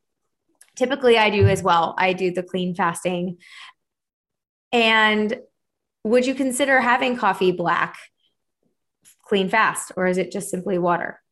Typically, 0.76 1.18
I 1.18 1.32
do 1.32 1.48
as 1.48 1.64
well. 1.64 1.96
I 1.98 2.14
do 2.14 2.32
the 2.32 2.44
clean 2.44 2.76
fasting. 2.76 3.38
And 4.72 5.40
would 6.04 6.28
you 6.28 6.36
consider 6.36 6.80
having 6.80 7.18
coffee 7.18 7.52
black 7.52 7.98
clean 9.24 9.50
fast, 9.50 9.92
or 9.98 10.06
is 10.06 10.20
it 10.20 10.32
just 10.32 10.50
simply 10.50 10.78
water? 10.78 11.23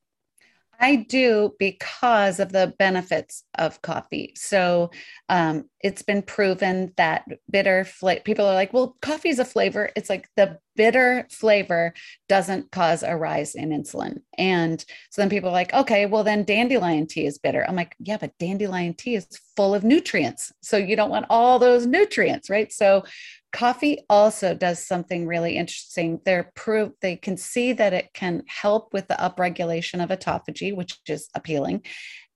I 0.82 0.96
do 0.96 1.54
because 1.60 2.39
of 2.39 2.52
the 2.52 2.74
benefits 2.80 3.44
of 3.60 3.82
coffee. 3.84 4.34
So 4.36 4.89
um, 5.30 5.70
it's 5.82 6.02
been 6.02 6.24
proven 6.24 6.91
that 6.98 7.24
bitter 7.52 7.86
flavor, 7.86 8.22
people 8.22 8.48
are 8.48 8.56
like, 8.56 8.74
well, 8.74 8.98
coffee 9.00 9.30
is 9.30 9.38
a 9.38 9.46
flavor. 9.46 9.91
It's 9.96 10.10
like 10.10 10.28
the 10.36 10.58
bitter 10.76 11.28
flavor 11.30 11.94
doesn't 12.28 12.72
cause 12.72 13.04
a 13.04 13.15
rise 13.15 13.54
in 13.54 13.70
insulin. 13.70 14.22
And 14.39 14.84
so 15.12 15.22
then 15.22 15.30
people 15.30 15.50
are 15.50 15.54
like, 15.54 15.72
okay, 15.74 16.08
well, 16.08 16.24
then 16.24 16.46
dandelion 16.46 17.06
tea 17.06 17.28
is 17.28 17.38
bitter. 17.38 17.63
I'm 17.67 17.76
like, 17.76 17.96
yeah, 18.00 18.17
but 18.17 18.38
dandelion 18.39 18.96
tea 18.96 19.15
is 19.15 19.28
full 19.56 19.76
of 19.76 19.84
nutrients. 19.84 20.52
So 20.63 20.78
you 20.78 20.96
don't 20.96 21.12
want 21.12 21.28
all 21.30 21.60
those 21.60 21.86
nutrients, 21.86 22.50
right? 22.50 22.74
So 22.74 23.04
coffee 23.51 23.99
also 24.09 24.53
does 24.53 24.85
something 24.85 25.27
really 25.27 25.57
interesting. 25.57 26.19
They're 26.25 26.51
proof 26.55 26.93
they 27.01 27.15
can 27.15 27.37
see 27.37 27.73
that 27.73 27.93
it 27.93 28.09
can 28.13 28.43
help 28.47 28.93
with 28.93 29.07
the 29.07 29.15
upregulation 29.15 30.03
of 30.03 30.09
autophagy, 30.09 30.75
which 30.75 30.99
is 31.07 31.29
appealing. 31.35 31.83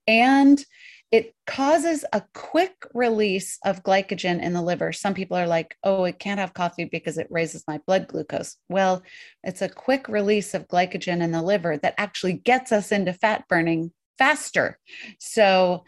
And 0.07 0.63
it 1.11 1.33
causes 1.47 2.03
a 2.11 2.23
quick 2.33 2.75
release 2.93 3.57
of 3.63 3.83
glycogen 3.83 4.41
in 4.41 4.53
the 4.53 4.61
liver. 4.61 4.91
Some 4.91 5.13
people 5.13 5.37
are 5.37 5.47
like, 5.47 5.77
oh, 5.83 6.03
it 6.03 6.19
can't 6.19 6.39
have 6.39 6.53
coffee 6.53 6.85
because 6.85 7.17
it 7.17 7.27
raises 7.29 7.63
my 7.67 7.79
blood 7.87 8.07
glucose. 8.07 8.57
Well, 8.69 9.03
it's 9.43 9.61
a 9.61 9.69
quick 9.69 10.09
release 10.09 10.53
of 10.53 10.67
glycogen 10.67 11.21
in 11.21 11.31
the 11.31 11.41
liver 11.41 11.77
that 11.77 11.93
actually 11.97 12.33
gets 12.33 12.71
us 12.71 12.91
into 12.91 13.13
fat 13.13 13.47
burning 13.47 13.91
faster. 14.17 14.79
So 15.19 15.85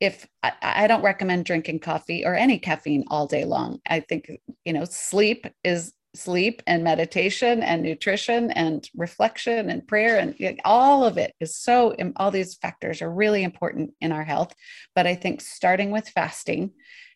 if 0.00 0.26
I, 0.42 0.52
I, 0.62 0.86
don't 0.86 1.02
recommend 1.02 1.44
drinking 1.44 1.80
coffee 1.80 2.24
or 2.24 2.34
any 2.34 2.58
caffeine 2.58 3.04
all 3.08 3.26
day 3.26 3.44
long. 3.44 3.80
I 3.88 4.00
think, 4.00 4.30
you 4.64 4.72
know, 4.72 4.84
sleep 4.84 5.46
is 5.64 5.92
sleep 6.14 6.62
and 6.66 6.82
meditation 6.82 7.62
and 7.62 7.82
nutrition 7.82 8.50
and 8.52 8.88
reflection 8.96 9.68
and 9.70 9.86
prayer 9.86 10.18
and 10.18 10.60
all 10.64 11.04
of 11.04 11.18
it 11.18 11.32
is 11.38 11.56
so 11.56 11.94
all 12.16 12.30
these 12.30 12.56
factors 12.56 13.02
are 13.02 13.10
really 13.10 13.44
important 13.44 13.92
in 14.00 14.10
our 14.10 14.24
health 14.24 14.54
but 14.94 15.06
i 15.06 15.14
think 15.14 15.40
starting 15.40 15.90
with 15.90 16.08
fasting 16.08 16.70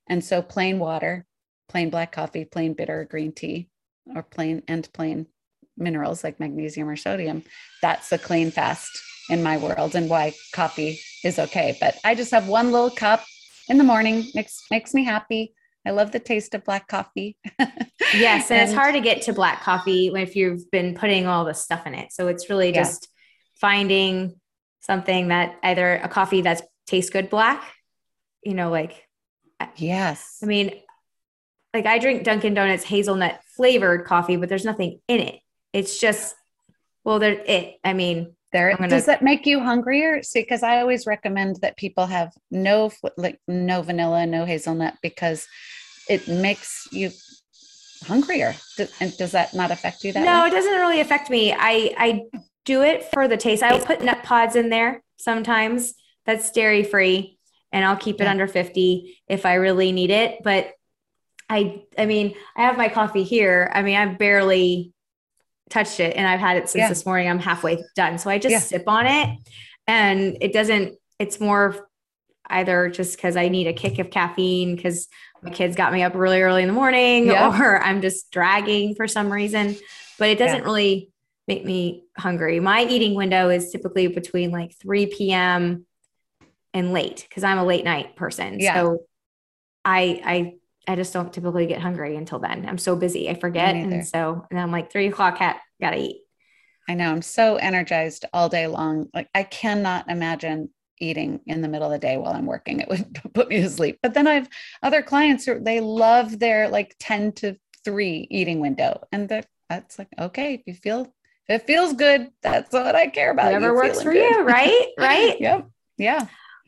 and 0.09 0.23
so 0.23 0.43
plain 0.43 0.79
water 0.79 1.27
plain 1.71 1.89
black 1.89 2.13
coffee 2.13 2.45
plain 2.45 2.75
bitter 2.75 3.07
green 3.11 3.33
tea 3.33 3.69
or 4.15 4.23
plain 4.23 4.63
and 4.69 4.93
plain 4.93 5.27
minerals 5.79 6.23
like 6.23 6.39
magnesium 6.39 6.89
or 6.89 6.97
sodium 6.97 7.43
that's 7.81 8.13
a 8.13 8.19
clean 8.19 8.51
fast 8.51 8.91
in 9.31 9.43
my 9.43 9.57
world 9.57 9.95
and 9.95 10.09
why 10.09 10.35
coffee 10.53 11.01
is 11.25 11.39
okay. 11.39 11.77
But 11.81 11.99
I 12.05 12.15
just 12.15 12.31
have 12.31 12.49
one 12.49 12.73
little 12.73 12.91
cup 12.91 13.25
in 13.69 13.79
the 13.79 13.85
morning, 13.85 14.27
makes 14.35 14.63
makes 14.71 14.95
me 14.95 15.05
happy. 15.05 15.55
I 15.85 15.91
love 15.91 16.13
the 16.13 16.21
taste 16.21 16.55
of 16.55 16.65
black 16.65 16.87
coffee. 16.87 17.37
yes, 18.15 18.51
and, 18.51 18.61
and, 18.61 18.69
it's 18.69 18.73
hard 18.73 18.95
to 18.95 19.01
get 19.01 19.23
to 19.23 19.33
black 19.33 19.63
coffee 19.63 20.13
if 20.15 20.37
you've 20.37 20.71
been 20.71 20.95
putting 20.95 21.27
all 21.27 21.45
the 21.45 21.55
stuff 21.55 21.87
in 21.87 21.95
it. 21.95 22.13
So 22.13 22.29
it's 22.29 22.49
really 22.49 22.71
yeah. 22.71 22.83
just 22.83 23.09
finding 23.61 24.41
something 24.81 25.29
that 25.29 25.57
either 25.63 25.97
a 25.97 26.09
coffee 26.09 26.43
that 26.43 26.63
tastes 26.87 27.11
good 27.11 27.31
black, 27.31 27.63
you 28.43 28.55
know, 28.55 28.71
like 28.71 29.09
yes. 29.77 30.39
I 30.43 30.47
mean, 30.47 30.73
like 31.75 31.87
I 31.87 31.99
drink 31.99 32.25
Dunkin' 32.25 32.55
Donuts 32.55 32.85
hazelnut 32.85 33.41
flavored 33.57 34.05
coffee, 34.05 34.37
but 34.37 34.49
there's 34.49 34.65
nothing 34.65 35.01
in 35.09 35.21
it. 35.21 35.41
It's 35.73 35.99
just 35.99 36.35
well, 37.05 37.19
there 37.19 37.33
it. 37.33 37.79
I 37.83 37.95
mean, 37.95 38.37
there 38.53 38.77
gonna... 38.77 38.89
does 38.89 39.07
that 39.07 39.23
make 39.23 39.47
you 39.47 39.61
hungrier? 39.61 40.23
See 40.23 40.41
because 40.41 40.63
i 40.63 40.81
always 40.81 41.07
recommend 41.07 41.57
that 41.63 41.77
people 41.77 42.07
have 42.07 42.33
no 42.51 42.91
like 43.17 43.41
no 43.49 43.83
vanilla 43.83 44.27
no 44.27 44.45
hazelnut 44.45 44.95
because 45.03 45.47
it 46.09 46.29
makes 46.29 46.89
you 46.91 47.11
hungrier. 48.05 48.55
And 49.01 49.17
does 49.17 49.33
that 49.33 49.55
not 49.55 49.71
affect 49.71 50.05
you 50.05 50.13
that 50.13 50.25
no 50.25 50.43
way? 50.43 50.49
it 50.49 50.51
doesn't 50.51 50.73
really 50.73 51.01
affect 51.01 51.31
me. 51.31 51.53
I 51.53 51.95
i 51.97 52.23
do 52.65 52.83
it 52.83 53.07
for 53.13 53.29
the 53.29 53.37
taste. 53.37 53.63
I'll 53.63 53.85
put 53.85 54.01
Nutpods 54.01 54.57
in 54.57 54.69
there 54.69 55.03
sometimes. 55.17 55.95
That's 56.27 56.51
dairy 56.53 56.85
free 56.85 57.39
and 57.73 57.85
i'll 57.85 57.97
keep 57.97 58.21
it 58.21 58.25
yeah. 58.25 58.31
under 58.31 58.47
50 58.47 59.19
if 59.29 59.47
i 59.47 59.55
really 59.55 59.93
need 59.93 60.11
it. 60.11 60.39
But 60.43 60.73
i 61.49 61.83
i 61.99 62.07
mean 62.07 62.35
i 62.57 62.63
have 62.63 62.77
my 62.77 62.89
coffee 62.89 63.25
here. 63.25 63.71
I 63.75 63.83
mean 63.83 63.97
i've 63.97 64.19
barely 64.19 64.93
touched 65.73 66.01
it 66.01 66.17
and 66.17 66.27
I've 66.27 66.41
had 66.41 66.59
it 66.59 66.69
since 66.69 66.83
yeah. 66.83 66.89
this 66.89 67.07
morning. 67.07 67.29
I'm 67.29 67.39
halfway 67.39 67.83
done. 67.97 68.19
So 68.19 68.31
I 68.31 68.39
just 68.39 68.53
yeah. 68.53 68.59
sip 68.59 68.85
on 68.87 69.07
it 69.07 69.39
and 69.87 70.37
it 70.41 70.53
doesn't, 70.53 70.97
it's 71.19 71.41
more 71.41 71.89
either 72.51 72.91
just 72.91 73.17
because 73.17 73.37
I 73.37 73.49
need 73.49 73.67
a 73.67 73.73
kick 73.73 73.99
of 73.99 74.11
caffeine 74.11 74.77
because 74.77 75.09
my 75.43 75.51
kids 75.51 75.75
got 75.75 75.93
me 75.93 76.03
up 76.03 76.15
really 76.15 76.43
early 76.43 76.63
in 76.63 76.69
the 76.69 76.75
morning 76.75 77.29
yeah. 77.29 77.59
or 77.61 77.83
I'm 77.83 78.03
just 78.03 78.31
dragging 78.31 78.95
for 78.95 79.09
some 79.09 79.33
reason, 79.33 79.77
but 80.19 80.29
it 80.29 80.39
doesn't 80.39 80.65
really 80.65 81.11
make 81.49 81.65
me 81.65 82.05
hungry. 82.17 82.61
My 82.61 82.85
eating 82.85 83.15
window 83.15 83.49
is 83.49 83.71
typically 83.71 84.07
between 84.09 84.51
like 84.51 84.77
3 84.79 85.07
p.m. 85.07 85.87
and 86.75 86.93
late 86.93 87.27
because 87.29 87.45
I'm 87.45 87.59
a 87.59 87.65
late 87.65 87.85
night 87.85 88.15
person. 88.15 88.61
So 88.61 89.05
I, 89.85 90.23
I 90.25 90.55
I 90.89 90.97
just 90.97 91.13
don't 91.13 91.33
typically 91.33 91.67
get 91.67 91.81
hungry 91.81 92.17
until 92.17 92.39
then. 92.39 92.69
I'm 92.69 92.79
so 92.79 92.97
busy, 92.97 93.31
I 93.31 93.35
forget. 93.35 93.75
And 93.75 94.07
so, 94.07 94.47
and 94.51 94.59
I'm 94.59 94.73
like 94.73 94.91
three 94.91 95.07
o'clock, 95.07 95.39
cat, 95.39 95.61
gotta 95.81 95.99
eat. 95.99 96.23
I 96.89 96.95
know. 96.95 97.11
I'm 97.11 97.23
so 97.23 97.57
energized 97.57 98.25
all 98.33 98.49
day 98.49 98.67
long. 98.67 99.09
Like 99.15 99.29
I 99.35 99.45
cannot 99.45 100.11
imagine 100.11 100.71
eating 100.99 101.41
in 101.47 101.63
the 101.63 101.69
middle 101.69 101.87
of 101.87 101.93
the 101.93 102.07
day 102.07 102.17
while 102.17 102.33
I'm 102.33 102.47
working. 102.47 102.81
It 102.81 102.89
would 102.89 103.21
put 103.35 103.49
me 103.49 103.61
to 103.61 103.71
sleep. 103.71 103.99
But 104.03 104.15
then 104.15 104.27
I've 104.27 104.49
other 104.83 105.03
clients 105.03 105.45
who 105.45 105.61
they 105.61 105.81
love 105.81 106.39
their 106.39 106.69
like 106.69 106.97
10 106.99 107.33
to 107.33 107.57
3 107.85 108.27
eating 108.31 108.61
window. 108.61 109.03
And 109.13 109.29
that's 109.69 109.99
like, 109.99 110.09
okay, 110.19 110.55
if 110.55 110.63
you 110.67 110.75
feel 110.75 111.13
if 111.49 111.61
it 111.61 111.67
feels 111.67 111.93
good, 111.93 112.31
that's 112.43 112.73
what 112.73 112.95
I 112.95 113.09
care 113.09 113.33
about. 113.33 113.47
Whatever 113.47 113.75
works 113.75 114.03
for 114.03 114.13
good. 114.13 114.31
you, 114.31 114.43
right? 114.43 114.89
Right? 114.99 115.41
yep. 115.41 115.69
Yeah. 115.99 116.27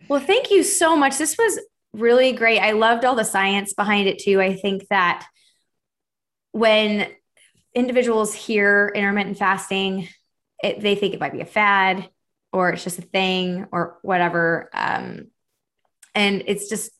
Well, 0.09 0.21
thank 0.21 0.51
you 0.51 0.62
so 0.62 0.97
much. 0.97 1.17
This 1.17 1.39
was 1.39 1.61
really 1.95 2.32
great. 2.32 2.61
I 2.61 2.72
loved 2.72 3.05
all 3.05 3.14
the 3.14 3.24
science 3.24 3.72
behind 3.72 4.09
it 4.09 4.18
too. 4.18 4.40
I 4.40 4.55
think 4.55 4.86
that 4.88 5.26
when 6.53 7.09
individuals 7.74 8.34
hear 8.34 8.92
intermittent 8.95 9.38
fasting, 9.38 10.09
it, 10.62 10.80
they 10.80 10.95
think 10.95 11.14
it 11.14 11.20
might 11.20 11.32
be 11.32 11.40
a 11.40 11.47
fad 11.47 12.09
or 12.53 12.70
it's 12.70 12.84
just 12.84 12.99
a 12.99 13.03
thing 13.03 13.66
or 13.72 13.99
whatever. 14.03 14.70
Um, 14.72 15.28
and 16.14 16.42
it's 16.47 16.68
just 16.68 16.90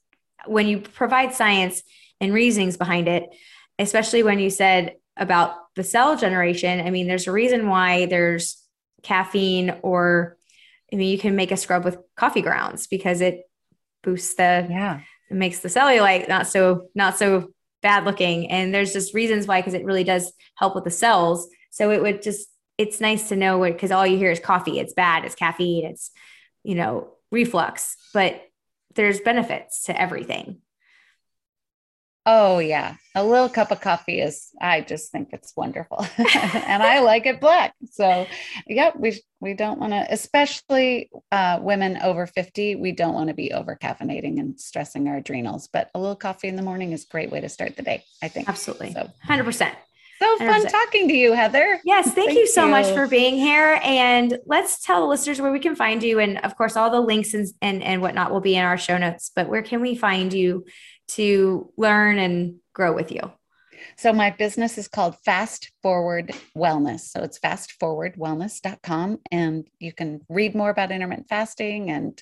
when 0.47 0.67
you 0.67 0.81
provide 0.81 1.35
science 1.35 1.83
and 2.21 2.33
reasonings 2.33 2.77
behind 2.77 3.09
it, 3.09 3.25
especially 3.79 4.23
when 4.23 4.39
you 4.39 4.51
said 4.51 4.97
about 5.17 5.55
the 5.77 5.85
cell 5.85 6.17
generation, 6.17 6.85
I 6.85 6.91
mean, 6.91 7.07
there's 7.07 7.27
a 7.27 7.33
reason 7.33 7.69
why 7.69 8.07
there's 8.07 8.61
caffeine 9.03 9.75
or 9.83 10.37
I 10.93 10.97
mean, 10.97 11.11
you 11.11 11.19
can 11.19 11.35
make 11.35 11.51
a 11.51 11.57
scrub 11.57 11.85
with 11.85 11.99
coffee 12.17 12.43
grounds 12.43 12.87
because 12.87 13.21
it 13.21 13.43
boosts 14.05 14.35
the 14.35 14.67
yeah, 14.71 15.01
it 15.31 15.35
makes 15.35 15.61
the 15.61 15.69
cellulite 15.69 16.29
not 16.29 16.47
so 16.47 16.89
not 16.95 17.19
so 17.19 17.51
bad 17.83 18.05
looking. 18.05 18.51
And 18.51 18.75
there's 18.75 18.93
just 18.93 19.15
reasons 19.15 19.47
why 19.47 19.61
because 19.61 19.75
it 19.75 19.85
really 19.85 20.05
does 20.05 20.33
help 20.57 20.75
with 20.75 20.85
the 20.85 20.91
cells. 20.91 21.49
So 21.71 21.91
it 21.91 22.03
would 22.03 22.23
just 22.23 22.49
it's 22.79 23.01
nice 23.01 23.29
to 23.29 23.37
know 23.37 23.59
what 23.59 23.73
because 23.73 23.91
all 23.91 24.07
you 24.07 24.17
hear 24.17 24.31
is 24.31 24.41
coffee. 24.41 24.79
It's 24.79 24.95
bad. 24.95 25.25
It's 25.25 25.35
caffeine. 25.35 25.85
It's 25.85 26.11
you 26.63 26.75
know 26.75 27.13
reflux, 27.31 27.97
but 28.13 28.43
there's 28.95 29.21
benefits 29.21 29.85
to 29.85 30.01
everything. 30.01 30.59
Oh 32.27 32.59
yeah, 32.59 32.97
a 33.15 33.23
little 33.23 33.51
cup 33.51 33.71
of 33.71 33.83
coffee 33.83 34.21
is. 34.21 34.51
I 34.59 34.81
just 34.81 35.13
think 35.13 35.29
it's 35.33 35.53
wonderful, 35.55 36.07
and 36.19 36.83
I 36.83 37.01
like 37.01 37.27
it 37.27 37.39
black. 37.39 37.75
So, 37.91 38.27
yeah, 38.67 38.93
we 38.97 39.21
we 39.41 39.53
don't 39.53 39.79
want 39.79 39.93
to, 39.93 40.07
especially 40.11 41.11
uh, 41.31 41.59
women 41.61 41.99
over 41.99 42.27
fifty. 42.27 42.77
We 42.77 42.93
don't 42.93 43.13
want 43.13 43.29
to 43.29 43.35
be 43.35 43.53
over 43.53 43.77
caffeinating 43.77 44.41
and 44.41 44.59
stressing 44.59 45.07
our 45.07 45.17
adrenals. 45.17 45.69
But 45.71 45.91
a 45.95 45.99
little 45.99 46.17
coffee 46.17 46.49
in 46.49 46.57
the 46.57 46.63
morning 46.63 46.93
is 46.93 47.05
a 47.05 47.09
great 47.09 47.31
way 47.31 47.43
to 47.43 47.49
start 47.51 47.77
the 47.77 47.83
day. 47.83 48.03
I 48.23 48.29
think 48.29 48.49
absolutely. 48.49 48.95
So, 48.95 49.11
hundred 49.23 49.45
percent. 49.45 49.77
So 50.25 50.39
fun 50.39 50.65
100%. 50.65 50.71
talking 50.71 51.09
to 51.09 51.15
you, 51.15 51.33
Heather. 51.35 51.81
Yes, 51.85 52.07
thank, 52.07 52.29
thank 52.29 52.39
you 52.39 52.47
so 52.47 52.65
you. 52.65 52.71
much 52.71 52.87
for 52.87 53.07
being 53.07 53.35
here. 53.35 53.79
And 53.83 54.39
let's 54.47 54.83
tell 54.83 55.03
the 55.03 55.07
listeners 55.07 55.41
where 55.41 55.53
we 55.53 55.61
can 55.61 55.77
find 55.77 56.03
you. 56.03 56.19
And 56.19 56.39
of 56.39 56.57
course, 56.57 56.77
all 56.77 56.91
the 56.91 57.01
links 57.01 57.35
and, 57.35 57.47
and, 57.61 57.83
and 57.83 58.01
whatnot 58.01 58.31
will 58.31 58.41
be 58.41 58.57
in 58.57 58.65
our 58.65 58.79
show 58.79 58.97
notes. 58.97 59.31
But 59.35 59.51
where 59.51 59.63
can 59.63 59.83
we 59.83 59.95
find 59.95 60.33
you 60.33 60.65
to 61.09 61.71
learn 61.77 62.19
and 62.19 62.57
grow 62.73 62.95
with 62.95 63.13
you? 63.13 63.33
So 63.97 64.13
my 64.13 64.31
business 64.31 64.79
is 64.79 64.89
called 64.89 65.17
Fast 65.25 65.71
Forward 65.83 66.33
Wellness. 66.57 67.01
So 67.01 67.23
it's 67.23 67.39
fastforwardwellness.com 67.39 69.19
and 69.31 69.69
you 69.79 69.93
can 69.93 70.23
read 70.31 70.55
more 70.55 70.71
about 70.71 70.91
intermittent 70.91 71.29
fasting 71.29 71.91
and 71.91 72.21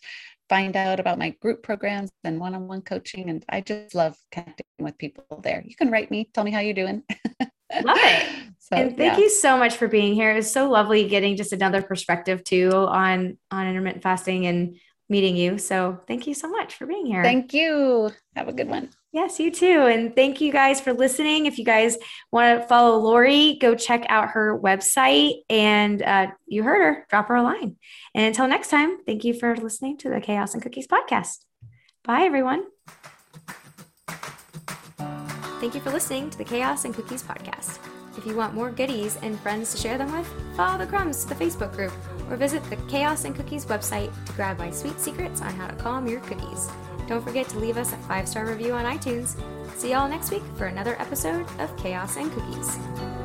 find 0.48 0.76
out 0.76 0.98
about 0.98 1.18
my 1.18 1.30
group 1.40 1.62
programs 1.62 2.10
and 2.24 2.40
one-on-one 2.40 2.82
coaching 2.82 3.30
and 3.30 3.44
I 3.48 3.60
just 3.60 3.94
love 3.94 4.16
connecting 4.32 4.66
with 4.80 4.98
people 4.98 5.40
there. 5.42 5.62
You 5.64 5.76
can 5.76 5.90
write 5.90 6.10
me, 6.10 6.28
tell 6.34 6.44
me 6.44 6.50
how 6.50 6.60
you're 6.60 6.74
doing. 6.74 7.04
Love 7.84 7.98
it. 8.00 8.28
So, 8.62 8.76
and 8.76 8.96
thank 8.96 9.18
yeah. 9.18 9.24
you 9.24 9.28
so 9.28 9.58
much 9.58 9.76
for 9.76 9.88
being 9.88 10.14
here. 10.14 10.30
It 10.30 10.36
was 10.36 10.50
so 10.50 10.70
lovely 10.70 11.06
getting 11.06 11.36
just 11.36 11.52
another 11.52 11.82
perspective 11.82 12.44
too 12.44 12.70
on 12.70 13.36
on 13.50 13.66
intermittent 13.66 14.04
fasting 14.04 14.46
and 14.46 14.76
meeting 15.12 15.36
you. 15.36 15.58
So 15.58 16.00
thank 16.06 16.26
you 16.26 16.32
so 16.32 16.48
much 16.48 16.74
for 16.74 16.86
being 16.86 17.04
here. 17.04 17.22
Thank 17.22 17.52
you. 17.52 18.10
Have 18.34 18.48
a 18.48 18.52
good 18.52 18.68
one. 18.68 18.88
Yes, 19.12 19.38
you 19.38 19.50
too. 19.50 19.82
And 19.82 20.16
thank 20.16 20.40
you 20.40 20.50
guys 20.50 20.80
for 20.80 20.94
listening. 20.94 21.44
If 21.44 21.58
you 21.58 21.66
guys 21.66 21.98
want 22.32 22.60
to 22.60 22.66
follow 22.66 22.96
Lori, 22.98 23.58
go 23.60 23.74
check 23.74 24.06
out 24.08 24.30
her 24.30 24.58
website. 24.58 25.42
And 25.50 26.02
uh, 26.02 26.28
you 26.46 26.62
heard 26.62 26.80
her, 26.82 27.06
drop 27.10 27.28
her 27.28 27.36
a 27.36 27.42
line. 27.42 27.76
And 28.14 28.24
until 28.24 28.48
next 28.48 28.68
time, 28.68 29.04
thank 29.04 29.22
you 29.24 29.34
for 29.34 29.54
listening 29.54 29.98
to 29.98 30.08
the 30.08 30.20
Chaos 30.20 30.54
and 30.54 30.62
Cookies 30.62 30.86
podcast. 30.86 31.44
Bye, 32.04 32.22
everyone. 32.22 32.64
Thank 35.62 35.76
you 35.76 35.80
for 35.80 35.92
listening 35.92 36.28
to 36.28 36.36
the 36.36 36.42
Chaos 36.42 36.86
and 36.86 36.92
Cookies 36.92 37.22
podcast. 37.22 37.78
If 38.18 38.26
you 38.26 38.34
want 38.34 38.52
more 38.52 38.72
goodies 38.72 39.16
and 39.22 39.38
friends 39.38 39.70
to 39.70 39.78
share 39.78 39.96
them 39.96 40.12
with, 40.12 40.26
follow 40.56 40.76
the 40.76 40.88
crumbs 40.88 41.22
to 41.22 41.28
the 41.28 41.36
Facebook 41.36 41.72
group 41.72 41.92
or 42.28 42.34
visit 42.34 42.64
the 42.64 42.74
Chaos 42.88 43.24
and 43.26 43.36
Cookies 43.36 43.64
website 43.66 44.10
to 44.26 44.32
grab 44.32 44.58
my 44.58 44.72
sweet 44.72 44.98
secrets 44.98 45.40
on 45.40 45.54
how 45.54 45.68
to 45.68 45.76
calm 45.76 46.08
your 46.08 46.18
cookies. 46.22 46.68
Don't 47.06 47.22
forget 47.22 47.48
to 47.50 47.60
leave 47.60 47.76
us 47.76 47.92
a 47.92 47.96
five 48.08 48.26
star 48.26 48.44
review 48.44 48.72
on 48.72 48.86
iTunes. 48.86 49.40
See 49.76 49.92
y'all 49.92 50.08
next 50.08 50.32
week 50.32 50.42
for 50.56 50.66
another 50.66 51.00
episode 51.00 51.46
of 51.60 51.76
Chaos 51.76 52.16
and 52.16 52.32
Cookies. 52.32 53.21